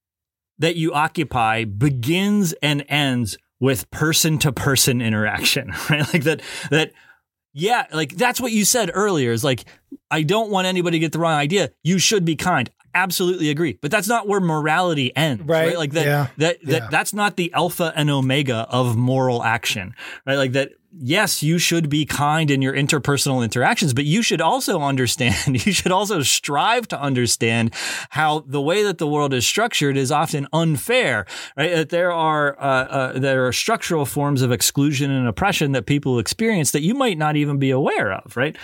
that 0.59 0.77
you 0.77 0.93
occupy 0.93 1.65
begins 1.65 2.55
and 2.63 2.83
ends 2.89 3.37
with 3.61 3.91
person 3.91 4.39
to 4.39 4.51
person 4.53 5.03
interaction 5.03 5.73
right? 5.91 6.13
Like 6.13 6.25
that 6.25 6.41
that 6.71 6.93
yeah 7.53 7.87
like 7.93 8.17
that's 8.17 8.41
what 8.41 8.53
you 8.53 8.65
said 8.65 8.91
earlier 8.95 9.33
is 9.33 9.45
like 9.45 9.65
i 10.11 10.23
don't 10.23 10.51
want 10.51 10.67
anybody 10.67 10.97
to 10.97 11.01
get 11.01 11.13
the 11.13 11.19
wrong 11.19 11.35
idea. 11.35 11.71
You 11.83 11.99
should 11.99 12.25
be 12.25 12.37
kind 12.37 12.71
absolutely 12.95 13.51
agree 13.51 13.79
but 13.83 13.91
that's 13.91 14.09
not 14.09 14.27
where 14.29 14.41
morality 14.41 15.15
ends 15.17 15.43
Right. 15.45 15.77
like 15.77 15.93
that 15.93 16.07
Yeah. 16.07 16.27
that 16.39 16.63
that 16.63 16.83
Yeah. 16.83 16.89
that's 16.91 17.13
not 17.15 17.37
the 17.37 17.53
alpha 17.53 17.93
and 17.97 18.11
omega 18.11 18.67
of 18.71 18.97
moral 18.97 19.43
action 19.43 19.95
right 20.27 20.37
like 20.37 20.53
that 20.53 20.71
yes 20.97 21.43
you 21.43 21.59
should 21.59 21.89
be 21.91 22.05
kind 22.07 22.53
in 22.53 22.63
your 22.63 22.73
interpersonal 22.73 23.43
interactions 23.43 23.93
but 23.93 24.05
you 24.05 24.23
should 24.23 24.41
also 24.41 24.81
understand 24.93 25.67
you 25.67 25.73
should 25.73 25.91
also 25.91 26.23
strive 26.23 26.87
to 26.87 27.01
understand 27.01 27.75
how 28.11 28.45
the 28.47 28.61
way 28.61 28.85
that 28.85 28.99
the 28.99 29.07
world 29.07 29.35
is 29.35 29.45
structured 29.45 29.97
is 29.97 30.13
often 30.13 30.47
unfair 30.53 31.27
right 31.57 31.75
that 31.75 31.89
there 31.89 32.13
are 32.13 32.57
uh, 32.61 32.65
uh, 32.65 33.19
there 33.19 33.45
are 33.47 33.53
structural 33.53 34.07
forms 34.07 34.41
of 34.41 34.53
exclusion 34.53 35.11
and 35.11 35.27
oppression 35.27 35.73
that 35.73 35.85
people 35.85 36.21
experience 36.21 36.71
that 36.71 36.83
you 36.83 36.95
might 36.95 37.19
not 37.19 37.35
even 37.35 37.59
be 37.59 37.71
aware 37.71 38.13
of 38.13 38.37
right 38.37 38.57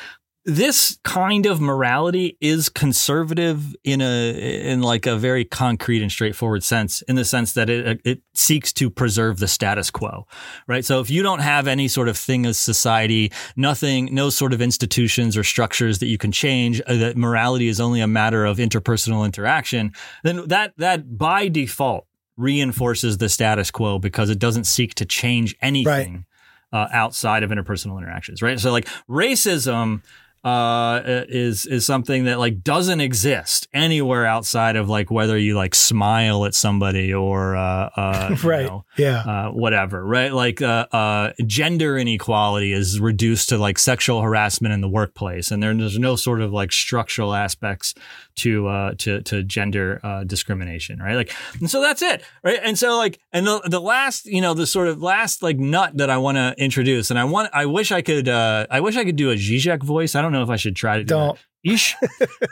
this 0.46 0.98
kind 1.04 1.44
of 1.44 1.60
morality 1.60 2.38
is 2.40 2.70
conservative 2.70 3.76
in 3.84 4.00
a 4.00 4.70
in 4.70 4.80
like 4.80 5.06
a 5.06 5.16
very 5.16 5.44
concrete 5.44 6.00
and 6.00 6.10
straightforward 6.10 6.62
sense 6.62 7.02
in 7.02 7.16
the 7.16 7.24
sense 7.24 7.52
that 7.52 7.68
it 7.68 8.00
it 8.04 8.22
seeks 8.32 8.72
to 8.72 8.88
preserve 8.88 9.38
the 9.38 9.46
status 9.46 9.90
quo 9.90 10.26
right 10.66 10.84
so 10.84 10.98
if 11.00 11.10
you 11.10 11.22
don't 11.22 11.40
have 11.40 11.66
any 11.66 11.88
sort 11.88 12.08
of 12.08 12.16
thing 12.16 12.46
as 12.46 12.58
society 12.58 13.30
nothing 13.54 14.14
no 14.14 14.30
sort 14.30 14.54
of 14.54 14.62
institutions 14.62 15.36
or 15.36 15.44
structures 15.44 15.98
that 15.98 16.06
you 16.06 16.16
can 16.16 16.32
change 16.32 16.80
uh, 16.86 16.96
that 16.96 17.18
morality 17.18 17.68
is 17.68 17.78
only 17.78 18.00
a 18.00 18.06
matter 18.06 18.46
of 18.46 18.56
interpersonal 18.56 19.26
interaction 19.26 19.92
then 20.24 20.48
that 20.48 20.72
that 20.78 21.18
by 21.18 21.48
default 21.48 22.06
reinforces 22.38 23.18
the 23.18 23.28
status 23.28 23.70
quo 23.70 23.98
because 23.98 24.30
it 24.30 24.38
doesn't 24.38 24.64
seek 24.64 24.94
to 24.94 25.04
change 25.04 25.54
anything 25.60 26.24
uh, 26.72 26.88
outside 26.92 27.42
of 27.42 27.50
interpersonal 27.50 27.98
interactions, 27.98 28.42
right? 28.42 28.58
So 28.58 28.70
like 28.70 28.86
racism 29.08 30.02
uh, 30.42 31.02
is 31.28 31.66
is 31.66 31.84
something 31.84 32.24
that 32.24 32.38
like 32.38 32.62
doesn't 32.62 33.00
exist 33.00 33.68
anywhere 33.74 34.24
outside 34.24 34.74
of 34.76 34.88
like 34.88 35.10
whether 35.10 35.36
you 35.36 35.54
like 35.54 35.74
smile 35.74 36.46
at 36.46 36.54
somebody 36.54 37.12
or 37.12 37.56
uh, 37.56 37.90
uh, 37.94 38.36
you 38.42 38.48
Right. 38.48 38.66
know, 38.66 38.84
Yeah. 38.96 39.18
uh, 39.20 39.50
whatever, 39.50 40.02
right? 40.04 40.32
Like 40.32 40.62
uh, 40.62 40.86
uh, 40.92 41.32
gender 41.46 41.98
inequality 41.98 42.72
is 42.72 42.98
reduced 43.00 43.50
to 43.50 43.58
like 43.58 43.78
sexual 43.78 44.22
harassment 44.22 44.72
in 44.72 44.80
the 44.80 44.88
workplace, 44.88 45.50
and 45.50 45.62
there- 45.62 45.74
there's 45.74 45.98
no 45.98 46.16
sort 46.16 46.40
of 46.40 46.52
like 46.52 46.72
structural 46.72 47.34
aspects 47.34 47.94
to 48.36 48.68
uh, 48.68 48.94
to 48.98 49.22
to 49.22 49.42
gender 49.42 50.00
uh, 50.02 50.24
discrimination, 50.24 50.98
right? 50.98 51.14
Like, 51.14 51.34
and 51.60 51.70
so 51.70 51.80
that's 51.80 52.02
it, 52.02 52.22
right? 52.42 52.58
And 52.62 52.78
so 52.78 52.96
like, 52.96 53.20
and 53.32 53.46
the 53.46 53.60
the 53.66 53.80
last, 53.80 54.26
you 54.26 54.40
know, 54.40 54.54
the 54.54 54.66
sort 54.66 54.88
of 54.88 55.02
last 55.02 55.42
like 55.42 55.58
nut 55.58 55.96
that 55.96 56.10
I 56.10 56.18
want 56.18 56.36
to 56.36 56.54
introduce, 56.58 57.10
and 57.10 57.18
I 57.18 57.24
want, 57.24 57.50
I 57.52 57.66
wish 57.66 57.92
I 57.92 58.02
could, 58.02 58.28
uh, 58.28 58.66
I 58.70 58.80
wish 58.80 58.96
I 58.96 59.04
could 59.04 59.16
do 59.16 59.30
a 59.30 59.34
Zizek 59.34 59.82
voice. 59.82 60.14
I 60.14 60.22
don't 60.22 60.32
know 60.32 60.42
if 60.42 60.50
I 60.50 60.56
should 60.56 60.76
try 60.76 60.98
to 60.98 61.04
do 61.04 61.14
Don't. 61.14 61.38
ish? 61.64 61.96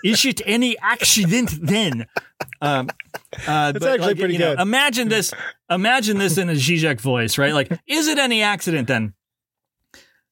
is 0.05 0.25
it 0.25 0.41
any 0.45 0.77
accident 0.79 1.51
then? 1.63 2.07
Um, 2.61 2.89
uh, 3.47 3.73
but, 3.73 3.83
actually 3.83 3.99
like, 3.99 4.19
pretty 4.19 4.35
you 4.35 4.41
know, 4.41 4.57
good. 4.57 4.63
Imagine 4.63 5.09
this. 5.09 5.33
Imagine 5.71 6.19
this 6.19 6.39
in 6.39 6.49
a 6.49 6.55
Zizek 6.55 7.01
voice, 7.01 7.39
right? 7.39 7.55
Like, 7.55 7.71
is 7.87 8.09
it 8.09 8.19
any 8.19 8.43
accident 8.43 8.89
then 8.89 9.15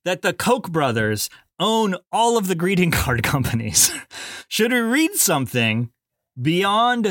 that 0.04 0.22
the 0.22 0.32
Koch 0.32 0.70
brothers 0.70 1.28
own 1.58 1.96
all 2.12 2.36
of 2.38 2.48
the 2.48 2.54
greeting 2.54 2.90
card 3.02 3.22
companies? 3.22 3.92
Should 4.48 4.72
we 4.72 4.78
read 4.78 5.14
something 5.14 5.90
beyond 6.40 7.06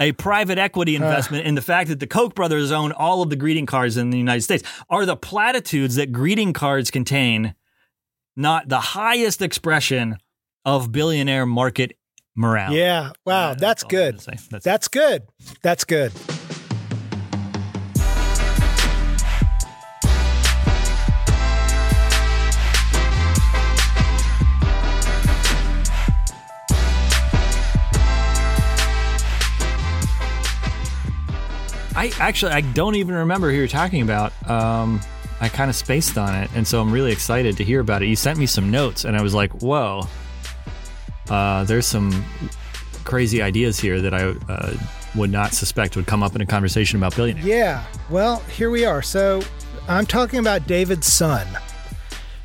a 0.00 0.12
private 0.12 0.58
equity 0.58 0.96
investment 0.96 1.46
in 1.46 1.54
the 1.54 1.62
fact 1.62 1.88
that 1.88 2.00
the 2.00 2.06
Koch 2.06 2.34
brothers 2.34 2.72
own 2.72 2.90
all 2.92 3.22
of 3.22 3.30
the 3.30 3.36
greeting 3.36 3.66
cards 3.66 3.96
in 3.96 4.10
the 4.10 4.18
United 4.18 4.42
States? 4.42 4.62
Are 4.90 5.06
the 5.06 5.16
platitudes 5.16 5.94
that 5.96 6.10
greeting 6.12 6.52
cards 6.52 6.90
contain 6.90 7.54
not 8.36 8.68
the 8.68 8.80
highest 8.80 9.40
expression 9.40 10.16
of 10.64 10.90
billionaire 10.90 11.46
market 11.46 11.96
morale? 12.36 12.72
Yeah. 12.72 13.12
Wow. 13.24 13.50
Yeah, 13.50 13.54
that's 13.58 13.84
all 13.84 13.90
good. 13.90 14.18
That's- 14.18 14.64
That's 14.64 14.88
good. 14.88 15.22
That's 15.62 15.84
good. 15.84 16.12
Actually 32.24 32.52
I 32.52 32.62
don't 32.62 32.94
even 32.94 33.14
remember 33.14 33.50
who 33.50 33.56
you're 33.58 33.68
talking 33.68 34.00
about. 34.00 34.32
Um, 34.48 34.98
I 35.42 35.50
kind 35.50 35.68
of 35.68 35.76
spaced 35.76 36.16
on 36.16 36.34
it, 36.34 36.48
and 36.54 36.66
so 36.66 36.80
I'm 36.80 36.90
really 36.90 37.12
excited 37.12 37.58
to 37.58 37.64
hear 37.64 37.80
about 37.80 38.02
it. 38.02 38.06
You 38.06 38.16
sent 38.16 38.38
me 38.38 38.46
some 38.46 38.70
notes, 38.70 39.04
and 39.04 39.14
I 39.14 39.20
was 39.20 39.34
like, 39.34 39.52
"Whoa, 39.60 40.08
uh, 41.28 41.64
there's 41.64 41.84
some 41.84 42.24
crazy 43.04 43.42
ideas 43.42 43.78
here 43.78 44.00
that 44.00 44.14
I 44.14 44.28
uh, 44.50 44.72
would 45.14 45.30
not 45.30 45.52
suspect 45.52 45.96
would 45.96 46.06
come 46.06 46.22
up 46.22 46.34
in 46.34 46.40
a 46.40 46.46
conversation 46.46 46.96
about 46.96 47.14
billionaires." 47.14 47.46
Yeah. 47.46 47.84
Well, 48.08 48.38
here 48.56 48.70
we 48.70 48.86
are. 48.86 49.02
So 49.02 49.42
I'm 49.86 50.06
talking 50.06 50.38
about 50.38 50.66
David 50.66 51.04
Sun, 51.04 51.46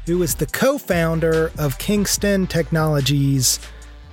who 0.05 0.17
was 0.17 0.35
the 0.35 0.45
co 0.45 0.77
founder 0.77 1.53
of 1.57 1.77
Kingston 1.77 2.47
Technologies, 2.47 3.61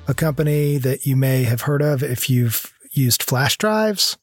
a 0.07 0.15
company 0.15 0.79
that 0.79 1.07
you 1.07 1.17
may 1.17 1.43
have 1.43 1.63
heard 1.63 1.83
of 1.83 2.05
if 2.05 2.31
you've 2.31 2.73
used 2.93 3.25
flash 3.25 3.59
drives. 3.59 4.17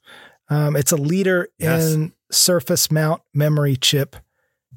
Um, 0.50 0.76
it's 0.76 0.91
a 0.91 0.98
leader 0.98 1.48
Yes. 1.58 1.94
in 1.94 2.14
surface 2.32 2.91
mount 2.91 3.22
memory 3.34 3.76
chip 3.76 4.16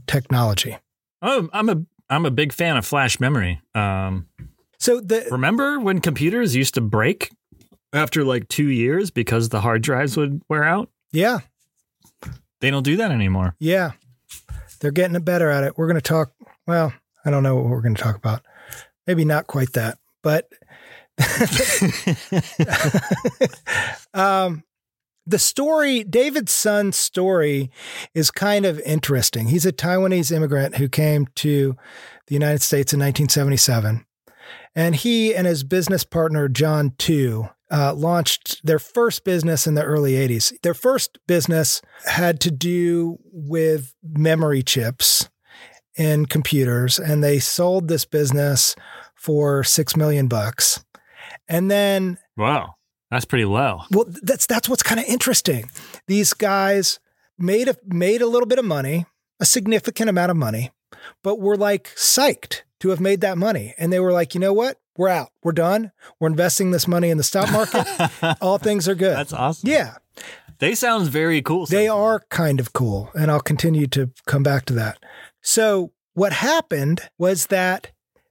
technology. 0.07 0.79
Oh, 1.23 1.49
I'm 1.53 1.69
a 1.69 1.83
I'm 2.09 2.25
a 2.27 2.31
big 2.31 2.53
fan 2.53 2.77
of 2.77 2.87
flash 2.87 3.19
memory. 3.19 3.61
Um, 3.75 4.29
So 4.79 5.01
the 5.01 5.27
remember 5.31 5.81
when 5.81 6.01
computers 6.01 6.55
used 6.55 6.75
to 6.75 6.81
break 6.81 7.33
after 7.93 8.25
like 8.25 8.49
two 8.49 8.69
years 8.69 9.11
because 9.11 9.49
the 9.49 9.61
hard 9.61 9.83
drives 9.83 10.17
would 10.17 10.43
wear 10.49 10.64
out? 10.64 10.91
yeah, 11.12 11.41
They 12.61 12.71
don't 12.71 12.83
do 12.85 12.97
that 12.99 13.11
anymore. 13.11 13.57
yeah, 13.59 13.93
they're 14.81 14.91
getting 14.93 15.21
better 15.23 15.51
at 15.51 15.64
it. 15.64 15.77
We're 15.77 15.87
going 15.89 15.97
to 15.97 16.01
talk. 16.01 16.33
Well, 16.67 16.93
I 17.25 17.31
don't 17.31 17.43
know 17.43 17.57
what 17.57 17.67
we're 17.67 17.81
going 17.81 17.95
to 17.95 18.03
talk 18.03 18.17
about. 18.17 18.43
Maybe 19.07 19.25
not 19.25 19.47
quite 19.47 19.73
that, 19.73 19.99
but 20.23 20.49
um, 24.14 24.62
the 25.27 25.39
story, 25.39 26.05
David 26.05 26.49
Sun's 26.49 26.97
story, 26.97 27.70
is 28.14 28.31
kind 28.31 28.64
of 28.64 28.81
interesting. 28.81 29.49
He's 29.49 29.66
a 29.66 29.72
Taiwanese 29.72 30.31
immigrant 30.31 30.77
who 30.77 30.89
came 30.89 31.27
to 31.37 31.77
the 32.27 32.35
United 32.35 32.62
States 32.62 32.93
in 32.93 33.01
1977. 33.01 34.05
And 34.74 34.95
he 34.95 35.35
and 35.35 35.47
his 35.47 35.64
business 35.64 36.05
partner, 36.05 36.49
John 36.49 36.93
Tu, 36.99 37.49
uh, 37.70 37.95
launched 37.95 38.64
their 38.64 38.79
first 38.79 39.24
business 39.24 39.66
in 39.66 39.74
the 39.74 39.83
early 39.83 40.12
80s. 40.12 40.53
Their 40.62 40.74
first 40.74 41.18
business 41.27 41.83
had 42.05 42.41
to 42.41 42.51
do 42.51 43.18
with 43.33 43.95
memory 44.03 44.62
chips 44.62 45.29
in 45.97 46.27
computers, 46.27 46.99
and 46.99 47.24
they 47.24 47.39
sold 47.39 47.89
this 47.89 48.05
business 48.05 48.77
for 49.14 49.64
six 49.64 49.97
million 49.97 50.29
bucks. 50.29 50.85
And 51.49 51.70
then 51.70 52.18
Wow. 52.37 52.76
That's 53.11 53.25
pretty 53.25 53.45
low. 53.45 53.83
well, 53.91 54.05
that's 54.23 54.47
that's 54.47 54.69
what's 54.69 54.83
kind 54.83 55.01
of 55.01 55.07
interesting. 55.07 55.71
These 56.07 56.35
guys 56.35 56.99
made 57.39 57.69
a 57.69 57.77
made 57.87 58.23
a 58.23 58.27
little 58.27 58.47
bit 58.47 58.59
of 58.59 58.65
money, 58.65 59.07
a 59.41 59.47
significant 59.47 60.09
amount 60.11 60.31
of 60.31 60.37
money, 60.37 60.73
but 61.23 61.39
were 61.39 61.57
like 61.57 61.93
psyched 61.97 62.63
to 62.81 62.89
have 62.91 63.01
made 63.01 63.21
that 63.21 63.39
money. 63.39 63.75
And 63.79 63.93
they 63.93 64.01
were 64.01 64.13
like, 64.13 64.35
you 64.35 64.41
know 64.41 64.53
what? 64.53 64.79
We're 64.99 65.09
out. 65.09 65.31
We're 65.43 65.53
done. 65.53 65.93
We're 66.21 66.29
investing 66.29 66.71
this 66.71 66.89
money 66.89 67.11
in 67.11 67.19
the 67.19 67.23
stock 67.25 67.51
market. 67.53 67.87
All 68.41 68.59
things 68.59 68.89
are 68.89 68.95
good. 68.95 69.17
That's 69.17 69.33
awesome. 69.33 69.69
yeah. 69.69 69.97
They 70.59 70.75
sound 70.75 71.09
very 71.09 71.43
cool. 71.43 71.67
They 71.67 71.87
are 71.87 72.21
kind 72.31 72.61
of 72.61 72.73
cool. 72.73 73.11
And 73.15 73.31
I'll 73.31 73.41
continue 73.41 73.87
to 73.89 74.11
come 74.27 74.43
back 74.43 74.65
to 74.67 74.73
that. 74.75 74.99
So, 75.43 75.93
what 76.15 76.33
happened 76.33 77.03
was 77.19 77.47
that 77.49 77.91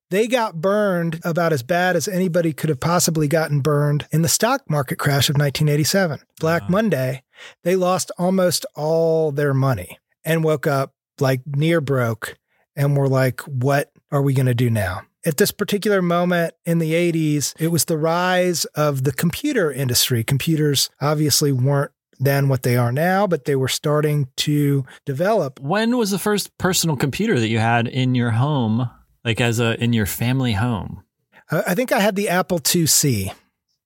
they 0.09 0.27
got 0.27 0.61
burned 0.61 1.19
about 1.23 1.53
as 1.53 1.63
bad 1.63 1.95
as 1.95 2.07
anybody 2.07 2.53
could 2.53 2.69
have 2.69 2.79
possibly 2.79 3.27
gotten 3.27 3.61
burned 3.61 4.07
in 4.11 4.21
the 4.21 4.27
stock 4.27 4.69
market 4.69 4.97
crash 4.97 5.29
of 5.29 5.35
1987. 5.35 6.19
Black 6.39 6.63
uh-huh. 6.63 6.71
Monday, 6.71 7.23
they 7.63 7.75
lost 7.75 8.11
almost 8.17 8.65
all 8.75 9.31
their 9.31 9.53
money 9.53 9.99
and 10.23 10.43
woke 10.43 10.67
up 10.67 10.93
like 11.19 11.41
near 11.45 11.81
broke 11.81 12.37
and 12.75 12.95
were 12.95 13.07
like, 13.07 13.41
what 13.41 13.91
are 14.11 14.21
we 14.21 14.33
going 14.33 14.45
to 14.45 14.53
do 14.53 14.69
now? 14.69 15.01
At 15.25 15.37
this 15.37 15.51
particular 15.51 16.01
moment 16.01 16.53
in 16.65 16.77
the 16.77 16.93
80s, 16.93 17.53
it 17.59 17.69
was 17.69 17.85
the 17.85 17.97
rise 17.97 18.65
of 18.75 19.03
the 19.03 19.11
computer 19.11 19.71
industry. 19.71 20.23
Computers 20.23 20.89
obviously 21.01 21.51
weren't 21.51 21.91
then 22.19 22.47
what 22.47 22.63
they 22.63 22.77
are 22.77 22.91
now, 22.91 23.25
but 23.27 23.45
they 23.45 23.55
were 23.55 23.67
starting 23.67 24.27
to 24.37 24.85
develop. 25.05 25.59
When 25.59 25.97
was 25.97 26.11
the 26.11 26.19
first 26.19 26.55
personal 26.57 26.95
computer 26.95 27.39
that 27.39 27.49
you 27.49 27.59
had 27.59 27.87
in 27.87 28.15
your 28.15 28.31
home, 28.31 28.89
like 29.25 29.41
as 29.41 29.59
a 29.59 29.81
in 29.83 29.91
your 29.91 30.05
family 30.05 30.53
home? 30.53 31.03
I 31.51 31.63
I 31.67 31.75
think 31.75 31.91
I 31.91 31.99
had 31.99 32.15
the 32.15 32.29
Apple 32.29 32.59
IIc. 32.59 33.33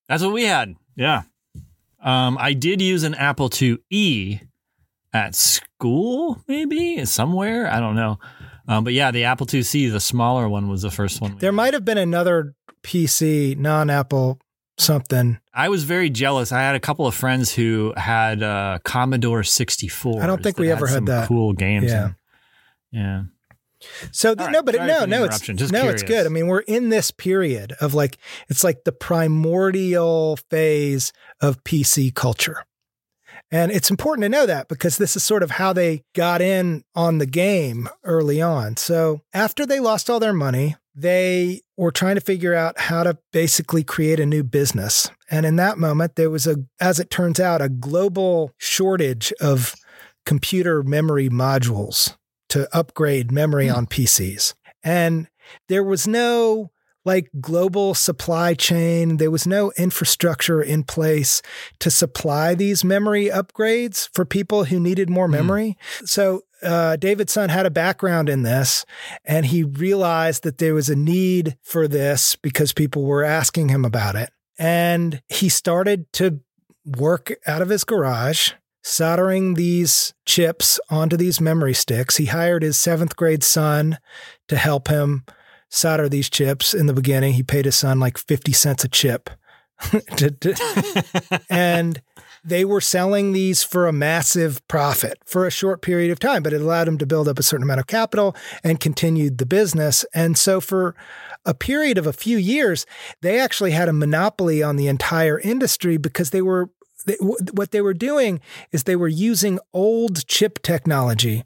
That's 0.07 0.21
what 0.23 0.33
we 0.33 0.43
had. 0.43 0.75
Yeah. 0.95 1.23
Um, 2.03 2.37
I 2.39 2.53
did 2.53 2.81
use 2.81 3.03
an 3.03 3.15
Apple 3.15 3.49
IIe 3.49 4.41
at 5.13 5.35
school, 5.35 6.41
maybe 6.47 7.03
somewhere. 7.05 7.71
I 7.71 7.79
don't 7.79 7.95
know. 7.95 8.19
Um, 8.67 8.83
but 8.83 8.93
yeah, 8.93 9.09
the 9.11 9.23
Apple 9.23 9.47
IIc, 9.47 9.91
the 9.91 9.99
smaller 9.99 10.47
one, 10.47 10.69
was 10.69 10.81
the 10.83 10.91
first 10.91 11.21
one. 11.21 11.33
we 11.33 11.39
There 11.39 11.51
might 11.51 11.73
have 11.73 11.83
been 11.83 11.97
another 11.97 12.53
PC, 12.83 13.57
non 13.57 13.89
Apple 13.89 14.39
something. 14.77 15.39
I 15.53 15.69
was 15.69 15.83
very 15.83 16.09
jealous. 16.09 16.51
I 16.51 16.61
had 16.61 16.75
a 16.75 16.79
couple 16.79 17.05
of 17.05 17.13
friends 17.15 17.53
who 17.53 17.93
had 17.97 18.41
uh, 18.43 18.79
Commodore 18.83 19.43
64. 19.43 20.23
I 20.23 20.27
don't 20.27 20.41
think 20.41 20.57
we 20.57 20.71
ever 20.71 20.87
had 20.87 21.05
that. 21.07 21.27
Cool 21.27 21.53
games. 21.53 21.91
Yeah. 21.91 22.05
in- 22.05 22.15
yeah. 22.91 23.23
So 24.11 24.35
th- 24.35 24.47
All 24.47 24.51
no, 24.51 24.63
but 24.63 24.75
Sorry 24.75 24.87
no, 24.87 25.05
no, 25.05 25.23
it's. 25.25 25.39
Just 25.39 25.71
no, 25.71 25.87
it's 25.89 26.03
good. 26.03 26.25
I 26.25 26.29
mean, 26.29 26.47
we're 26.47 26.59
in 26.59 26.89
this 26.89 27.11
period 27.11 27.73
of 27.81 27.93
like 27.93 28.17
it's 28.47 28.63
like 28.63 28.83
the 28.83 28.91
primordial 28.91 30.37
phase 30.49 31.13
of 31.41 31.63
PC 31.63 32.13
culture. 32.13 32.65
And 33.51 33.71
it's 33.71 33.89
important 33.89 34.23
to 34.23 34.29
know 34.29 34.45
that 34.45 34.67
because 34.67 34.97
this 34.97 35.15
is 35.15 35.23
sort 35.23 35.41
of 35.41 35.51
how 35.51 35.73
they 35.73 36.03
got 36.13 36.41
in 36.41 36.83
on 36.93 37.17
the 37.17 37.25
game 37.25 37.89
early 38.03 38.41
on. 38.41 38.77
So 38.77 39.21
after 39.33 39.65
they 39.65 39.79
lost 39.79 40.09
all 40.09 40.19
their 40.19 40.33
money, 40.33 40.75
they 40.93 41.61
were 41.75 41.91
trying 41.91 42.15
to 42.15 42.21
figure 42.21 42.53
out 42.53 42.79
how 42.79 43.03
to 43.03 43.17
basically 43.31 43.83
create 43.83 44.19
a 44.19 44.25
new 44.25 44.43
business. 44.43 45.09
And 45.31 45.45
in 45.45 45.55
that 45.55 45.77
moment, 45.77 46.15
there 46.15 46.29
was 46.29 46.45
a, 46.45 46.57
as 46.79 46.99
it 46.99 47.09
turns 47.09 47.39
out, 47.39 47.61
a 47.61 47.69
global 47.69 48.51
shortage 48.57 49.33
of 49.41 49.73
computer 50.25 50.83
memory 50.83 51.29
modules 51.29 52.15
to 52.49 52.67
upgrade 52.75 53.31
memory 53.31 53.69
on 53.69 53.85
PCs. 53.85 54.53
And 54.83 55.27
there 55.67 55.83
was 55.83 56.07
no 56.07 56.71
like 57.05 57.29
global 57.39 57.95
supply 57.95 58.53
chain, 58.53 59.17
there 59.17 59.31
was 59.31 59.47
no 59.47 59.71
infrastructure 59.77 60.61
in 60.61 60.83
place 60.83 61.41
to 61.79 61.89
supply 61.89 62.53
these 62.53 62.83
memory 62.83 63.27
upgrades 63.27 64.09
for 64.13 64.25
people 64.25 64.65
who 64.65 64.79
needed 64.79 65.09
more 65.09 65.27
memory. 65.27 65.77
So 66.03 66.43
uh, 66.61 66.97
David 66.97 67.29
Sun 67.29 67.49
had 67.49 67.65
a 67.65 67.71
background 67.71 68.29
in 68.29 68.43
this, 68.43 68.85
and 69.23 69.45
he 69.45 69.63
realized 69.63 70.43
that 70.43 70.57
there 70.57 70.73
was 70.73 70.89
a 70.89 70.95
need 70.95 71.57
for 71.63 71.87
this 71.87 72.35
because 72.35 72.73
people 72.73 73.03
were 73.05 73.23
asking 73.23 73.69
him 73.69 73.85
about 73.85 74.15
it. 74.15 74.29
And 74.57 75.21
he 75.29 75.47
started 75.47 76.11
to 76.13 76.41
work 76.85 77.33
out 77.47 77.61
of 77.61 77.69
his 77.69 77.83
garage, 77.85 78.51
soldering 78.81 79.55
these 79.55 80.13
chips 80.25 80.79
onto 80.89 81.17
these 81.17 81.41
memory 81.41 81.73
sticks. 81.73 82.17
He 82.17 82.25
hired 82.25 82.63
his 82.63 82.79
seventh 82.79 83.15
grade 83.15 83.43
son 83.43 83.97
to 84.47 84.55
help 84.55 84.87
him 84.87 85.25
solder 85.69 86.09
these 86.09 86.29
chips 86.29 86.73
in 86.73 86.87
the 86.87 86.93
beginning. 86.93 87.33
He 87.33 87.43
paid 87.43 87.65
his 87.65 87.75
son 87.75 87.99
like 87.99 88.17
50 88.17 88.51
cents 88.53 88.83
a 88.83 88.87
chip. 88.87 89.29
and 91.49 92.01
they 92.43 92.65
were 92.65 92.81
selling 92.81 93.31
these 93.31 93.63
for 93.63 93.87
a 93.87 93.93
massive 93.93 94.65
profit 94.67 95.17
for 95.25 95.45
a 95.45 95.51
short 95.51 95.81
period 95.81 96.11
of 96.11 96.19
time, 96.19 96.43
but 96.43 96.53
it 96.53 96.61
allowed 96.61 96.87
him 96.87 96.97
to 96.97 97.05
build 97.05 97.27
up 97.27 97.39
a 97.39 97.43
certain 97.43 97.63
amount 97.63 97.79
of 97.79 97.87
capital 97.87 98.35
and 98.63 98.79
continued 98.79 99.37
the 99.37 99.45
business. 99.45 100.05
And 100.13 100.37
so 100.37 100.61
for 100.61 100.95
a 101.45 101.53
period 101.53 101.97
of 101.97 102.07
a 102.07 102.13
few 102.13 102.37
years, 102.37 102.85
they 103.21 103.39
actually 103.39 103.71
had 103.71 103.89
a 103.89 103.93
monopoly 103.93 104.63
on 104.63 104.75
the 104.75 104.87
entire 104.87 105.39
industry 105.39 105.97
because 105.97 106.29
they 106.31 106.41
were 106.41 106.69
they, 107.05 107.15
what 107.19 107.71
they 107.71 107.81
were 107.81 107.93
doing 107.93 108.41
is 108.71 108.83
they 108.83 108.95
were 108.95 109.07
using 109.07 109.59
old 109.73 110.27
chip 110.27 110.61
technology, 110.61 111.43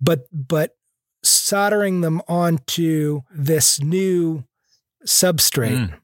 but 0.00 0.26
but 0.32 0.76
soldering 1.22 2.00
them 2.00 2.22
onto 2.28 3.22
this 3.34 3.80
new 3.80 4.44
substrate 5.06 5.90
mm. 5.90 5.94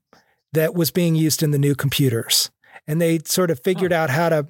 that 0.52 0.74
was 0.74 0.90
being 0.90 1.14
used 1.14 1.42
in 1.42 1.50
the 1.50 1.58
new 1.58 1.74
computers. 1.74 2.50
And 2.86 3.00
they 3.00 3.20
sort 3.20 3.50
of 3.50 3.60
figured 3.60 3.92
out 3.92 4.10
how 4.10 4.28
to 4.28 4.46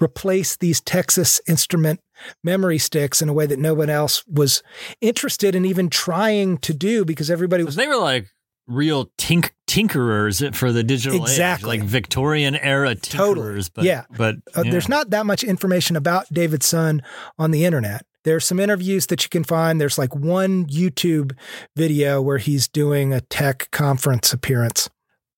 replace 0.00 0.56
these 0.56 0.80
Texas 0.80 1.40
Instrument 1.46 2.00
memory 2.44 2.78
sticks 2.78 3.20
in 3.20 3.28
a 3.28 3.32
way 3.32 3.46
that 3.46 3.58
no 3.58 3.74
one 3.74 3.90
else 3.90 4.24
was 4.26 4.62
interested 5.00 5.54
in 5.54 5.64
even 5.64 5.90
trying 5.90 6.58
to 6.58 6.72
do 6.72 7.04
because 7.04 7.30
everybody 7.30 7.64
was 7.64 7.74
They 7.74 7.88
were 7.88 7.96
like 7.96 8.28
real 8.66 9.06
tink- 9.18 9.50
tinkerers 9.72 10.54
for 10.54 10.70
the 10.72 10.82
digital 10.82 11.26
age, 11.26 11.62
like 11.62 11.82
Victorian 11.82 12.56
era 12.56 12.94
tinkerers. 12.94 13.10
Totally. 13.10 13.62
But, 13.74 13.84
yeah. 13.84 14.04
but 14.16 14.36
Uh, 14.56 14.62
yeah. 14.64 14.70
there's 14.70 14.88
not 14.88 15.10
that 15.10 15.24
much 15.24 15.42
information 15.42 15.96
about 15.96 16.26
David 16.32 16.62
Sun 16.62 17.02
on 17.38 17.50
the 17.52 17.64
internet. 17.64 18.04
There's 18.24 18.44
some 18.44 18.60
interviews 18.60 19.06
that 19.06 19.22
you 19.24 19.28
can 19.28 19.44
find. 19.44 19.80
There's 19.80 19.98
like 19.98 20.14
one 20.14 20.66
YouTube 20.66 21.32
video 21.74 22.20
where 22.20 22.38
he's 22.38 22.68
doing 22.68 23.12
a 23.12 23.20
tech 23.20 23.70
conference 23.70 24.32
appearance. 24.32 24.90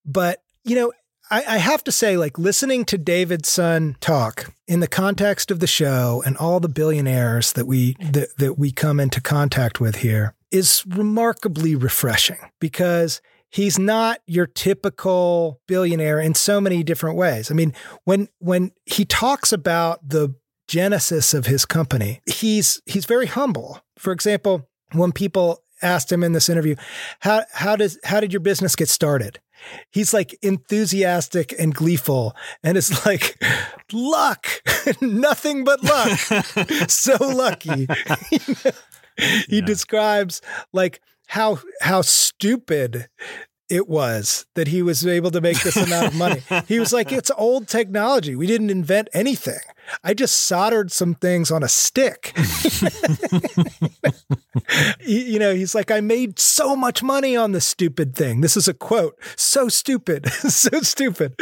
But, 0.04 0.42
you 0.64 0.74
know, 0.76 0.92
I, 1.30 1.44
I 1.48 1.58
have 1.58 1.82
to 1.84 1.92
say, 1.92 2.16
like 2.16 2.38
listening 2.38 2.84
to 2.86 2.98
David 2.98 3.46
Sun 3.46 3.96
talk 4.00 4.52
in 4.66 4.80
the 4.80 4.88
context 4.88 5.50
of 5.50 5.60
the 5.60 5.66
show 5.66 6.22
and 6.26 6.36
all 6.36 6.60
the 6.60 6.68
billionaires 6.68 7.52
that 7.54 7.66
we 7.66 7.94
that, 8.00 8.36
that 8.36 8.58
we 8.58 8.70
come 8.70 9.00
into 9.00 9.20
contact 9.20 9.80
with 9.80 9.96
here 9.96 10.34
is 10.50 10.84
remarkably 10.86 11.74
refreshing 11.74 12.38
because 12.60 13.22
he's 13.54 13.78
not 13.78 14.18
your 14.26 14.48
typical 14.48 15.60
billionaire 15.68 16.18
in 16.18 16.34
so 16.34 16.60
many 16.60 16.82
different 16.82 17.16
ways. 17.16 17.52
I 17.52 17.54
mean, 17.54 17.72
when 18.02 18.28
when 18.40 18.72
he 18.84 19.04
talks 19.04 19.52
about 19.52 20.06
the 20.06 20.34
genesis 20.66 21.32
of 21.32 21.46
his 21.46 21.64
company, 21.64 22.20
he's 22.26 22.82
he's 22.84 23.06
very 23.06 23.26
humble. 23.26 23.80
For 23.96 24.12
example, 24.12 24.68
when 24.92 25.12
people 25.12 25.62
asked 25.82 26.10
him 26.10 26.24
in 26.24 26.32
this 26.32 26.48
interview, 26.48 26.74
how 27.20 27.44
how 27.52 27.76
does 27.76 27.98
how 28.04 28.18
did 28.18 28.32
your 28.32 28.40
business 28.40 28.74
get 28.74 28.88
started? 28.88 29.40
He's 29.90 30.12
like 30.12 30.36
enthusiastic 30.42 31.54
and 31.58 31.72
gleeful 31.72 32.34
and 32.62 32.76
it's 32.76 33.06
like 33.06 33.40
luck, 33.92 34.46
nothing 35.00 35.62
but 35.62 35.82
luck. 35.82 36.18
so 36.88 37.16
lucky. 37.20 37.86
he 39.48 39.60
describes 39.60 40.42
like 40.72 41.00
how 41.28 41.58
how 41.80 42.02
stupid 42.02 43.08
it 43.68 43.88
was 43.88 44.46
that 44.54 44.68
he 44.68 44.82
was 44.82 45.06
able 45.06 45.30
to 45.30 45.40
make 45.40 45.60
this 45.62 45.76
amount 45.76 46.08
of 46.08 46.14
money. 46.14 46.42
He 46.68 46.78
was 46.78 46.92
like, 46.92 47.10
it's 47.12 47.30
old 47.36 47.66
technology. 47.66 48.36
We 48.36 48.46
didn't 48.46 48.70
invent 48.70 49.08
anything. 49.12 49.60
I 50.02 50.14
just 50.14 50.38
soldered 50.40 50.90
some 50.92 51.14
things 51.14 51.50
on 51.50 51.62
a 51.62 51.68
stick. 51.68 52.36
you, 55.00 55.38
know, 55.38 55.54
he's 55.54 55.74
like, 55.74 55.90
I 55.90 56.00
made 56.00 56.38
so 56.38 56.76
much 56.76 57.02
money 57.02 57.36
on 57.36 57.52
this 57.52 57.66
stupid 57.66 58.14
thing. 58.14 58.40
This 58.40 58.56
is 58.56 58.68
a 58.68 58.74
quote. 58.74 59.18
So 59.36 59.68
stupid. 59.68 60.28
so 60.32 60.80
stupid. 60.80 61.34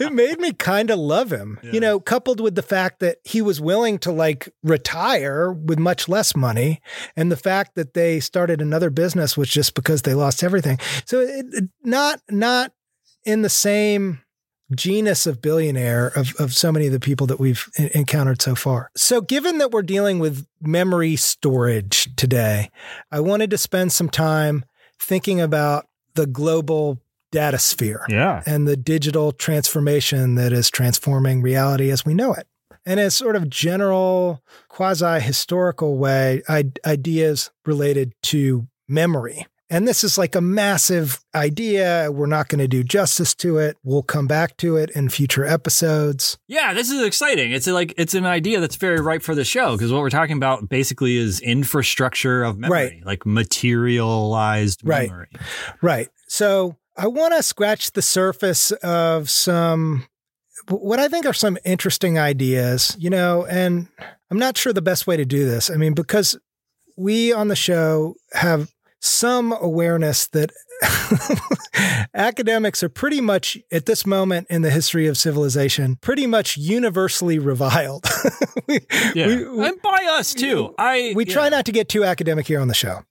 it 0.00 0.12
made 0.12 0.38
me 0.38 0.52
kind 0.52 0.90
of 0.90 0.98
love 0.98 1.32
him, 1.32 1.58
you 1.62 1.80
know, 1.80 2.00
coupled 2.00 2.40
with 2.40 2.54
the 2.54 2.62
fact 2.62 3.00
that 3.00 3.18
he 3.24 3.42
was 3.42 3.60
willing 3.60 3.98
to 4.00 4.12
like 4.12 4.48
retire 4.62 5.52
with 5.52 5.78
much 5.78 6.08
less 6.08 6.36
money. 6.36 6.80
And 7.16 7.30
the 7.30 7.36
fact 7.36 7.74
that 7.74 7.94
they 7.94 8.20
started 8.20 8.60
another 8.60 8.90
business 8.90 9.36
was 9.36 9.48
just 9.48 9.74
because 9.74 10.02
they 10.02 10.14
lost 10.14 10.42
everything. 10.42 10.78
So 11.04 11.20
it- 11.20 11.46
not, 11.82 12.20
not 12.30 12.72
in 13.24 13.42
the 13.42 13.48
same 13.48 14.20
genus 14.74 15.26
of 15.26 15.40
billionaire 15.40 16.08
of, 16.08 16.34
of 16.38 16.52
so 16.54 16.72
many 16.72 16.86
of 16.86 16.92
the 16.92 17.00
people 17.00 17.26
that 17.28 17.38
we've 17.38 17.68
en- 17.78 17.90
encountered 17.94 18.42
so 18.42 18.54
far. 18.54 18.90
So, 18.96 19.20
given 19.20 19.58
that 19.58 19.70
we're 19.70 19.82
dealing 19.82 20.18
with 20.18 20.46
memory 20.60 21.16
storage 21.16 22.08
today, 22.16 22.70
I 23.12 23.20
wanted 23.20 23.50
to 23.50 23.58
spend 23.58 23.92
some 23.92 24.08
time 24.08 24.64
thinking 24.98 25.40
about 25.40 25.86
the 26.14 26.26
global 26.26 26.98
data 27.30 27.58
sphere 27.58 28.04
Yeah. 28.08 28.42
and 28.46 28.66
the 28.66 28.76
digital 28.76 29.32
transformation 29.32 30.36
that 30.36 30.52
is 30.52 30.70
transforming 30.70 31.42
reality 31.42 31.90
as 31.90 32.04
we 32.04 32.14
know 32.14 32.32
it. 32.32 32.46
And 32.84 33.00
in 33.00 33.06
a 33.06 33.10
sort 33.10 33.34
of 33.36 33.50
general, 33.50 34.42
quasi 34.68 35.20
historical 35.20 35.98
way, 35.98 36.42
I- 36.48 36.70
ideas 36.86 37.50
related 37.66 38.14
to 38.24 38.68
memory. 38.88 39.46
And 39.68 39.86
this 39.88 40.04
is 40.04 40.16
like 40.16 40.36
a 40.36 40.40
massive 40.40 41.18
idea. 41.34 42.08
We're 42.12 42.26
not 42.26 42.48
going 42.48 42.60
to 42.60 42.68
do 42.68 42.84
justice 42.84 43.34
to 43.36 43.58
it. 43.58 43.76
We'll 43.82 44.04
come 44.04 44.28
back 44.28 44.56
to 44.58 44.76
it 44.76 44.90
in 44.90 45.08
future 45.08 45.44
episodes. 45.44 46.38
Yeah, 46.46 46.72
this 46.72 46.88
is 46.88 47.02
exciting. 47.04 47.50
It's 47.50 47.66
like 47.66 47.92
it's 47.96 48.14
an 48.14 48.26
idea 48.26 48.60
that's 48.60 48.76
very 48.76 49.00
ripe 49.00 49.22
for 49.22 49.34
the 49.34 49.44
show 49.44 49.72
because 49.76 49.92
what 49.92 50.02
we're 50.02 50.10
talking 50.10 50.36
about 50.36 50.68
basically 50.68 51.16
is 51.16 51.40
infrastructure 51.40 52.44
of 52.44 52.58
memory, 52.58 52.76
Right. 52.78 53.04
like 53.06 53.26
materialized 53.26 54.82
Right. 54.84 55.08
memory. 55.10 55.28
Right. 55.82 56.08
So 56.28 56.76
I 56.96 57.08
want 57.08 57.34
to 57.34 57.42
scratch 57.42 57.92
the 57.92 58.02
surface 58.02 58.70
of 58.70 59.28
some, 59.28 60.06
what 60.68 60.98
I 60.98 61.08
think 61.08 61.26
are 61.26 61.32
some 61.32 61.58
interesting 61.64 62.18
ideas, 62.18 62.96
you 62.98 63.10
know, 63.10 63.44
and 63.46 63.88
I'm 64.30 64.38
not 64.38 64.56
sure 64.56 64.72
the 64.72 64.80
best 64.82 65.06
way 65.06 65.16
to 65.16 65.24
do 65.24 65.44
this. 65.44 65.70
I 65.70 65.74
mean, 65.76 65.92
because 65.92 66.38
we 66.96 67.32
on 67.32 67.48
the 67.48 67.56
show 67.56 68.14
have 68.32 68.70
some 69.00 69.52
awareness 69.52 70.26
that 70.28 70.50
academics 72.14 72.82
are 72.82 72.88
pretty 72.88 73.20
much 73.20 73.58
at 73.72 73.86
this 73.86 74.06
moment 74.06 74.46
in 74.50 74.62
the 74.62 74.70
history 74.70 75.06
of 75.06 75.16
civilization 75.16 75.96
pretty 76.00 76.26
much 76.26 76.56
universally 76.56 77.38
reviled. 77.38 78.04
We, 78.68 78.80
Yeah, 79.14 79.26
we- 79.28 79.48
we- 79.48 79.66
and 79.68 79.80
by 79.80 80.08
us 80.18 80.34
too. 80.34 80.74
I 80.76 81.12
we 81.14 81.24
try 81.24 81.48
not 81.48 81.66
to 81.66 81.72
get 81.72 81.88
too 81.88 82.02
academic 82.02 82.48
here 82.48 82.58
on 82.60 82.66
the 82.66 82.74
show 82.74 83.02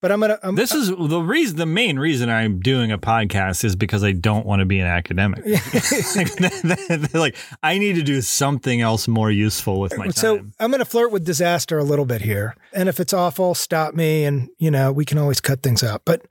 but 0.00 0.12
i'm 0.12 0.20
gonna 0.20 0.34
I'm, 0.44 0.54
This 0.56 0.74
is 0.74 0.88
the 0.88 1.20
reason. 1.20 1.56
The 1.56 1.66
main 1.66 1.98
reason 1.98 2.28
I'm 2.28 2.60
doing 2.60 2.92
a 2.92 2.98
podcast 2.98 3.64
is 3.64 3.76
because 3.76 4.04
I 4.04 4.12
don't 4.12 4.44
want 4.44 4.60
to 4.60 4.66
be 4.66 4.78
an 4.78 4.86
academic. 4.86 5.44
like 7.14 7.36
I 7.62 7.78
need 7.78 7.94
to 7.94 8.02
do 8.02 8.20
something 8.20 8.82
else 8.82 9.08
more 9.08 9.30
useful 9.30 9.80
with 9.80 9.96
my 9.96 10.04
time. 10.04 10.12
So 10.12 10.46
I'm 10.60 10.70
going 10.70 10.80
to 10.80 10.84
flirt 10.84 11.12
with 11.12 11.24
disaster 11.24 11.78
a 11.78 11.84
little 11.84 12.04
bit 12.04 12.20
here, 12.20 12.56
and 12.74 12.88
if 12.88 13.00
it's 13.00 13.14
awful, 13.14 13.54
stop 13.54 13.94
me, 13.94 14.24
and 14.24 14.48
you 14.58 14.70
know 14.70 14.92
we 14.92 15.04
can 15.04 15.18
always 15.18 15.40
cut 15.40 15.62
things 15.62 15.82
out. 15.82 16.02
But 16.04 16.26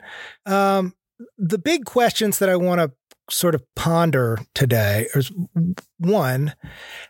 um, 0.46 0.94
the 1.38 1.58
big 1.58 1.86
questions 1.86 2.40
that 2.40 2.50
I 2.50 2.56
want 2.56 2.80
to 2.80 2.92
sort 3.30 3.56
of 3.56 3.64
ponder 3.76 4.38
today 4.54 5.08
is 5.16 5.32
one: 5.98 6.54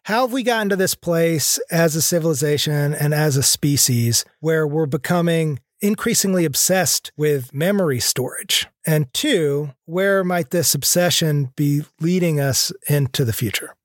How 0.04 0.22
have 0.22 0.34
we 0.34 0.44
gotten 0.44 0.70
to 0.70 0.76
this 0.78 0.96
place 0.96 1.60
as 1.70 1.96
a 1.96 2.02
civilization 2.02 2.94
and 2.94 3.14
as 3.14 3.36
a 3.36 3.44
species 3.44 4.24
where 4.40 4.66
we're 4.66 4.86
becoming 4.86 5.60
increasingly 5.84 6.46
obsessed 6.46 7.12
with 7.16 7.54
memory 7.54 8.00
storage? 8.00 8.66
And 8.86 9.14
two, 9.14 9.72
where 9.86 10.24
might 10.24 10.50
this 10.50 10.74
obsession 10.74 11.52
be 11.56 11.84
leading 12.00 12.40
us 12.40 12.72
into 12.88 13.24
the 13.24 13.34
future? 13.34 13.76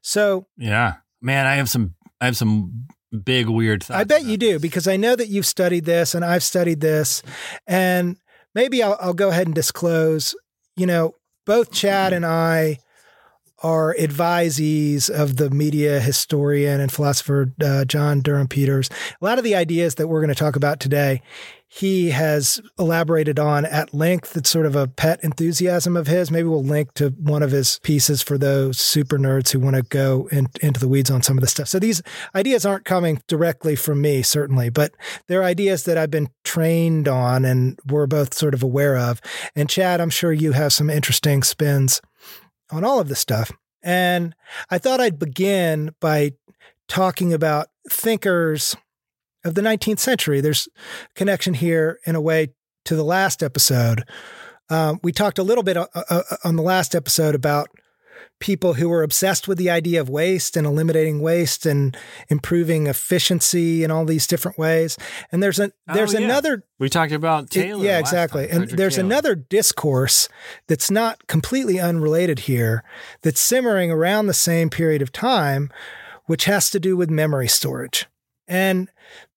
So 0.00 0.46
yeah, 0.56 0.94
man, 1.20 1.46
I 1.46 1.54
have 1.54 1.68
some. 1.68 1.94
I 2.20 2.26
have 2.26 2.36
some 2.36 2.86
big 3.24 3.48
weird 3.48 3.82
thoughts. 3.82 4.00
I 4.00 4.04
bet 4.04 4.24
you 4.24 4.36
do 4.36 4.58
because 4.58 4.86
I 4.88 4.96
know 4.96 5.16
that 5.16 5.28
you've 5.28 5.46
studied 5.46 5.84
this 5.84 6.14
and 6.14 6.24
I've 6.24 6.42
studied 6.42 6.80
this. 6.80 7.22
And 7.66 8.16
maybe 8.54 8.82
I'll, 8.82 8.96
I'll 9.00 9.12
go 9.14 9.28
ahead 9.28 9.46
and 9.46 9.54
disclose, 9.54 10.34
you 10.76 10.86
know, 10.86 11.14
both 11.44 11.72
Chad 11.72 12.12
mm-hmm. 12.12 12.16
and 12.16 12.26
I 12.26 12.78
are 13.62 13.94
advisees 13.98 15.08
of 15.08 15.36
the 15.36 15.50
media 15.50 16.00
historian 16.00 16.80
and 16.80 16.92
philosopher 16.92 17.52
uh, 17.62 17.84
John 17.84 18.20
Durham 18.20 18.48
Peters. 18.48 18.90
A 19.20 19.24
lot 19.24 19.38
of 19.38 19.44
the 19.44 19.54
ideas 19.54 19.94
that 19.96 20.08
we're 20.08 20.20
going 20.20 20.28
to 20.28 20.34
talk 20.34 20.56
about 20.56 20.80
today, 20.80 21.22
he 21.74 22.10
has 22.10 22.60
elaborated 22.78 23.38
on 23.38 23.64
at 23.64 23.94
length. 23.94 24.36
It's 24.36 24.50
sort 24.50 24.66
of 24.66 24.76
a 24.76 24.86
pet 24.86 25.20
enthusiasm 25.22 25.96
of 25.96 26.06
his. 26.06 26.30
Maybe 26.30 26.46
we'll 26.46 26.62
link 26.62 26.92
to 26.94 27.08
one 27.18 27.42
of 27.42 27.50
his 27.50 27.78
pieces 27.82 28.20
for 28.20 28.36
those 28.36 28.78
super 28.78 29.16
nerds 29.16 29.52
who 29.52 29.60
want 29.60 29.76
to 29.76 29.82
go 29.82 30.28
in, 30.30 30.48
into 30.60 30.80
the 30.80 30.88
weeds 30.88 31.10
on 31.10 31.22
some 31.22 31.38
of 31.38 31.40
this 31.40 31.52
stuff. 31.52 31.68
So 31.68 31.78
these 31.78 32.02
ideas 32.34 32.66
aren't 32.66 32.84
coming 32.84 33.22
directly 33.26 33.74
from 33.74 34.02
me, 34.02 34.20
certainly, 34.20 34.68
but 34.68 34.92
they're 35.28 35.44
ideas 35.44 35.84
that 35.84 35.96
I've 35.96 36.10
been 36.10 36.28
trained 36.44 37.08
on 37.08 37.46
and 37.46 37.78
we're 37.88 38.06
both 38.06 38.34
sort 38.34 38.52
of 38.52 38.62
aware 38.62 38.98
of. 38.98 39.22
And 39.56 39.66
Chad, 39.66 39.98
I'm 39.98 40.10
sure 40.10 40.30
you 40.30 40.52
have 40.52 40.74
some 40.74 40.90
interesting 40.90 41.42
spins 41.42 42.02
on 42.72 42.84
all 42.84 42.98
of 42.98 43.08
this 43.08 43.20
stuff. 43.20 43.52
And 43.82 44.34
I 44.70 44.78
thought 44.78 45.00
I'd 45.00 45.18
begin 45.18 45.94
by 46.00 46.32
talking 46.88 47.32
about 47.32 47.68
thinkers 47.90 48.76
of 49.44 49.54
the 49.54 49.62
19th 49.62 49.98
century. 49.98 50.40
There's 50.40 50.68
connection 51.14 51.54
here 51.54 51.98
in 52.06 52.14
a 52.14 52.20
way 52.20 52.54
to 52.84 52.96
the 52.96 53.04
last 53.04 53.42
episode. 53.42 54.04
Um, 54.70 55.00
we 55.02 55.12
talked 55.12 55.38
a 55.38 55.42
little 55.42 55.64
bit 55.64 55.76
on 55.76 56.56
the 56.56 56.62
last 56.62 56.94
episode 56.94 57.34
about 57.34 57.68
people 58.42 58.74
who 58.74 58.88
were 58.88 59.04
obsessed 59.04 59.46
with 59.46 59.56
the 59.56 59.70
idea 59.70 60.00
of 60.00 60.10
waste 60.10 60.56
and 60.56 60.66
eliminating 60.66 61.20
waste 61.20 61.64
and 61.64 61.96
improving 62.28 62.88
efficiency 62.88 63.84
in 63.84 63.90
all 63.92 64.04
these 64.04 64.26
different 64.26 64.58
ways. 64.58 64.98
And 65.30 65.40
there's 65.40 65.60
a 65.60 65.70
oh, 65.88 65.94
there's 65.94 66.14
Oh, 66.14 66.18
yeah. 66.18 66.24
another 66.24 66.64
We 66.80 66.88
talked 66.88 67.12
about 67.12 67.50
Taylor. 67.50 67.84
yeah, 67.84 67.98
exactly. 68.00 68.42
time, 68.42 68.50
And 68.50 68.58
Frederick 68.62 68.78
there's 68.78 68.96
Taylor. 68.96 69.06
another 69.06 69.34
discourse 69.36 70.28
that's 70.66 70.90
not 70.90 71.26
completely 71.28 71.78
unrelated 71.78 72.40
here 72.40 72.82
that's 73.22 73.40
simmering 73.40 73.92
around 73.92 74.26
the 74.26 74.34
same 74.34 74.68
period 74.70 75.02
of 75.02 75.12
time, 75.12 75.70
which 76.26 76.46
has 76.46 76.68
to 76.70 76.80
do 76.80 76.96
with 76.96 77.08
memory 77.10 77.48
storage. 77.48 78.06
And 78.48 78.88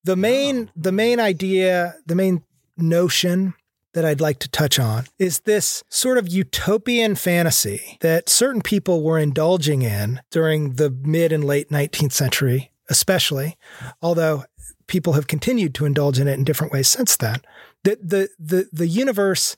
the 0.02 0.16
main 0.16 0.68
oh. 0.68 0.72
the 0.74 0.92
main 0.92 1.20
idea, 1.20 1.94
the 2.06 2.16
main 2.16 2.42
notion 2.76 3.54
that 3.96 4.04
I'd 4.04 4.20
like 4.20 4.38
to 4.40 4.48
touch 4.48 4.78
on 4.78 5.06
is 5.18 5.40
this 5.40 5.82
sort 5.88 6.18
of 6.18 6.28
utopian 6.28 7.14
fantasy 7.16 7.96
that 8.02 8.28
certain 8.28 8.60
people 8.60 9.02
were 9.02 9.18
indulging 9.18 9.80
in 9.80 10.20
during 10.30 10.74
the 10.74 10.90
mid 10.90 11.32
and 11.32 11.42
late 11.42 11.70
19th 11.70 12.12
century, 12.12 12.70
especially, 12.90 13.56
although 14.02 14.44
people 14.86 15.14
have 15.14 15.26
continued 15.26 15.74
to 15.76 15.86
indulge 15.86 16.20
in 16.20 16.28
it 16.28 16.38
in 16.38 16.44
different 16.44 16.72
ways 16.74 16.88
since 16.88 17.16
then. 17.16 17.40
That 17.84 18.06
the 18.06 18.28
the 18.38 18.68
the 18.70 18.86
universe 18.86 19.56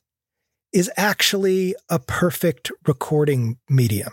is 0.73 0.89
actually 0.97 1.75
a 1.89 1.99
perfect 1.99 2.71
recording 2.87 3.59
medium. 3.69 4.13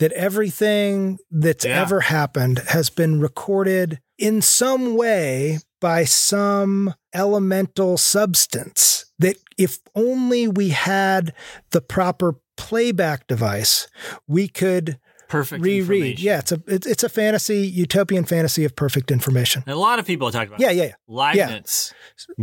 That 0.00 0.12
everything 0.12 1.18
that's 1.30 1.64
Yeah. 1.64 1.80
ever 1.82 2.00
happened 2.00 2.58
has 2.70 2.90
been 2.90 3.20
recorded 3.20 4.00
in 4.18 4.42
some 4.42 4.96
way 4.96 5.58
by 5.80 6.04
some 6.04 6.94
elemental 7.14 7.96
substance. 7.96 9.04
That 9.18 9.36
if 9.56 9.78
only 9.94 10.46
we 10.48 10.68
had 10.70 11.34
the 11.70 11.80
proper 11.80 12.36
playback 12.56 13.26
device, 13.26 13.88
we 14.26 14.46
could 14.48 14.98
perfect 15.28 15.62
reread. 15.62 16.20
Yeah, 16.20 16.38
it's 16.38 16.52
a 16.52 16.62
it's, 16.66 16.86
it's 16.86 17.02
a 17.04 17.08
fantasy, 17.08 17.58
utopian 17.66 18.24
fantasy 18.24 18.64
of 18.64 18.76
perfect 18.76 19.10
information. 19.10 19.62
And 19.66 19.74
a 19.74 19.78
lot 19.78 19.98
of 19.98 20.06
people 20.06 20.30
talk 20.30 20.46
about 20.48 20.60
Yeah, 20.60 20.70
yeah, 20.70 20.84
yeah. 20.84 20.94
Leibniz, 21.08 21.92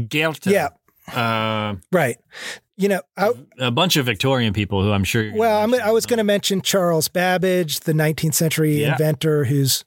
Goethe, 0.09 0.47
Yeah. 0.47 0.69
uh, 1.13 1.75
Right. 1.91 2.17
You 2.78 2.89
know, 2.89 3.01
I, 3.15 3.32
a 3.57 3.71
bunch 3.71 3.95
of 3.95 4.05
Victorian 4.05 4.51
people 4.51 4.84
who 4.84 4.91
I'm 4.91 5.05
sure. 5.05 5.32
Well, 5.34 5.63
I'm. 5.63 5.73
I 5.76 5.91
was 5.91 6.05
going 6.05 6.17
to 6.17 6.26
mention 6.26 6.61
Charles 6.61 7.07
Babbage, 7.07 7.82
the 7.82 7.93
19th 7.93 8.34
century 8.34 8.82
Yeah. 8.82 8.91
inventor 8.91 9.45
whose 9.45 9.86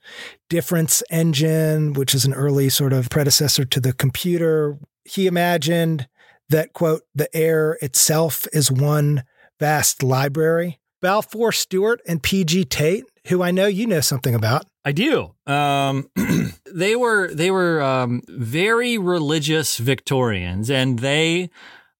difference 0.49 1.03
engine, 1.11 1.93
which 1.93 2.15
is 2.15 2.25
an 2.25 2.33
early 2.33 2.71
sort 2.71 2.95
of 2.95 3.11
predecessor 3.11 3.67
to 3.67 3.81
the 3.81 3.93
computer, 3.93 4.79
he 5.05 5.27
imagined 5.27 6.09
that, 6.49 6.73
quote, 6.73 7.03
the 7.15 7.29
air 7.37 7.77
itself 7.83 8.47
is 8.55 8.73
one 8.73 9.25
vast 9.61 10.03
library. 10.03 10.79
Balfour 11.03 11.53
Stewart 11.53 12.01
and 12.09 12.23
P.G. 12.23 12.65
Tait, 12.65 13.05
who 13.27 13.43
I 13.43 13.51
know 13.51 13.67
you 13.67 13.87
know 13.87 14.01
something 14.01 14.35
about. 14.35 14.65
I 14.85 14.93
do. 14.93 15.35
Um, 15.47 16.09
they 16.73 16.97
were 16.97 17.33
they 17.35 17.51
were 17.51 17.83
um, 17.83 18.23
very 18.29 18.97
religious 18.97 19.77
Victorians, 19.77 20.71
and 20.71 21.01
they 21.01 21.51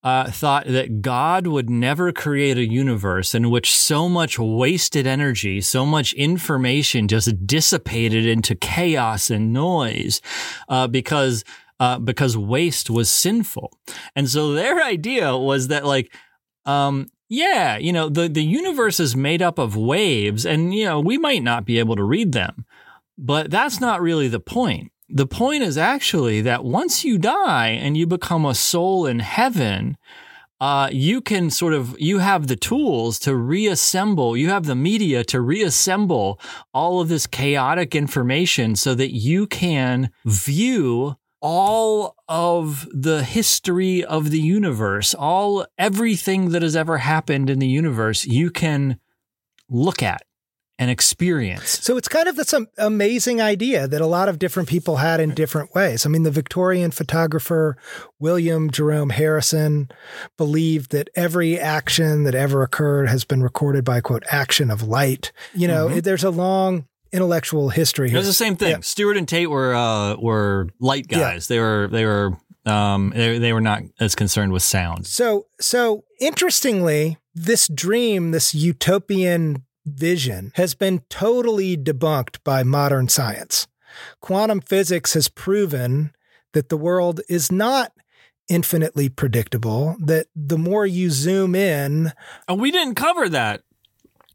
uh, 0.03 0.31
thought 0.31 0.67
that 0.67 1.03
God 1.03 1.47
would 1.47 1.69
never 1.69 2.13
create 2.13 2.57
a 2.57 2.67
universe 2.67 3.35
in 3.35 3.51
which 3.51 3.75
so 3.75 4.09
much 4.09 4.39
wasted 4.39 5.07
energy, 5.07 5.61
so 5.61 5.85
much 5.85 6.13
information 6.15 7.09
just 7.09 7.47
dissipated 7.47 8.25
into 8.25 8.55
chaos 8.55 9.31
and 9.31 9.53
noise, 9.53 10.21
uh, 10.69 10.87
because 10.87 11.45
uh, 11.81 11.99
because 11.99 12.37
waste 12.37 12.91
was 12.91 13.11
sinful. 13.11 13.73
And 14.15 14.29
so 14.29 14.53
their 14.53 14.83
idea 14.85 15.37
was 15.37 15.69
that 15.69 15.85
like, 15.85 16.13
um, 16.65 17.09
yeah, 17.29 17.77
you 17.77 17.93
know, 17.93 18.09
the 18.09 18.29
the 18.29 18.45
universe 18.45 19.01
is 19.01 19.17
made 19.17 19.43
up 19.43 19.59
of 19.59 19.77
waves, 19.77 20.47
and 20.47 20.73
you 20.75 20.85
know 20.85 21.01
we 21.01 21.19
might 21.19 21.43
not 21.43 21.65
be 21.65 21.79
able 21.79 21.97
to 21.97 22.05
read 22.05 22.33
them, 22.33 22.65
but 23.19 23.51
that's 23.51 23.81
not 23.81 24.01
really 24.01 24.29
the 24.29 24.41
point 24.41 24.93
the 25.09 25.27
point 25.27 25.63
is 25.63 25.79
actually 25.79 26.41
that 26.43 26.65
once 26.65 27.05
you 27.05 27.19
die 27.19 27.69
and 27.69 27.97
you 27.97 28.07
become 28.07 28.45
a 28.45 28.55
soul 28.55 29.07
in 29.07 29.21
heaven, 29.21 29.97
uh, 30.61 30.89
you 30.93 31.21
can 31.21 31.51
sort 31.51 31.73
of 31.73 31.97
you 31.99 32.19
have 32.19 32.47
the 32.47 32.57
tools 32.57 33.19
to 33.21 33.37
reassemble 33.37 34.37
you 34.37 34.49
have 34.49 34.67
the 34.67 34.75
media 34.75 35.23
to 35.23 35.41
reassemble 35.41 36.41
all 36.75 37.01
of 37.01 37.09
this 37.09 37.27
chaotic 37.27 37.95
information 37.95 38.75
so 38.75 38.95
that 38.95 39.15
you 39.15 39.47
can 39.47 40.11
view 40.25 41.17
all 41.41 42.17
of 42.29 42.89
the 42.93 43.23
history 43.23 44.05
of 44.05 44.31
the 44.31 44.41
universe 44.41 45.15
all 45.15 45.65
everything 45.79 46.49
that 46.51 46.63
has 46.63 46.75
ever 46.75 46.99
happened 46.99 47.49
in 47.49 47.61
the 47.61 47.69
universe 47.69 48.25
you 48.25 48.51
can 48.51 48.99
look 49.71 50.03
at 50.03 50.23
and 50.79 50.91
experience. 50.91 51.81
So 51.83 51.97
it's 51.97 52.07
kind 52.07 52.29
of 52.29 52.37
this 52.37 52.55
amazing 52.79 53.41
idea 53.41 53.89
that 53.89 54.01
a 54.01 54.07
lot 54.07 54.29
of 54.29 54.39
different 54.39 54.69
people 54.69 54.97
had 54.97 55.19
in 55.19 55.35
different 55.35 55.75
ways. 55.75 56.07
I 56.07 56.09
mean, 56.09 56.23
the 56.23 56.31
Victorian 56.31 56.93
photographer 56.93 57.77
William 58.21 58.71
Jerome 58.71 59.11
Harrison 59.11 59.91
believed 60.37 60.93
that 60.93 61.09
every 61.17 61.59
action 61.59 62.23
that 62.25 62.37
ever 62.37 62.63
occurred 62.63 63.09
has 63.09 63.25
been 63.25 63.43
recorded 63.43 63.85
by 63.85 64.01
quote 64.01 64.25
action 64.29 64.71
of 64.71 64.83
light. 64.85 65.33
You 65.53 65.67
know, 65.67 65.89
mm-hmm. 65.89 66.01
there's 66.01 66.25
a 66.25 66.31
long 66.31 66.87
intellectual 67.11 67.71
history 67.71 68.11
here. 68.11 68.17
It 68.17 68.21
was 68.21 68.29
the 68.29 68.33
same 68.33 68.55
thing. 68.57 68.71
Yeah. 68.71 68.81
Stewart 68.81 69.17
and 69.17 69.27
Tait 69.27 69.51
were 69.51 69.75
uh, 69.75 70.17
were 70.17 70.69
light 70.79 71.09
guys. 71.09 71.51
Yeah. 71.51 71.57
They 71.57 71.61
were 71.61 71.89
they 71.91 72.05
were 72.05 72.37
um, 72.67 73.13
they, 73.17 73.39
they 73.39 73.53
were 73.53 73.61
not 73.61 73.83
as 73.99 74.15
concerned 74.15 74.53
with 74.53 74.63
sound. 74.63 75.07
So 75.07 75.47
so 75.61 76.05
interestingly, 76.21 77.19
this 77.35 77.67
dream, 77.69 78.31
this 78.31 78.55
utopian 78.55 79.65
vision 79.95 80.53
has 80.55 80.75
been 80.75 81.03
totally 81.09 81.77
debunked 81.77 82.39
by 82.45 82.63
modern 82.63 83.09
science. 83.09 83.67
Quantum 84.21 84.61
physics 84.61 85.15
has 85.15 85.29
proven 85.29 86.13
that 86.53 86.69
the 86.69 86.77
world 86.77 87.21
is 87.29 87.53
not 87.53 87.93
infinitely 88.49 89.09
predictable, 89.09 89.97
that 90.01 90.27
the 90.35 90.59
more 90.59 90.87
you 90.87 91.11
zoom 91.11 91.55
in. 91.55 92.13
And 92.47 92.61
we 92.61 92.71
didn't 92.71 92.95
cover 92.95 93.29
that. 93.29 93.63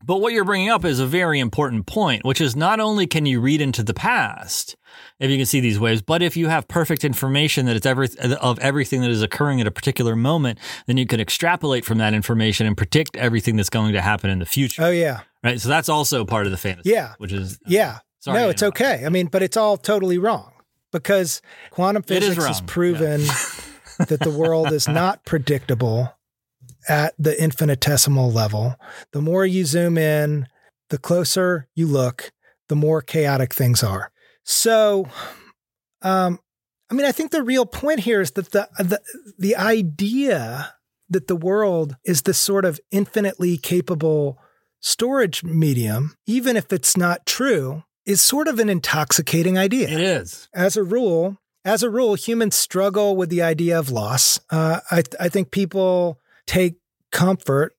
But 0.06 0.18
what 0.18 0.34
you're 0.34 0.43
bringing 0.43 0.70
up 0.70 0.84
is 0.84 0.99
a 0.99 1.06
very 1.06 1.39
important 1.39 1.86
point, 1.86 2.26
which 2.26 2.41
is 2.41 2.58
not 2.58 2.82
only 2.82 3.08
can 3.08 3.26
you 3.26 3.39
read 3.39 3.62
into 3.62 3.84
the 3.84 3.93
past 3.93 4.76
if 5.18 5.32
you 5.32 5.38
can 5.38 5.45
see 5.45 5.62
these 5.62 5.80
waves, 5.80 6.01
but 6.01 6.22
if 6.22 6.36
you 6.36 6.49
have 6.49 6.68
perfect 6.68 7.06
information 7.06 7.66
that 7.68 7.78
it's 7.78 7.86
every, 7.86 8.10
of 8.41 8.60
everything 8.60 9.01
that 9.01 9.10
is 9.10 9.22
occurring 9.22 9.62
at 9.62 9.68
a 9.68 9.72
particular 9.72 10.16
moment, 10.16 10.60
then 10.88 10.97
you 10.97 11.06
can 11.06 11.22
extrapolate 11.22 11.86
from 11.86 11.99
that 11.99 12.14
information 12.14 12.68
and 12.68 12.76
predict 12.76 13.16
everything 13.16 13.56
that's 13.56 13.70
going 13.70 13.93
to 13.93 14.01
happen 14.01 14.30
in 14.30 14.39
the 14.39 14.45
future. 14.45 14.84
Oh 14.84 14.91
yeah, 14.91 15.22
right. 15.44 15.60
So 15.60 15.70
that's 15.70 15.89
also 15.89 16.26
part 16.26 16.46
of 16.46 16.52
the 16.52 16.58
fantasy. 16.58 16.89
Yeah, 16.89 17.14
which 17.18 17.32
is 17.32 17.56
uh, 17.56 17.68
yeah. 17.68 18.00
no, 18.28 18.50
it's 18.50 18.64
okay. 18.64 19.04
I 19.06 19.10
mean, 19.10 19.28
but 19.28 19.41
it's 19.41 19.58
all 19.58 19.78
totally 19.78 20.18
wrong 20.18 20.52
because 20.91 21.41
quantum 21.72 22.04
physics 22.04 22.44
has 22.46 22.62
proven 22.62 23.22
yeah. 23.22 23.36
that 24.08 24.20
the 24.22 24.32
world 24.32 24.72
is 24.72 24.88
not 24.88 25.26
predictable 25.26 26.14
at 26.88 27.14
the 27.18 27.41
infinitesimal 27.41 28.32
level. 28.32 28.76
The 29.12 29.22
more 29.22 29.46
you 29.46 29.66
zoom 29.66 29.98
in, 29.98 30.48
the 30.89 30.98
closer 30.98 31.68
you 31.76 31.88
look, 31.88 32.32
the 32.70 32.76
more 32.76 33.02
chaotic 33.02 33.54
things 33.54 33.84
are. 33.84 34.12
So, 34.44 35.08
um, 36.02 36.39
I 36.89 36.94
mean, 36.94 37.06
I 37.06 37.12
think 37.12 37.32
the 37.32 37.44
real 37.44 37.66
point 37.66 38.02
here 38.02 38.22
is 38.22 38.32
that 38.32 38.52
the, 38.52 38.70
the 38.78 39.02
the 39.38 39.56
idea 39.56 40.76
that 41.10 41.28
the 41.28 41.36
world 41.36 41.96
is 42.04 42.24
this 42.24 42.38
sort 42.38 42.66
of 42.66 42.80
infinitely 42.91 43.58
capable 43.58 44.38
storage 44.84 45.44
medium, 45.44 46.16
even 46.28 46.56
if 46.56 46.72
it's 46.72 46.96
not 46.96 47.26
true, 47.26 47.84
is 48.06 48.22
sort 48.22 48.48
of 48.48 48.60
an 48.60 48.70
intoxicating 48.70 49.58
idea. 49.58 49.88
It 49.88 50.02
is. 50.02 50.50
As 50.54 50.78
a 50.78 50.84
rule, 50.84 51.38
as 51.66 51.82
a 51.82 51.90
rule, 51.90 52.16
humans 52.16 52.56
struggle 52.56 53.16
with 53.16 53.30
the 53.30 53.42
idea 53.42 53.80
of 53.80 53.90
loss. 53.90 54.40
Uh, 54.50 54.82
I, 54.92 55.04
I 55.20 55.30
think 55.30 55.50
people 55.50 56.20
take 56.46 56.76
comfort 57.12 57.74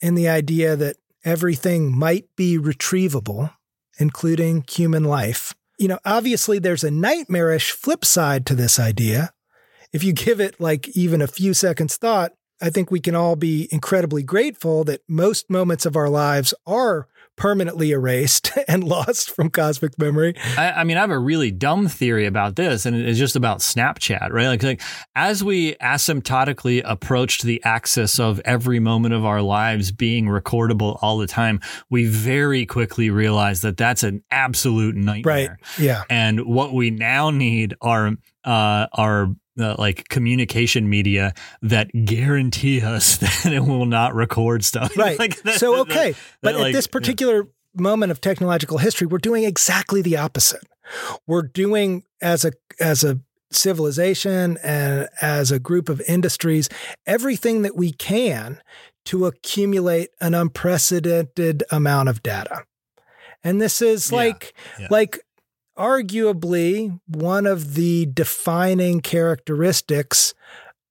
in 0.00 0.14
the 0.14 0.28
idea 0.28 0.76
that 0.76 0.96
everything 1.24 1.96
might 1.96 2.26
be 2.36 2.56
retrievable, 2.56 3.52
including 3.98 4.64
human 4.70 5.04
life. 5.04 5.54
You 5.78 5.88
know, 5.88 5.98
obviously, 6.04 6.60
there's 6.60 6.84
a 6.84 6.90
nightmarish 6.90 7.72
flip 7.72 8.04
side 8.04 8.46
to 8.46 8.54
this 8.54 8.78
idea. 8.78 9.32
If 9.92 10.04
you 10.04 10.12
give 10.12 10.40
it 10.40 10.60
like 10.60 10.88
even 10.96 11.20
a 11.20 11.26
few 11.26 11.52
seconds 11.52 11.96
thought, 11.96 12.32
I 12.64 12.70
think 12.70 12.90
we 12.90 12.98
can 12.98 13.14
all 13.14 13.36
be 13.36 13.68
incredibly 13.70 14.22
grateful 14.22 14.84
that 14.84 15.02
most 15.06 15.50
moments 15.50 15.84
of 15.84 15.96
our 15.96 16.08
lives 16.08 16.54
are 16.66 17.08
permanently 17.36 17.90
erased 17.90 18.52
and 18.68 18.82
lost 18.82 19.30
from 19.30 19.50
cosmic 19.50 19.98
memory. 19.98 20.34
I, 20.56 20.72
I, 20.72 20.84
mean, 20.84 20.96
I 20.96 21.00
have 21.00 21.10
a 21.10 21.18
really 21.18 21.50
dumb 21.50 21.88
theory 21.88 22.24
about 22.24 22.56
this, 22.56 22.86
and 22.86 22.96
it's 22.96 23.18
just 23.18 23.36
about 23.36 23.58
Snapchat, 23.58 24.30
right? 24.30 24.48
Like, 24.48 24.62
like 24.62 24.80
as 25.14 25.44
we 25.44 25.74
asymptotically 25.74 26.80
approached 26.86 27.42
the 27.42 27.62
axis 27.64 28.18
of 28.18 28.40
every 28.46 28.80
moment 28.80 29.12
of 29.12 29.26
our 29.26 29.42
lives 29.42 29.92
being 29.92 30.24
recordable 30.24 30.98
all 31.02 31.18
the 31.18 31.26
time, 31.26 31.60
we 31.90 32.06
very 32.06 32.64
quickly 32.64 33.10
realized 33.10 33.60
that 33.60 33.76
that's 33.76 34.02
an 34.02 34.24
absolute 34.30 34.96
nightmare. 34.96 35.58
Right. 35.60 35.78
Yeah. 35.78 36.04
And 36.08 36.46
what 36.46 36.72
we 36.72 36.90
now 36.90 37.28
need 37.28 37.74
are 37.82 38.12
uh, 38.44 38.86
are 38.94 39.34
uh, 39.58 39.76
like 39.78 40.08
communication 40.08 40.88
media 40.88 41.32
that 41.62 41.90
guarantee 42.04 42.80
us 42.80 43.16
that 43.44 43.52
it 43.52 43.60
will 43.60 43.86
not 43.86 44.14
record 44.14 44.64
stuff. 44.64 44.92
Right. 45.04 45.18
like 45.18 45.42
that, 45.42 45.58
so 45.58 45.80
okay, 45.80 46.12
that, 46.12 46.18
but 46.40 46.52
that, 46.52 46.58
at 46.58 46.62
like, 46.62 46.74
this 46.74 46.86
particular 46.86 47.42
yeah. 47.42 47.80
moment 47.80 48.12
of 48.12 48.20
technological 48.20 48.78
history, 48.78 49.06
we're 49.06 49.18
doing 49.18 49.44
exactly 49.44 50.02
the 50.02 50.16
opposite. 50.16 50.62
We're 51.26 51.42
doing 51.42 52.04
as 52.22 52.44
a 52.44 52.52
as 52.80 53.04
a 53.04 53.20
civilization 53.50 54.58
and 54.62 55.08
as 55.20 55.50
a 55.50 55.58
group 55.58 55.88
of 55.88 56.00
industries 56.08 56.68
everything 57.06 57.62
that 57.62 57.76
we 57.76 57.92
can 57.92 58.60
to 59.04 59.26
accumulate 59.26 60.10
an 60.20 60.34
unprecedented 60.34 61.62
amount 61.70 62.08
of 62.08 62.22
data. 62.22 62.64
And 63.42 63.60
this 63.60 63.82
is 63.82 64.10
like 64.10 64.54
yeah. 64.78 64.88
like 64.90 65.20
arguably 65.76 67.00
one 67.06 67.46
of 67.46 67.74
the 67.74 68.06
defining 68.06 69.00
characteristics 69.00 70.34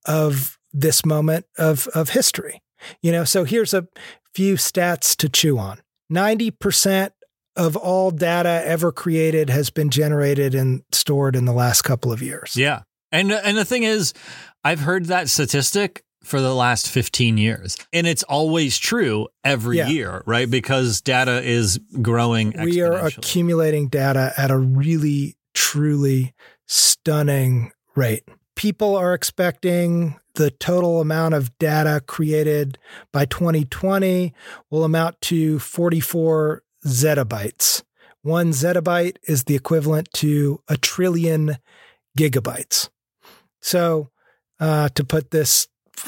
of 0.06 0.58
this 0.72 1.06
moment 1.06 1.46
of, 1.58 1.88
of 1.90 2.10
history. 2.10 2.62
You 3.02 3.12
know, 3.12 3.24
so 3.24 3.44
here's 3.44 3.74
a 3.74 3.88
few 4.34 4.56
stats 4.56 5.16
to 5.18 5.30
chew 5.30 5.58
on 5.58 5.80
90% 6.12 7.12
of 7.56 7.76
all 7.76 8.12
data 8.12 8.64
ever 8.66 8.92
created 8.92 9.50
has 9.50 9.70
been 9.70 9.90
generated 9.90 10.56
and 10.56 10.84
stored 10.92 11.36
in 11.36 11.46
the 11.46 11.54
last 11.54 11.84
couple 11.84 12.12
of 12.12 12.22
years. 12.22 12.56
Yeah. 12.56 12.82
And 13.12 13.32
and 13.32 13.56
the 13.56 13.66
thing 13.66 13.84
is, 13.84 14.14
I've 14.64 14.80
heard 14.80 15.06
that 15.06 15.30
statistic 15.30 16.04
for 16.24 16.42
the 16.42 16.54
last 16.54 16.90
15 16.90 17.38
years. 17.38 17.78
And 17.92 18.08
it's 18.08 18.24
always 18.24 18.78
true 18.78 19.28
every 19.44 19.78
yeah. 19.78 19.88
year, 19.88 20.24
right? 20.26 20.50
Because 20.50 21.02
data 21.02 21.42
is 21.44 21.80
growing. 22.02 22.54
We 22.64 22.82
are 22.82 22.94
accumulating 22.94 23.90
data 23.90 24.34
at 24.38 24.50
a 24.50 24.58
really, 24.58 25.36
truly 25.54 26.34
stunning 26.68 27.72
rate. 27.96 28.24
People 28.56 28.96
are 28.96 29.14
expecting 29.14 30.20
the 30.36 30.50
total 30.50 31.02
amount 31.02 31.36
of 31.36 31.56
data 31.58 32.02
created 32.06 32.78
by 33.12 33.26
2020 33.26 34.34
will 34.70 34.84
amount 34.84 35.20
to 35.22 35.60
44 35.60 36.64
zettabytes. 36.86 37.84
One 38.22 38.52
zettabyte 38.52 39.18
is 39.24 39.44
the 39.44 39.56
equivalent 39.56 40.10
to 40.14 40.62
a 40.68 40.78
trillion 40.78 41.58
gigabytes. 42.18 42.90
So, 43.62 44.10
uh, 44.60 44.90
to 44.90 45.04
put 45.04 45.32
this 45.32 45.68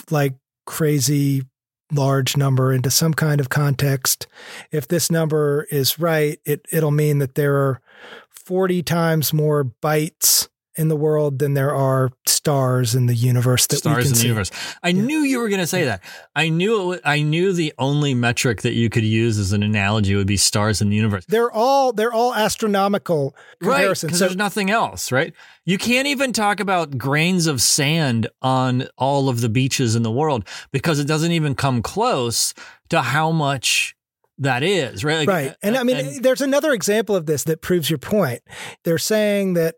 like 0.10 0.36
crazy 0.66 1.44
large 1.92 2.36
number 2.36 2.74
into 2.74 2.90
some 2.90 3.14
kind 3.14 3.40
of 3.40 3.50
context. 3.50 4.28
If 4.72 4.88
this 4.88 5.12
number 5.12 5.68
is 5.72 6.00
right, 6.00 6.40
it, 6.46 6.66
it'll 6.72 6.92
mean 6.92 7.20
that 7.20 7.36
there 7.36 7.56
are 7.56 7.82
40 8.30 8.84
times 8.84 9.34
more 9.34 9.64
bytes 9.64 10.48
in 10.78 10.88
the 10.90 10.96
world 10.96 11.40
than 11.40 11.54
there 11.54 11.74
are 11.74 12.12
stars 12.26 12.96
in 12.96 13.06
the 13.06 13.16
universe 13.16 13.66
that 13.68 13.76
we 13.76 13.80
stars 13.80 13.98
can 14.04 14.08
in 14.08 14.14
the 14.14 14.20
see. 14.20 14.28
universe. 14.28 14.52
I 14.84 14.92
knew 14.92 15.20
you 15.20 15.40
were 15.40 15.48
going 15.50 15.62
to 15.62 15.68
say 15.68 15.86
that. 15.86 16.02
I 16.36 16.50
knew 16.50 16.82
it. 16.82 16.86
wa- 17.04 17.10
I 17.12 17.22
knew 17.22 17.54
the 17.54 17.74
only 17.80 18.14
metric 18.14 18.62
that 18.64 18.74
you 18.74 18.90
could 18.90 19.04
use 19.06 19.40
as 19.40 19.52
an 19.54 19.64
analogy 19.64 20.16
would 20.16 20.28
be 20.28 20.38
stars 20.38 20.82
in 20.82 20.90
the 20.90 20.96
universe. 20.96 21.26
They're 21.28 21.52
all 21.52 21.94
they're 21.94 22.14
all 22.14 22.34
astronomical 22.36 23.36
comparisons. 23.62 24.10
because 24.10 24.20
So- 24.20 24.26
there's 24.26 24.36
nothing 24.38 24.70
else, 24.70 25.12
right? 25.12 25.34
You 25.66 25.78
can't 25.78 26.08
even 26.08 26.34
talk 26.34 26.60
about 26.60 26.98
grains 26.98 27.48
of 27.48 27.62
sand 27.62 28.28
on 28.42 28.88
all 28.98 29.30
of 29.30 29.42
the 29.42 29.50
beaches 29.50 29.96
in 29.96 30.04
the 30.04 30.12
world 30.12 30.48
because 30.72 31.00
it 31.00 31.08
doesn't 31.08 31.32
even 31.32 31.56
come 31.56 31.82
close 31.82 32.54
to 32.90 33.02
how 33.02 33.32
much 33.32 33.96
that 34.38 34.62
is, 34.64 35.04
right? 35.06 35.20
Like, 35.26 35.28
right. 35.30 35.56
And 35.64 35.78
I 35.78 35.84
mean, 35.84 35.96
and- 35.98 36.24
there's 36.24 36.42
another 36.42 36.74
example 36.74 37.16
of 37.16 37.26
this 37.26 37.46
that 37.46 37.62
proves 37.62 37.90
your 37.90 37.98
point. 38.00 38.42
They're 38.84 38.98
saying 38.98 39.54
that 39.54 39.76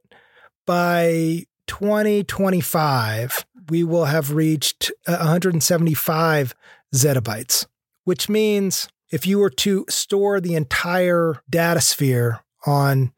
by 0.68 1.46
2025, 1.66 3.46
we 3.70 3.84
will 3.84 4.06
have 4.06 4.32
reached 4.32 4.92
uh, 5.08 5.18
175 5.18 6.54
zettabytes, 6.94 7.66
which 8.04 8.30
means 8.30 8.88
if 9.12 9.26
you 9.26 9.40
were 9.40 9.50
to 9.50 9.86
store 9.90 10.40
the 10.40 10.56
entire 10.56 11.42
data 11.50 11.82
sphere 11.82 12.42
on 12.66 13.14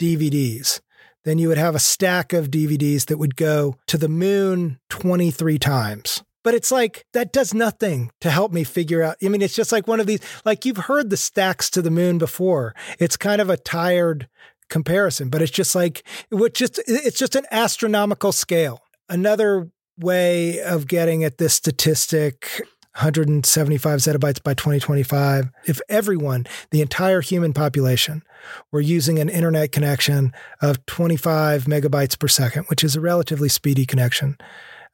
DVDs, 0.00 0.80
then 1.24 1.38
you 1.38 1.48
would 1.48 1.58
have 1.58 1.74
a 1.74 1.80
stack 1.80 2.32
of 2.32 2.50
DVDs 2.50 3.06
that 3.06 3.18
would 3.18 3.36
go 3.36 3.76
to 3.86 3.98
the 3.98 4.08
moon 4.08 4.78
23 4.88 5.58
times. 5.58 6.22
But 6.44 6.54
it's 6.54 6.72
like 6.72 7.06
that 7.12 7.32
does 7.32 7.54
nothing 7.54 8.10
to 8.20 8.30
help 8.30 8.52
me 8.52 8.64
figure 8.64 9.02
out. 9.02 9.16
I 9.22 9.28
mean, 9.28 9.42
it's 9.42 9.54
just 9.54 9.70
like 9.70 9.86
one 9.86 10.00
of 10.00 10.06
these, 10.06 10.20
like 10.44 10.64
you've 10.64 10.76
heard 10.76 11.10
the 11.10 11.16
stacks 11.16 11.70
to 11.70 11.82
the 11.82 11.90
moon 11.90 12.18
before. 12.18 12.74
It's 12.98 13.16
kind 13.16 13.40
of 13.40 13.48
a 13.48 13.56
tired 13.56 14.28
comparison, 14.72 15.28
but 15.28 15.42
it's 15.42 15.52
just 15.52 15.74
like, 15.74 16.02
it 16.30 16.54
just, 16.54 16.80
it's 16.86 17.18
just 17.18 17.36
an 17.36 17.44
astronomical 17.50 18.32
scale. 18.32 18.80
Another 19.08 19.70
way 19.98 20.60
of 20.60 20.88
getting 20.88 21.22
at 21.22 21.38
this 21.38 21.54
statistic 21.54 22.62
175 22.94 24.00
zettabytes 24.00 24.42
by 24.42 24.54
2025. 24.54 25.50
If 25.66 25.80
everyone, 25.88 26.46
the 26.70 26.80
entire 26.80 27.20
human 27.20 27.52
population, 27.52 28.22
were 28.70 28.80
using 28.80 29.18
an 29.18 29.28
internet 29.28 29.72
connection 29.72 30.32
of 30.60 30.84
25 30.86 31.64
megabytes 31.64 32.18
per 32.18 32.28
second, 32.28 32.64
which 32.64 32.82
is 32.82 32.96
a 32.96 33.00
relatively 33.00 33.48
speedy 33.48 33.86
connection, 33.86 34.36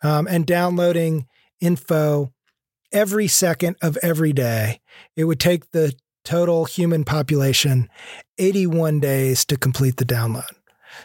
um, 0.02 0.28
and 0.28 0.46
downloading 0.46 1.26
info 1.60 2.32
every 2.92 3.26
second 3.26 3.76
of 3.82 3.96
every 4.02 4.32
day, 4.32 4.80
it 5.16 5.24
would 5.24 5.40
take 5.40 5.70
the 5.72 5.94
total 6.28 6.66
human 6.66 7.04
population 7.04 7.88
81 8.36 9.00
days 9.00 9.46
to 9.46 9.56
complete 9.56 9.96
the 9.96 10.04
download. 10.04 10.50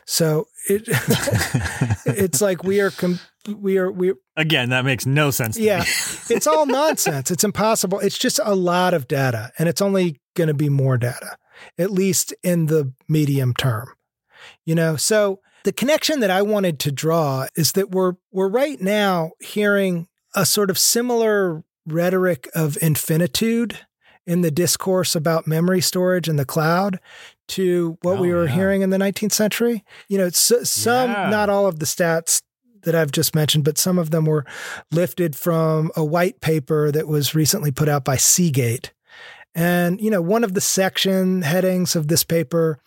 So 0.05 0.47
it 0.67 0.83
it's 2.05 2.41
like 2.41 2.65
we 2.65 2.81
are 2.81 2.91
com- 2.91 3.21
we 3.47 3.77
are 3.77 3.89
we 3.89 4.15
again, 4.35 4.71
that 4.71 4.83
makes 4.83 5.05
no 5.05 5.31
sense. 5.31 5.55
To 5.55 5.61
yeah, 5.61 5.85
it's 6.29 6.45
all 6.45 6.65
nonsense. 6.65 7.31
It's 7.31 7.45
impossible. 7.45 7.99
It's 7.99 8.17
just 8.17 8.41
a 8.43 8.53
lot 8.53 8.93
of 8.93 9.07
data, 9.07 9.53
and 9.57 9.69
it's 9.69 9.81
only 9.81 10.19
going 10.35 10.49
to 10.49 10.53
be 10.53 10.67
more 10.67 10.97
data, 10.97 11.37
at 11.77 11.89
least 11.89 12.33
in 12.43 12.65
the 12.65 12.93
medium 13.07 13.53
term. 13.53 13.93
You 14.65 14.75
know, 14.75 14.97
so 14.97 15.39
the 15.63 15.71
connection 15.71 16.19
that 16.19 16.31
I 16.31 16.41
wanted 16.41 16.79
to 16.81 16.91
draw 16.91 17.47
is 17.55 17.71
that 17.73 17.91
we're 17.91 18.15
we're 18.29 18.49
right 18.49 18.81
now 18.81 19.31
hearing 19.39 20.07
a 20.35 20.45
sort 20.45 20.69
of 20.69 20.77
similar 20.77 21.63
rhetoric 21.85 22.49
of 22.53 22.77
infinitude 22.81 23.79
in 24.25 24.41
the 24.41 24.51
discourse 24.51 25.15
about 25.15 25.47
memory 25.47 25.81
storage 25.81 26.27
and 26.29 26.39
the 26.39 26.45
cloud 26.45 26.99
to 27.49 27.97
what 28.01 28.19
we 28.19 28.31
Oh, 28.31 28.35
were 28.37 28.45
yeah. 28.45 28.55
hearing 28.55 28.81
in 28.81 28.89
the 28.89 28.97
19th 28.97 29.33
century. 29.33 29.83
You 30.07 30.17
know, 30.17 30.25
it's 30.25 30.39
some, 30.69 31.11
Yeah. 31.11 31.29
not 31.29 31.49
all 31.49 31.67
of 31.67 31.79
the 31.79 31.85
stats 31.85 32.41
that 32.83 32.95
I've 32.95 33.11
just 33.11 33.35
mentioned, 33.35 33.63
but 33.65 33.77
some 33.77 33.97
of 33.97 34.11
them 34.11 34.25
were 34.25 34.45
lifted 34.91 35.35
from 35.35 35.91
a 35.95 36.03
white 36.03 36.41
paper 36.41 36.91
that 36.91 37.07
was 37.07 37.35
recently 37.35 37.71
put 37.71 37.89
out 37.89 38.03
by 38.05 38.15
Seagate. 38.17 38.91
And, 39.55 40.01
you 40.01 40.09
know, 40.09 40.21
one 40.21 40.43
of 40.43 40.53
the 40.53 40.61
section 40.61 41.41
headings 41.43 41.95
of 41.95 42.07
this 42.07 42.23
paper 42.23 42.79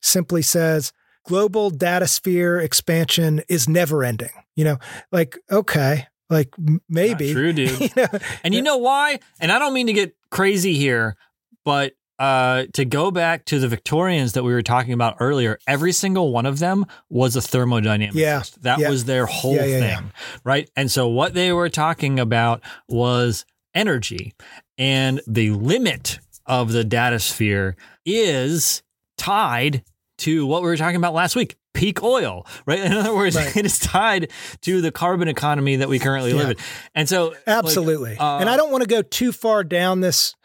simply 0.00 0.42
says 0.42 0.92
global 1.24 1.70
data 1.70 2.06
sphere 2.06 2.58
expansion 2.60 3.42
is 3.48 3.68
never 3.68 4.02
ending. 4.04 4.30
You 4.56 4.64
know, 4.64 4.78
like, 5.10 5.38
okay, 5.50 6.06
like 6.28 6.50
maybe. 6.88 7.28
Not 7.28 7.32
true, 7.34 7.52
dude. 7.54 7.80
You 7.80 7.88
know, 7.96 8.06
And 8.44 8.54
you 8.54 8.62
know 8.62 8.76
why? 8.76 9.20
And 9.40 9.50
I 9.50 9.58
don't 9.58 9.72
mean 9.74 9.86
to 9.86 9.92
get 9.92 10.14
crazy 10.32 10.74
here, 10.74 11.16
but 11.64 11.92
uh, 12.18 12.64
to 12.72 12.84
go 12.84 13.10
back 13.10 13.44
to 13.46 13.58
the 13.58 13.68
Victorians 13.68 14.32
that 14.32 14.42
we 14.44 14.52
were 14.52 14.62
talking 14.62 14.92
about 14.92 15.16
earlier, 15.20 15.58
every 15.66 15.92
single 15.92 16.32
one 16.32 16.46
of 16.46 16.58
them 16.58 16.84
was 17.08 17.36
a 17.36 17.40
thermodynamicist. 17.40 18.14
Yeah, 18.14 18.42
That 18.62 18.78
yeah. 18.80 18.90
was 18.90 19.04
their 19.04 19.26
whole 19.26 19.54
Yeah, 19.54 19.64
yeah, 19.64 19.96
thing, 19.96 20.12
right? 20.44 20.70
And 20.76 20.90
so 20.90 21.08
what 21.08 21.34
they 21.34 21.52
were 21.52 21.68
talking 21.68 22.18
about 22.20 22.62
was 22.88 23.44
energy. 23.74 24.34
And 24.78 25.20
the 25.26 25.50
limit 25.50 26.18
of 26.46 26.72
the 26.72 26.84
data 26.84 27.18
sphere 27.18 27.76
is 28.04 28.82
tied 29.16 29.84
to 30.18 30.46
what 30.46 30.62
we 30.62 30.68
were 30.68 30.76
talking 30.76 30.96
about 30.96 31.14
last 31.14 31.34
week 31.36 31.56
peak 31.82 32.00
oil, 32.02 32.46
right? 32.64 32.78
In 32.78 32.92
other 32.92 33.12
words, 33.12 33.34
Right. 33.34 33.56
it 33.56 33.66
is 33.66 33.78
tied 33.80 34.30
to 34.60 34.80
the 34.80 34.92
carbon 34.92 35.26
economy 35.26 35.74
that 35.76 35.88
we 35.88 35.98
currently 35.98 36.32
live 36.32 36.50
in. 36.50 36.56
And 36.94 37.08
so, 37.08 37.30
like, 37.30 37.38
Absolutely. 37.48 38.16
uh, 38.16 38.38
and 38.38 38.48
I 38.48 38.56
don't 38.56 38.70
want 38.70 38.82
to 38.84 38.88
go 38.88 39.02
too 39.02 39.32
far 39.32 39.64
down 39.64 40.00
this 40.00 40.36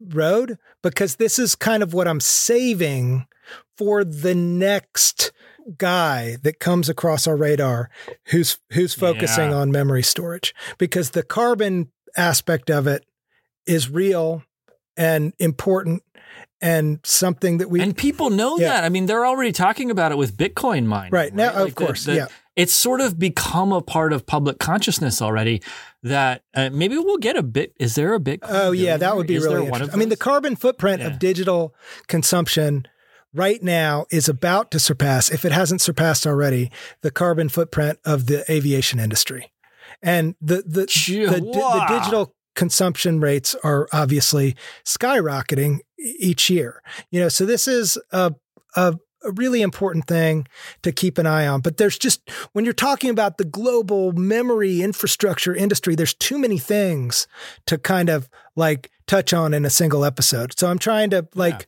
road 0.00 0.56
because 0.82 1.16
this 1.16 1.38
is 1.38 1.54
kind 1.54 1.82
of 1.82 1.92
what 1.92 2.08
I'm 2.08 2.20
saving 2.20 3.26
for 3.76 4.04
the 4.04 4.34
next 4.34 5.32
guy 5.76 6.36
that 6.44 6.60
comes 6.60 6.88
across 6.88 7.26
our 7.26 7.36
radar 7.36 7.90
who's 8.28 8.58
who's 8.70 8.94
focusing 8.94 9.50
Yeah. 9.50 9.56
on 9.56 9.70
memory 9.70 10.02
storage 10.02 10.54
because 10.78 11.10
the 11.10 11.22
carbon 11.24 11.90
aspect 12.16 12.70
of 12.70 12.86
it 12.86 13.04
is 13.66 13.90
real 13.90 14.44
and 14.96 15.34
important 15.38 16.02
and 16.60 17.00
something 17.04 17.58
that 17.58 17.68
we 17.70 17.80
and 17.80 17.96
people 17.96 18.30
know 18.30 18.56
Yeah. 18.58 18.68
that. 18.70 18.84
I 18.84 18.88
mean, 18.88 19.06
they're 19.06 19.26
already 19.26 19.52
talking 19.52 19.90
about 19.90 20.10
it 20.12 20.18
with 20.18 20.36
Bitcoin 20.36 20.86
mining. 20.86 21.12
Right. 21.12 21.34
Now, 21.34 21.52
of 21.52 21.74
the- 21.74 21.84
course, 21.86 22.04
the- 22.04 22.14
yeah. 22.14 22.26
It's 22.56 22.72
sort 22.72 23.02
of 23.02 23.18
become 23.18 23.70
a 23.70 23.82
part 23.82 24.14
of 24.14 24.24
public 24.24 24.58
consciousness 24.58 25.20
already 25.20 25.60
that 26.02 26.42
uh, 26.54 26.70
maybe 26.72 26.96
we'll 26.96 27.18
get 27.18 27.36
a 27.36 27.42
bit. 27.42 27.74
Is 27.78 27.96
there 27.96 28.14
a 28.14 28.18
Bitcoin? 28.18 28.46
Oh 28.48 28.72
yeah, 28.72 28.96
that 28.96 29.14
would 29.14 29.26
be 29.26 29.34
Is 29.34 29.44
really 29.44 29.68
one 29.68 29.82
of 29.82 29.92
I 29.92 29.98
mean, 29.98 30.08
the 30.08 30.16
carbon 30.16 30.56
footprint 30.56 31.02
Yeah. 31.02 31.08
of 31.08 31.18
digital 31.18 31.74
consumption 32.06 32.86
right 33.34 33.62
now 33.62 34.06
is 34.10 34.26
about 34.28 34.70
to 34.70 34.78
surpass, 34.78 35.30
if 35.30 35.44
it 35.44 35.52
hasn't 35.52 35.82
surpassed 35.82 36.26
already, 36.26 36.70
the 37.02 37.10
carbon 37.10 37.50
footprint 37.50 37.98
of 38.06 38.24
the 38.24 38.50
aviation 38.50 38.98
industry. 38.98 39.52
And 40.02 40.34
the 40.40 40.62
the 40.66 40.86
the, 40.86 41.40
the 41.40 41.86
digital 41.88 42.34
consumption 42.56 43.20
rates 43.20 43.54
are 43.62 43.88
obviously 43.92 44.56
skyrocketing 44.84 45.80
each 45.98 46.50
year. 46.50 46.82
You 47.10 47.20
know, 47.20 47.28
so 47.28 47.46
this 47.46 47.68
is 47.68 47.98
a 48.10 48.34
a 48.74 48.96
a 49.26 49.32
really 49.32 49.60
important 49.60 50.06
thing 50.06 50.46
to 50.82 50.92
keep 50.92 51.18
an 51.18 51.26
eye 51.26 51.46
on. 51.46 51.60
But 51.60 51.76
there's 51.76 51.98
just, 51.98 52.30
when 52.52 52.64
you're 52.64 52.74
talking 52.74 53.10
about 53.10 53.38
the 53.38 53.44
global 53.44 54.12
memory 54.12 54.82
infrastructure 54.82 55.54
industry, 55.54 55.94
there's 55.94 56.14
too 56.14 56.38
many 56.38 56.58
things 56.58 57.26
to 57.66 57.76
kind 57.76 58.08
of 58.08 58.28
like 58.54 58.90
touch 59.06 59.32
on 59.32 59.52
in 59.52 59.64
a 59.64 59.70
single 59.70 60.04
episode. 60.04 60.58
So 60.58 60.68
I'm 60.68 60.78
trying 60.78 61.10
to 61.10 61.26
like 61.34 61.66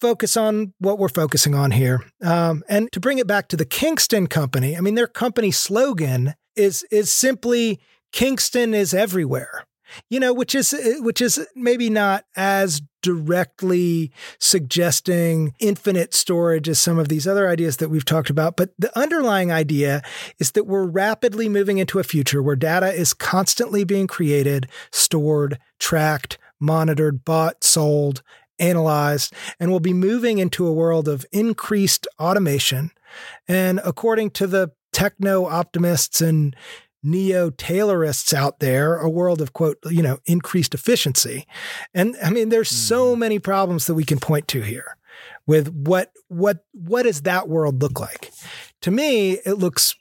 focus 0.00 0.36
on 0.36 0.74
what 0.78 0.98
we're 0.98 1.08
focusing 1.08 1.54
on 1.54 1.70
here. 1.70 2.02
Um, 2.22 2.64
and 2.68 2.90
to 2.92 3.00
bring 3.00 3.18
it 3.18 3.26
back 3.26 3.48
to 3.48 3.56
the 3.56 3.64
Kingston 3.64 4.26
company, 4.26 4.76
I 4.76 4.80
mean, 4.80 4.94
their 4.94 5.06
company 5.06 5.50
slogan 5.50 6.34
is, 6.54 6.84
is 6.90 7.12
simply 7.12 7.80
Kingston 8.12 8.74
is 8.74 8.94
everywhere 8.94 9.66
you 10.08 10.20
know 10.20 10.32
which 10.32 10.54
is 10.54 10.72
eh, 10.72 10.98
which 10.98 11.20
is 11.20 11.46
maybe 11.54 11.90
not 11.90 12.24
as 12.36 12.82
directly 13.02 14.10
suggesting 14.38 15.54
infinite 15.60 16.12
storage 16.12 16.68
as 16.68 16.78
some 16.78 16.98
of 16.98 17.08
these 17.08 17.26
other 17.26 17.48
ideas 17.48 17.76
that 17.76 17.88
we've 17.88 18.04
talked 18.04 18.30
about 18.30 18.56
but 18.56 18.70
the 18.78 18.96
underlying 18.98 19.52
idea 19.52 20.02
is 20.38 20.52
that 20.52 20.66
we're 20.66 20.86
rapidly 20.86 21.48
moving 21.48 21.78
into 21.78 21.98
a 21.98 22.04
future 22.04 22.42
where 22.42 22.56
data 22.56 22.92
is 22.92 23.14
constantly 23.14 23.84
being 23.84 24.06
created 24.06 24.68
stored 24.90 25.58
tracked 25.78 26.38
monitored 26.58 27.24
bought 27.24 27.62
sold 27.62 28.22
analyzed 28.58 29.32
and 29.60 29.70
we'll 29.70 29.80
be 29.80 29.92
moving 29.92 30.38
into 30.38 30.66
a 30.66 30.72
world 30.72 31.08
of 31.08 31.26
increased 31.32 32.06
automation. 32.18 32.90
And 33.48 33.80
according 33.84 34.30
to 34.32 34.46
the 34.46 34.72
techno 34.92 35.46
optimists 35.46 36.20
and 36.20 36.56
neo 37.06 37.50
Taylorists 37.50 38.34
out 38.34 38.58
there, 38.58 38.96
a 38.96 39.08
world 39.08 39.40
of 39.40 39.52
quote, 39.52 39.78
you 39.86 40.02
know, 40.02 40.18
increased 40.26 40.74
efficiency. 40.74 41.46
And 41.94 42.16
I 42.22 42.30
mean, 42.30 42.48
there's 42.48 42.68
so 42.68 43.16
many 43.16 43.38
problems 43.38 43.86
that 43.86 43.94
we 43.94 44.04
can 44.04 44.18
point 44.18 44.48
to 44.48 44.60
here 44.60 44.96
with 45.46 45.68
what 45.68 46.12
what 46.28 46.64
what 46.72 47.04
does 47.04 47.22
that 47.22 47.48
world 47.48 47.80
look 47.80 48.00
like? 48.00 48.32
To 48.82 48.90
me, 48.90 49.32
it 49.32 49.54
looks 49.58 49.94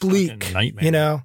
bleak, 0.00 0.52
you 0.84 0.90
know. 0.90 1.22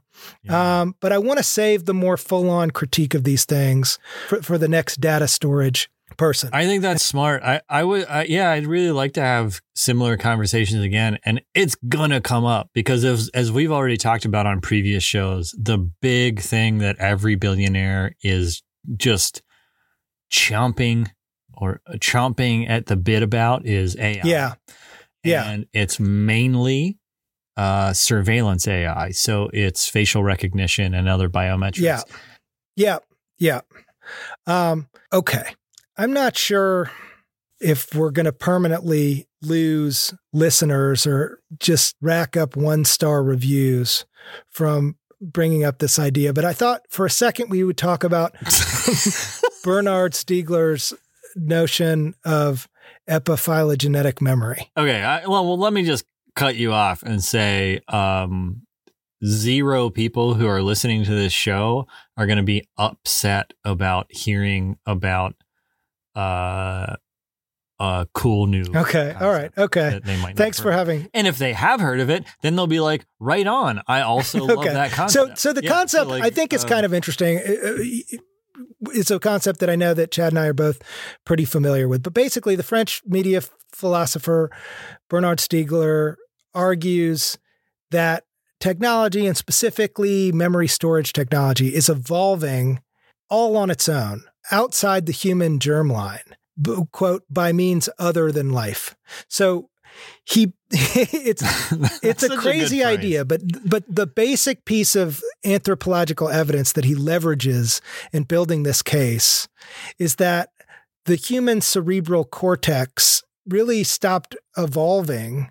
Um, 0.50 0.96
but 1.00 1.12
I 1.12 1.18
want 1.18 1.38
to 1.38 1.44
save 1.44 1.86
the 1.86 1.94
more 1.96 2.16
full-on 2.18 2.72
critique 2.72 3.16
of 3.16 3.24
these 3.24 3.46
things 3.46 3.98
for, 4.28 4.42
for 4.44 4.58
the 4.60 4.68
next 4.68 5.02
data 5.02 5.28
storage 5.28 5.90
person. 6.22 6.52
I 6.54 6.66
think 6.68 6.84
that's 6.84 7.04
smart. 7.04 7.42
I, 7.42 7.62
I 7.68 7.84
would, 7.84 8.08
I, 8.08 8.26
yeah, 8.26 8.52
I'd 8.52 8.68
really 8.68 8.92
like 8.92 9.14
to 9.14 9.22
have 9.22 9.60
similar 9.76 10.18
conversations 10.18 10.84
again. 10.84 11.18
And 11.26 11.42
it's 11.56 11.76
gonna 11.90 12.22
come 12.22 12.46
up 12.46 12.70
because 12.74 13.04
as, 13.04 13.30
as 13.34 13.52
we've 13.52 13.72
already 13.72 13.98
talked 13.98 14.24
about 14.24 14.46
on 14.46 14.62
previous 14.62 15.04
shows, 15.04 15.56
the 15.58 15.80
big 15.80 16.40
thing 16.40 16.78
that 16.78 16.98
every 17.00 17.34
billionaire 17.34 18.16
is 18.22 18.62
just 18.98 19.42
chomping 20.32 21.10
or 21.54 21.82
chomping 21.94 22.70
at 22.70 22.86
the 22.86 22.96
bit 22.96 23.24
about 23.24 23.66
is 23.66 23.98
AI. 23.98 24.22
yeah. 24.24 24.54
Yeah. 25.24 25.50
And 25.50 25.66
it's 25.74 26.00
mainly 26.00 27.00
uh, 27.58 27.94
surveillance 27.94 28.68
AI. 28.68 29.10
So 29.10 29.50
it's 29.54 29.88
facial 29.88 30.24
recognition 30.24 30.94
and 30.94 31.10
other 31.10 31.30
biometrics. 31.30 31.82
Yeah. 31.82 32.02
Yeah. 32.76 33.00
Yeah. 33.40 33.62
Um, 34.46 34.88
okay. 35.12 35.56
I'm 35.98 36.14
not 36.14 36.38
sure 36.38 36.92
if 37.60 37.94
we're 37.94 38.12
going 38.12 38.26
to 38.26 38.34
permanently 38.34 39.28
lose 39.42 40.14
listeners 40.34 41.06
or 41.06 41.40
just 41.60 41.96
rack 42.02 42.36
up 42.36 42.56
one 42.56 42.86
star 42.86 43.24
reviews 43.24 44.06
from 44.50 44.96
bringing 45.20 45.64
up 45.64 45.80
this 45.80 46.00
idea. 46.00 46.34
But 46.34 46.46
I 46.46 46.54
thought 46.54 46.82
for 46.90 47.06
a 47.06 47.10
second 47.10 47.50
we 47.50 47.64
would 47.64 47.78
talk 47.78 48.04
about 48.04 48.34
Bernard 49.64 50.14
Stiegler's 50.14 50.94
notion 51.36 52.16
of 52.26 52.68
epiphylogenetic 53.08 54.22
memory. 54.22 54.72
Okay. 54.76 55.02
I, 55.02 55.28
well, 55.28 55.46
well, 55.46 55.58
let 55.58 55.74
me 55.74 55.84
just 55.84 56.06
cut 56.36 56.56
you 56.56 56.74
off 56.74 57.04
and 57.04 57.24
say 57.24 57.82
um, 57.88 58.64
zero 59.24 59.90
people 59.90 60.34
who 60.34 60.48
are 60.48 60.62
listening 60.62 61.04
to 61.04 61.14
this 61.14 61.34
show 61.34 61.88
are 62.18 62.26
going 62.26 62.38
to 62.38 62.44
be 62.44 62.68
upset 62.78 63.54
about 63.64 64.08
hearing 64.10 64.78
about 64.86 65.36
uh, 66.16 66.96
a 67.80 68.08
cool 68.14 68.46
new. 68.48 68.64
Okay. 68.76 69.16
All 69.20 69.32
right. 69.32 69.52
Okay. 69.58 70.00
they 70.04 70.18
might 70.22 70.38
Thanks 70.38 70.60
for 70.60 70.72
having 70.72 71.10
And 71.14 71.26
if 71.26 71.38
they 71.38 71.54
have 71.54 71.80
heard 71.80 72.00
of 72.00 72.10
it, 72.10 72.24
then 72.42 72.56
they'll 72.56 72.68
be 72.68 72.80
like, 72.80 73.06
right 73.20 73.48
on. 73.48 73.82
I 73.88 74.02
also 74.02 74.44
love 74.46 74.64
that 74.66 74.92
So, 74.92 74.96
concept. 74.96 75.38
so 75.40 75.50
so 75.50 75.54
the 75.54 75.64
Yeah, 75.64 75.72
concept 75.72 76.08
like, 76.10 76.24
I 76.24 76.30
think 76.30 76.54
is 76.54 76.64
uh, 76.64 76.68
kind 76.68 76.86
of 76.86 76.94
interesting. 76.94 77.40
Uh, 77.40 77.68
uh, 77.68 78.18
It's 78.94 79.10
a 79.10 79.20
concept 79.20 79.60
that 79.62 79.70
I 79.70 79.76
know 79.76 79.94
that 79.96 80.12
Chad 80.12 80.32
and 80.34 80.40
I 80.40 80.48
are 80.48 80.54
both 80.54 80.82
pretty 81.26 81.46
familiar 81.46 81.88
with. 81.88 82.04
But 82.04 82.14
basically, 82.14 82.56
the 82.56 82.64
French 82.64 83.02
media 83.06 83.42
philosopher 83.74 84.52
Bernard 85.10 85.40
Stiegler 85.40 86.16
argues 86.54 87.38
that 87.90 88.26
technology, 88.60 89.26
and 89.26 89.36
specifically 89.38 90.32
memory 90.32 90.68
storage 90.68 91.14
technology, 91.14 91.74
is 91.74 91.90
evolving 91.90 92.82
all 93.30 93.58
on 93.58 93.70
its 93.72 93.88
own, 93.90 94.24
outside 94.52 95.06
the 95.06 95.12
human 95.12 95.60
germline, 95.60 96.34
b- 96.60 96.84
quote, 96.92 97.24
by 97.30 97.52
means 97.52 97.90
other 98.00 98.32
than 98.32 98.52
life. 98.52 98.96
So 99.28 99.70
he 100.26 100.54
it's 100.72 101.44
it's 102.04 102.24
a 102.24 102.28
such 102.28 102.38
a 102.38 102.42
crazy 102.42 102.84
idea, 102.84 103.26
but 103.26 103.42
but 103.66 103.84
the 103.88 104.08
basic 104.08 104.66
piece 104.66 104.96
of 104.96 105.22
anthropological 105.44 106.30
evidence 106.30 106.72
that 106.74 106.86
he 106.86 106.96
leverages 106.96 107.82
in 108.12 108.24
building 108.24 108.64
this 108.64 108.82
case 108.82 109.48
is 110.00 110.16
that 110.16 110.50
the 111.06 111.16
human 111.16 111.62
cerebral 111.62 112.24
cortex 112.24 113.24
really 113.48 113.84
stopped 113.84 114.36
evolving 114.58 115.50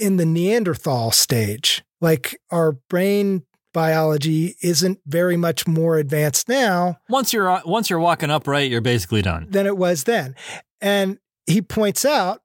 in 0.00 0.16
the 0.16 0.26
Neanderthal 0.26 1.12
stage. 1.12 1.84
Like 2.00 2.38
our 2.50 2.72
brain 2.72 3.44
biology 3.76 4.56
isn't 4.62 4.98
very 5.04 5.36
much 5.36 5.66
more 5.66 5.98
advanced 5.98 6.48
now 6.48 6.96
once 7.10 7.34
you're 7.34 7.50
uh, 7.50 7.60
once 7.66 7.90
you're 7.90 7.98
walking 7.98 8.30
upright, 8.30 8.70
you're 8.70 8.80
basically 8.80 9.20
done. 9.20 9.46
than 9.50 9.66
it 9.66 9.76
was 9.76 10.04
then. 10.04 10.34
And 10.80 11.18
he 11.44 11.60
points 11.60 12.06
out 12.06 12.40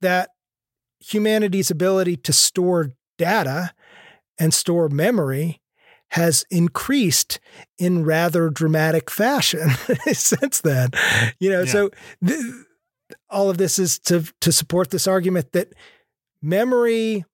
that 0.00 0.30
humanity's 1.00 1.70
ability 1.70 2.16
to 2.16 2.32
store 2.32 2.92
data 3.18 3.74
and 4.38 4.54
store 4.54 4.88
memory 4.88 5.60
has 6.12 6.46
increased 6.50 7.40
in 7.78 8.02
rather 8.04 8.48
dramatic 8.48 9.10
fashion 9.10 9.68
since 10.14 10.62
then. 10.62 10.88
You 11.38 11.50
know, 11.50 11.66
so 11.66 11.90
th- 12.26 12.40
all 13.28 13.50
of 13.50 13.58
this 13.58 13.78
is 13.78 13.98
to 13.98 14.24
to 14.40 14.50
support 14.50 14.88
this 14.88 15.06
argument 15.06 15.52
that 15.52 15.74
memory 16.40 17.26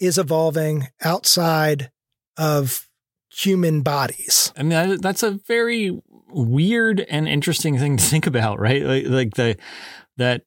is 0.00 0.18
evolving 0.18 0.88
outside 1.04 1.92
of 2.36 2.88
human 3.30 3.82
bodies. 3.82 4.52
I 4.56 4.62
mean, 4.62 4.98
that's 5.00 5.22
a 5.22 5.32
very 5.32 5.98
weird 6.28 7.00
and 7.00 7.28
interesting 7.28 7.78
thing 7.78 7.96
to 7.96 8.04
think 8.04 8.26
about, 8.26 8.58
right? 8.58 8.82
Like, 8.82 9.06
like 9.06 9.34
the 9.34 9.56
that, 10.16 10.42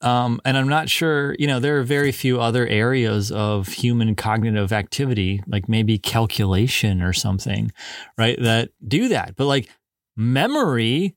um, 0.00 0.40
and 0.46 0.56
I'm 0.56 0.68
not 0.68 0.88
sure. 0.88 1.36
You 1.38 1.46
know, 1.46 1.60
there 1.60 1.78
are 1.78 1.82
very 1.82 2.12
few 2.12 2.40
other 2.40 2.66
areas 2.66 3.30
of 3.30 3.68
human 3.68 4.14
cognitive 4.14 4.72
activity, 4.72 5.42
like 5.46 5.68
maybe 5.68 5.98
calculation 5.98 7.02
or 7.02 7.12
something, 7.12 7.70
right? 8.16 8.40
That 8.40 8.70
do 8.86 9.08
that, 9.08 9.36
but 9.36 9.46
like 9.46 9.68
memory 10.16 11.16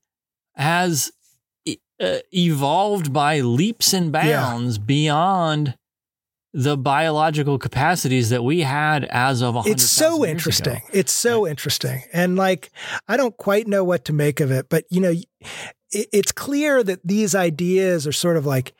has 0.56 1.10
e- 1.64 1.78
uh, 1.98 2.18
evolved 2.32 3.12
by 3.12 3.40
leaps 3.40 3.94
and 3.94 4.12
bounds 4.12 4.76
beyond 4.78 5.76
the 6.56 6.76
biological 6.76 7.58
capacities 7.58 8.30
that 8.30 8.44
we 8.44 8.60
had 8.60 9.04
as 9.06 9.42
of 9.42 9.56
a 9.56 9.62
hundred. 9.62 9.72
it's 9.72 9.84
so 9.90 10.24
interesting. 10.24 10.80
It's 10.92 11.12
so 11.12 11.46
interesting. 11.48 12.04
And 12.12 12.36
like, 12.36 12.70
I 13.08 13.16
don't 13.16 13.36
quite 13.36 13.66
know 13.66 13.82
what 13.82 14.04
to 14.04 14.12
make 14.12 14.38
of 14.38 14.52
it, 14.52 14.68
but 14.68 14.84
you 14.88 15.00
know, 15.00 15.12
it's 15.90 16.30
clear 16.32 16.82
that 16.84 17.00
these 17.04 17.34
ideas 17.34 18.06
are 18.06 18.12
sort 18.12 18.36
of 18.36 18.46
like 18.46 18.72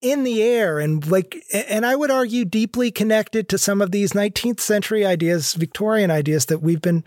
in 0.00 0.24
the 0.24 0.42
air 0.42 0.78
and 0.78 1.06
like, 1.10 1.42
and 1.52 1.84
I 1.84 1.96
would 1.96 2.10
argue 2.10 2.46
deeply 2.46 2.90
connected 2.90 3.48
to 3.50 3.58
some 3.58 3.82
of 3.82 3.90
these 3.90 4.12
19th 4.12 4.60
century 4.60 5.04
ideas, 5.04 5.52
Victorian 5.54 6.10
ideas 6.10 6.46
that 6.46 6.62
we've 6.62 6.80
been 6.80 7.04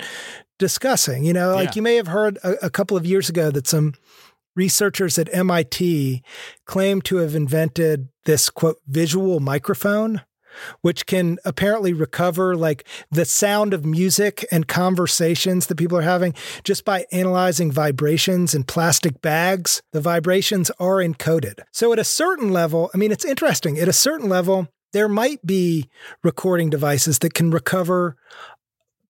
discussing. 0.60 1.24
You 1.24 1.34
know, 1.34 1.56
like 1.56 1.70
Yeah. 1.70 1.76
you 1.78 1.82
may 1.82 1.96
have 1.96 2.08
heard 2.08 2.38
a, 2.44 2.66
a 2.66 2.70
couple 2.70 2.96
of 2.96 3.06
years 3.08 3.28
ago 3.28 3.50
that 3.50 3.66
some 3.68 3.94
researchers 4.56 5.18
at 5.18 5.34
MIT 5.34 6.24
claim 6.66 7.02
to 7.04 7.18
have 7.18 7.36
invented 7.36 8.10
this 8.26 8.50
quote 8.50 8.78
visual 8.88 9.40
microphone 9.40 10.22
which 10.82 11.06
can 11.06 11.38
apparently 11.46 11.94
recover 11.94 12.56
like 12.56 12.88
the 13.10 13.26
sound 13.26 13.74
of 13.74 13.86
music 13.86 14.46
and 14.52 14.68
conversations 14.68 15.68
that 15.68 15.78
people 15.78 15.98
are 15.98 16.02
having 16.02 16.34
just 16.64 16.86
by 16.86 17.06
analyzing 17.12 17.72
vibrations 17.72 18.54
in 18.54 18.64
plastic 18.64 19.22
bags. 19.22 19.82
The 19.92 20.02
vibrations 20.02 20.70
are 20.80 20.98
encoded. 20.98 21.62
So 21.72 21.94
at 21.94 22.00
a 22.00 22.04
certain 22.04 22.52
level, 22.52 22.90
I 22.94 22.98
mean, 22.98 23.12
it's 23.12 23.26
interesting. 23.26 23.80
At 23.80 23.88
a 23.88 23.94
certain 23.94 24.30
level, 24.30 24.68
there 24.94 25.10
might 25.10 25.46
be 25.46 25.90
recording 26.24 26.70
devices 26.70 27.20
that 27.20 27.34
can 27.34 27.52
recover 27.52 28.18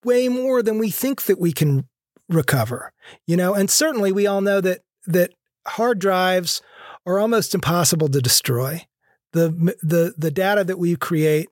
way 0.04 0.28
more 0.28 0.62
than 0.62 0.78
we 0.78 0.92
think 0.92 1.24
that 1.24 1.40
we 1.40 1.52
can 1.52 1.88
recover. 2.30 2.94
You 3.26 3.38
know, 3.38 3.54
and 3.54 3.70
certainly 3.70 4.12
we 4.12 4.28
all 4.28 4.42
know 4.42 4.62
that 4.62 4.82
that 5.08 5.32
hard 5.68 6.00
drives 6.00 6.62
are 7.06 7.20
almost 7.20 7.56
impossible 7.56 8.10
to 8.10 8.22
destroy. 8.22 8.86
The 9.34 9.50
the 9.82 10.14
the 10.18 10.32
data 10.32 10.64
that 10.64 10.78
we 10.78 10.96
create 10.96 11.50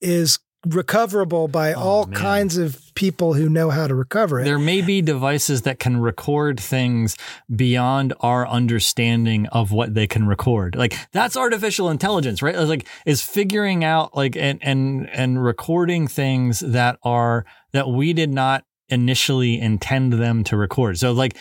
is 0.00 0.38
recoverable 0.66 1.48
by 1.48 1.72
oh, 1.72 1.80
all 1.80 2.06
man. 2.06 2.20
kinds 2.20 2.58
of 2.58 2.78
people 2.94 3.32
who 3.32 3.48
know 3.48 3.70
how 3.70 3.86
to 3.86 3.94
recover 3.94 4.40
it. 4.40 4.44
There 4.44 4.58
may 4.58 4.82
be 4.82 5.00
devices 5.00 5.62
that 5.62 5.78
can 5.78 5.96
record 5.98 6.60
things 6.60 7.16
beyond 7.54 8.12
our 8.20 8.46
understanding 8.46 9.46
of 9.46 9.72
what 9.72 9.94
they 9.94 10.06
can 10.06 10.26
record. 10.26 10.76
Like 10.76 10.94
that's 11.12 11.36
artificial 11.36 11.88
intelligence, 11.88 12.42
right? 12.42 12.56
Like 12.58 12.86
is 13.06 13.22
figuring 13.22 13.84
out 13.84 14.14
like 14.14 14.36
and 14.36 14.58
and 14.62 15.08
and 15.10 15.42
recording 15.42 16.06
things 16.06 16.60
that 16.60 16.98
are 17.02 17.46
that 17.72 17.88
we 17.88 18.12
did 18.12 18.30
not 18.30 18.64
initially 18.88 19.58
intend 19.58 20.14
them 20.14 20.44
to 20.44 20.56
record. 20.56 20.98
So 20.98 21.12
like 21.12 21.36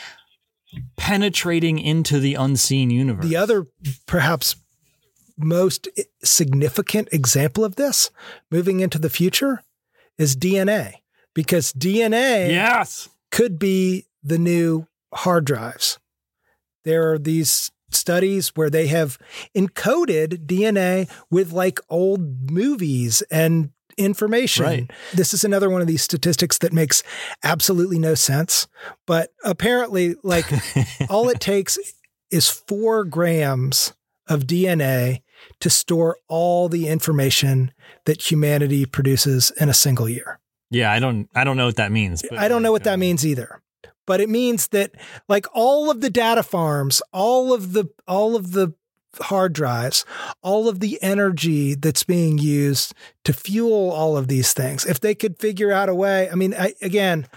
penetrating 0.98 1.80
into 1.80 2.20
the 2.20 2.36
unseen 2.36 2.90
universe. 2.90 3.26
The 3.26 3.36
other 3.36 3.68
perhaps 4.06 4.56
most 5.38 5.88
significant 6.24 7.10
example 7.12 7.64
of 7.64 7.76
this 7.76 8.12
moving 8.52 8.82
into 8.82 9.00
the 9.00 9.10
future 9.10 9.64
is 10.18 10.36
DNA 10.36 10.96
because 11.34 11.72
DNA 11.74 12.50
yes. 12.50 13.10
could 13.32 13.58
be 13.58 14.06
the 14.22 14.38
new 14.38 14.88
hard 15.14 15.46
drives. 15.46 15.98
There 16.84 17.12
are 17.12 17.18
these 17.18 17.72
studies 17.92 18.50
where 18.50 18.70
they 18.70 18.88
have 18.88 19.18
encoded 19.56 20.46
DNA 20.46 21.10
with 21.32 21.52
like 21.52 21.80
old 21.90 22.52
movies 22.52 23.22
and 23.32 23.72
information. 24.00 24.66
Right. 24.66 24.92
This 25.14 25.34
is 25.34 25.44
another 25.44 25.70
one 25.70 25.82
of 25.82 25.88
these 25.88 26.02
statistics 26.02 26.58
that 26.60 26.74
makes 26.74 27.04
absolutely 27.44 28.00
no 28.00 28.16
sense. 28.16 28.68
But 29.06 29.30
apparently, 29.44 30.16
like, 30.24 30.46
all 31.10 31.30
it 31.30 31.40
takes 31.40 31.78
is 32.32 32.50
four 32.50 33.04
grams 33.04 33.94
of 34.28 34.44
DNA 34.44 35.22
to 35.60 35.70
store 35.70 36.18
all 36.28 36.70
the 36.70 36.88
information 36.88 37.72
that 38.06 38.32
humanity 38.32 38.86
produces 38.86 39.52
in 39.60 39.70
a 39.70 39.74
single 39.74 40.08
year. 40.10 40.40
Yeah, 40.72 40.92
I 40.92 41.00
don't 41.00 41.28
I 41.36 41.44
don't 41.44 41.58
know 41.58 41.66
what 41.66 41.78
that 41.78 41.92
means. 41.92 42.24
But 42.28 42.38
I 42.40 42.48
don't 42.48 42.62
know 42.64 42.72
what 42.72 42.84
that 42.84 43.00
means 43.00 43.26
either. 43.26 43.62
but 44.06 44.22
it 44.22 44.30
means 44.30 44.68
that 44.70 44.92
like 45.28 45.46
all 45.54 45.90
of 45.90 46.02
the 46.02 46.10
data 46.10 46.44
farms, 46.44 47.02
all 47.12 47.54
of 47.54 47.74
the 47.74 47.86
all 48.08 48.36
of 48.36 48.52
the 48.52 48.74
hard 49.22 49.54
drives, 49.54 50.06
all 50.42 50.68
of 50.68 50.80
the 50.80 51.02
energy 51.02 51.76
that's 51.76 52.04
being 52.04 52.38
used 52.38 52.94
to 53.24 53.34
fuel 53.34 53.92
all 53.92 54.18
of 54.18 54.28
these 54.28 54.54
things. 54.54 54.86
If 54.86 55.00
they 55.00 55.16
could 55.16 55.40
figure 55.40 55.72
out 55.72 55.90
a 55.90 55.96
way, 55.96 56.30
I 56.30 56.36
mean, 56.36 56.54
I, 56.54 56.74
again, 56.82 57.28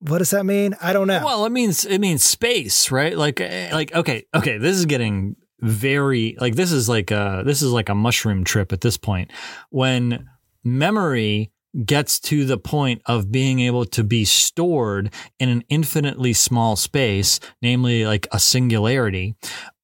what 0.00 0.18
does 0.18 0.30
that 0.30 0.44
mean? 0.44 0.74
I 0.80 0.92
don't 0.92 1.06
know. 1.06 1.24
Well, 1.24 1.44
it 1.44 1.50
means 1.50 1.84
it 1.84 1.98
means 1.98 2.24
space, 2.24 2.90
right? 2.90 3.16
Like 3.16 3.40
eh, 3.40 3.70
like 3.72 3.94
okay, 3.94 4.24
okay, 4.34 4.58
this 4.58 4.76
is 4.76 4.86
getting 4.86 5.36
very 5.60 6.36
like 6.40 6.54
this 6.54 6.72
is 6.72 6.88
like 6.88 7.10
a 7.10 7.42
this 7.44 7.60
is 7.60 7.70
like 7.70 7.90
a 7.90 7.94
mushroom 7.94 8.44
trip 8.44 8.72
at 8.72 8.80
this 8.80 8.96
point. 8.96 9.30
When 9.68 10.26
memory 10.64 11.52
gets 11.84 12.18
to 12.18 12.44
the 12.44 12.58
point 12.58 13.02
of 13.06 13.30
being 13.30 13.60
able 13.60 13.84
to 13.84 14.02
be 14.02 14.24
stored 14.24 15.12
in 15.38 15.48
an 15.48 15.62
infinitely 15.68 16.32
small 16.32 16.76
space, 16.76 17.40
namely 17.62 18.04
like 18.04 18.26
a 18.32 18.38
singularity, 18.38 19.34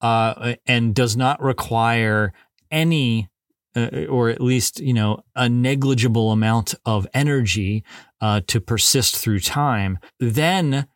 uh, 0.00 0.54
and 0.66 0.94
does 0.94 1.16
not 1.16 1.40
require 1.40 2.32
any 2.70 3.28
uh, 3.76 4.06
or 4.08 4.30
at 4.30 4.40
least 4.40 4.80
you 4.80 4.94
know 4.94 5.22
a 5.34 5.48
negligible 5.48 6.32
amount 6.32 6.74
of 6.86 7.06
energy 7.12 7.84
uh, 8.20 8.40
to 8.46 8.60
persist 8.60 9.16
through 9.16 9.40
time, 9.40 9.98
then 10.18 10.86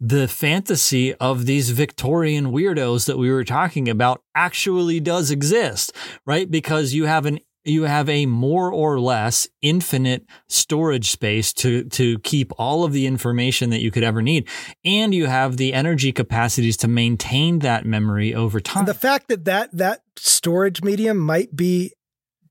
the 0.00 0.28
fantasy 0.28 1.12
of 1.14 1.46
these 1.46 1.70
Victorian 1.70 2.52
weirdos 2.52 3.06
that 3.06 3.18
we 3.18 3.30
were 3.30 3.44
talking 3.44 3.88
about 3.88 4.22
actually 4.34 5.00
does 5.00 5.30
exist, 5.32 5.92
right? 6.24 6.48
Because 6.48 6.94
you 6.94 7.06
have 7.06 7.26
an 7.26 7.40
you 7.68 7.84
have 7.84 8.08
a 8.08 8.26
more 8.26 8.72
or 8.72 8.98
less 8.98 9.48
infinite 9.62 10.24
storage 10.48 11.10
space 11.10 11.52
to 11.52 11.84
to 11.84 12.18
keep 12.20 12.52
all 12.58 12.84
of 12.84 12.92
the 12.92 13.06
information 13.06 13.70
that 13.70 13.80
you 13.80 13.90
could 13.90 14.02
ever 14.02 14.22
need 14.22 14.48
and 14.84 15.14
you 15.14 15.26
have 15.26 15.56
the 15.56 15.72
energy 15.72 16.12
capacities 16.12 16.76
to 16.76 16.88
maintain 16.88 17.60
that 17.60 17.84
memory 17.84 18.34
over 18.34 18.60
time 18.60 18.84
the 18.86 18.94
fact 18.94 19.28
that 19.28 19.44
that 19.44 19.70
that 19.72 20.00
storage 20.16 20.82
medium 20.82 21.18
might 21.18 21.54
be 21.54 21.92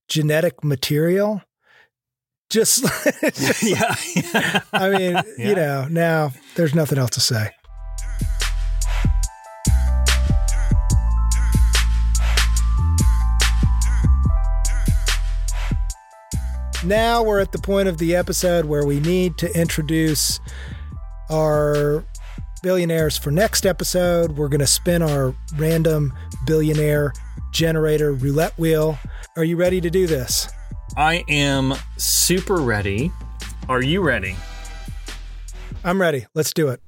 genetic 0.07 0.63
material 0.63 1.41
just, 2.49 2.85
just 3.35 3.63
yeah, 3.63 3.95
yeah. 4.33 4.61
i 4.71 4.89
mean 4.89 5.11
Yeah. 5.37 5.49
you 5.49 5.55
know 5.55 5.87
now 5.89 6.31
there's 6.55 6.73
nothing 6.73 6.97
else 6.97 7.11
to 7.11 7.19
say 7.19 7.51
now 16.87 17.21
we're 17.21 17.39
at 17.39 17.51
the 17.51 17.59
point 17.59 17.87
of 17.87 17.97
the 17.97 18.15
episode 18.15 18.65
where 18.65 18.85
we 18.85 18.99
need 18.99 19.37
to 19.39 19.59
introduce 19.59 20.39
our 21.29 22.05
billionaires 22.63 23.17
for 23.17 23.31
next 23.31 23.65
episode. 23.65 24.37
We're 24.37 24.47
going 24.47 24.61
to 24.61 24.67
spin 24.67 25.01
our 25.01 25.35
random 25.55 26.13
billionaire 26.45 27.13
generator 27.51 28.13
roulette 28.13 28.57
wheel. 28.57 28.97
Are 29.35 29.43
you 29.43 29.57
ready 29.57 29.81
to 29.81 29.89
do 29.89 30.07
this? 30.07 30.47
I 30.95 31.23
am 31.27 31.73
super 31.97 32.57
ready. 32.57 33.11
Are 33.69 33.81
you 33.81 34.01
ready? 34.01 34.35
I'm 35.83 35.99
ready. 36.01 36.25
Let's 36.33 36.53
do 36.53 36.69
it. 36.69 36.86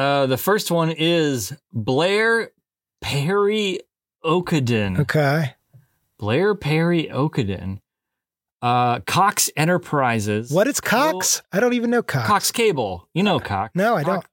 Uh, 0.00 0.24
the 0.24 0.38
first 0.38 0.70
one 0.70 0.90
is 0.90 1.54
Blair 1.74 2.52
Perry 3.02 3.80
Okadin. 4.24 4.98
Okay. 5.00 5.54
Blair 6.18 6.54
Parry-Okeden. 6.54 7.80
Uh, 8.62 9.00
Cox 9.00 9.50
Enterprises. 9.58 10.50
What 10.50 10.66
is 10.66 10.80
Cox? 10.80 11.42
I 11.52 11.60
don't 11.60 11.74
even 11.74 11.90
know 11.90 12.02
Cox. 12.02 12.26
Cox 12.26 12.50
Cable. 12.50 13.10
You 13.12 13.22
know 13.22 13.40
Cox. 13.40 13.74
No, 13.74 13.94
I 13.94 14.02
don't. 14.02 14.24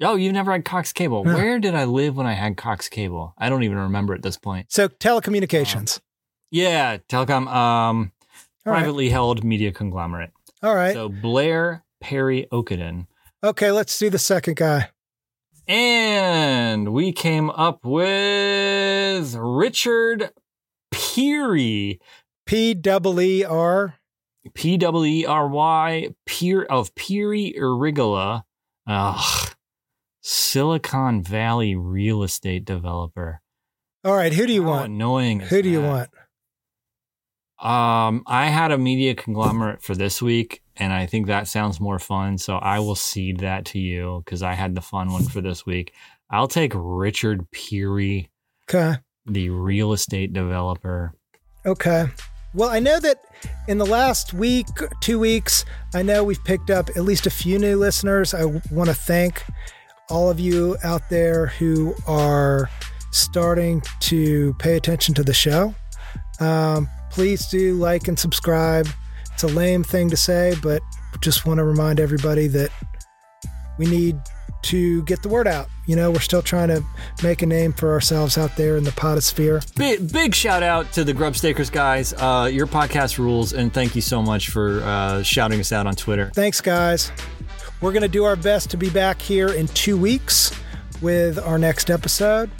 Oh, 0.00 0.16
you've 0.16 0.32
never 0.32 0.52
had 0.52 0.64
Cox 0.64 0.90
Cable. 0.94 1.24
No. 1.24 1.34
Where 1.34 1.58
did 1.58 1.74
I 1.74 1.84
live 1.84 2.16
when 2.16 2.26
I 2.26 2.32
had 2.32 2.56
Cox 2.56 2.88
Cable? 2.88 3.34
I 3.36 3.50
don't 3.50 3.62
even 3.62 3.76
remember 3.76 4.14
at 4.14 4.22
this 4.22 4.38
point. 4.38 4.72
So 4.72 4.88
telecommunications. 4.88 6.00
Yeah, 6.50 6.96
telecom. 7.10 7.46
Um, 7.46 8.12
All 8.64 8.72
right. 8.72 8.78
privately 8.78 9.10
held 9.10 9.44
media 9.44 9.70
conglomerate. 9.70 10.30
All 10.62 10.74
right. 10.74 10.94
So 10.94 11.10
Blair 11.10 11.84
Parry-Okeden. 12.00 13.06
okay, 13.44 13.70
let's 13.70 13.98
do 13.98 14.08
the 14.08 14.18
second 14.18 14.56
guy. 14.56 14.88
And 15.70 16.92
we 16.92 17.12
came 17.12 17.48
up 17.50 17.84
with 17.84 19.36
Richard 19.36 20.32
Peery, 20.90 22.00
P 22.44 22.74
double 22.74 23.20
E 23.20 23.44
R. 23.44 23.94
P 24.52 24.76
W 24.76 25.04
E 25.04 25.24
R 25.26 25.46
Y, 25.46 26.08
Peer 26.26 26.64
of 26.64 26.92
Peery 26.96 27.54
Arrillaga. 27.56 28.42
Ugh. 28.88 29.50
Silicon 30.20 31.22
Valley 31.22 31.76
real 31.76 32.24
estate 32.24 32.64
developer. 32.64 33.40
All 34.02 34.16
right, 34.16 34.32
who 34.32 34.48
do 34.48 34.52
you 34.52 34.64
How 34.64 34.70
want? 34.70 34.86
annoying. 34.86 35.38
Who 35.38 35.62
do 35.62 35.68
you 35.68 35.82
want? 35.82 36.10
Um, 37.60 38.22
I 38.26 38.46
had 38.46 38.72
a 38.72 38.78
media 38.78 39.14
conglomerate 39.14 39.82
for 39.82 39.94
this 39.94 40.22
week, 40.22 40.62
and 40.76 40.92
I 40.92 41.06
think 41.06 41.26
that 41.26 41.46
sounds 41.46 41.78
more 41.80 41.98
fun. 41.98 42.38
So 42.38 42.56
I 42.56 42.78
will 42.78 42.94
cede 42.94 43.40
that 43.40 43.66
to 43.66 43.78
you 43.78 44.22
because 44.24 44.42
I 44.42 44.54
had 44.54 44.74
the 44.74 44.80
fun 44.80 45.12
one 45.12 45.24
for 45.24 45.40
this 45.40 45.66
week. 45.66 45.92
I'll 46.30 46.48
take 46.48 46.72
Richard 46.74 47.50
Peery, 47.50 48.30
Okay. 48.68 48.98
the 49.26 49.50
real 49.50 49.92
estate 49.92 50.32
developer. 50.32 51.12
Okay. 51.66 52.06
Well, 52.54 52.70
I 52.70 52.78
know 52.80 52.98
that 52.98 53.18
in 53.68 53.78
the 53.78 53.86
last 53.86 54.32
week, 54.32 54.66
two 55.00 55.18
weeks, 55.18 55.64
I 55.94 56.02
know 56.02 56.24
we've 56.24 56.42
picked 56.44 56.70
up 56.70 56.88
at 56.90 57.02
least 57.04 57.26
a 57.26 57.30
few 57.30 57.58
new 57.58 57.76
listeners. 57.76 58.32
I 58.34 58.44
want 58.44 58.88
to 58.88 58.94
thank 58.94 59.44
all 60.08 60.30
of 60.30 60.40
you 60.40 60.76
out 60.82 61.08
there 61.10 61.46
who 61.46 61.94
are 62.08 62.68
starting 63.12 63.82
to 64.00 64.54
pay 64.54 64.76
attention 64.76 65.14
to 65.14 65.22
the 65.22 65.34
show. 65.34 65.74
Um, 66.40 66.88
please 67.10 67.46
do 67.48 67.74
like 67.74 68.08
and 68.08 68.18
subscribe. 68.18 68.88
It's 69.32 69.42
a 69.42 69.48
lame 69.48 69.84
thing 69.84 70.10
to 70.10 70.16
say, 70.16 70.54
but 70.62 70.82
just 71.20 71.46
want 71.46 71.58
to 71.58 71.64
remind 71.64 72.00
everybody 72.00 72.46
that 72.48 72.70
we 73.78 73.86
need 73.86 74.18
to 74.62 75.02
get 75.04 75.22
the 75.22 75.28
word 75.28 75.46
out. 75.46 75.68
You 75.86 75.96
know, 75.96 76.10
we're 76.10 76.20
still 76.20 76.42
trying 76.42 76.68
to 76.68 76.84
make 77.22 77.42
a 77.42 77.46
name 77.46 77.72
for 77.72 77.92
ourselves 77.92 78.36
out 78.36 78.56
there 78.56 78.76
in 78.76 78.84
the 78.84 78.92
potosphere. 78.92 79.62
Big, 79.76 80.12
big 80.12 80.34
shout 80.34 80.62
out 80.62 80.92
to 80.92 81.04
the 81.04 81.14
Grubstakers 81.14 81.72
guys. 81.72 82.12
Uh, 82.12 82.50
your 82.52 82.66
podcast 82.66 83.18
rules, 83.18 83.52
and 83.52 83.72
thank 83.72 83.96
you 83.96 84.02
so 84.02 84.22
much 84.22 84.50
for 84.50 84.80
uh, 84.82 85.22
shouting 85.22 85.60
us 85.60 85.72
out 85.72 85.86
on 85.86 85.94
Twitter. 85.94 86.30
Thanks, 86.34 86.60
guys. 86.60 87.10
We're 87.80 87.92
going 87.92 88.02
to 88.02 88.08
do 88.08 88.24
our 88.24 88.36
best 88.36 88.70
to 88.70 88.76
be 88.76 88.90
back 88.90 89.22
here 89.22 89.48
in 89.48 89.66
two 89.68 89.96
weeks 89.96 90.52
with 91.00 91.38
our 91.38 91.58
next 91.58 91.90
episode. 91.90 92.50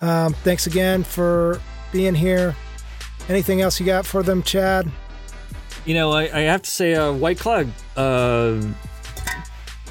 Um, 0.00 0.34
thanks 0.34 0.66
again 0.66 1.04
for 1.04 1.60
being 1.92 2.14
here. 2.14 2.56
Anything 3.28 3.60
else 3.60 3.80
you 3.80 3.86
got 3.86 4.06
for 4.06 4.22
them, 4.22 4.42
Chad? 4.42 4.90
You 5.84 5.94
know, 5.94 6.12
I, 6.12 6.22
I 6.22 6.40
have 6.42 6.62
to 6.62 6.70
say, 6.70 6.94
uh, 6.94 7.12
White 7.12 7.38
Claw, 7.38 7.64
uh, 7.96 8.62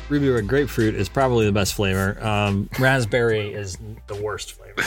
Ruby 0.10 0.30
Red 0.30 0.48
Grapefruit 0.48 0.96
is 0.96 1.10
probably 1.10 1.46
the 1.46 1.52
best 1.52 1.74
flavor. 1.74 2.18
Um, 2.26 2.70
raspberry 2.80 3.54
is 3.54 3.78
the 4.08 4.16
worst 4.16 4.54
flavor. 4.54 4.84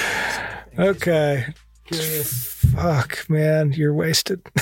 Okay. 0.78 1.46
Fuck, 1.90 3.24
man, 3.28 3.72
you're 3.72 3.94
wasted. 3.94 4.42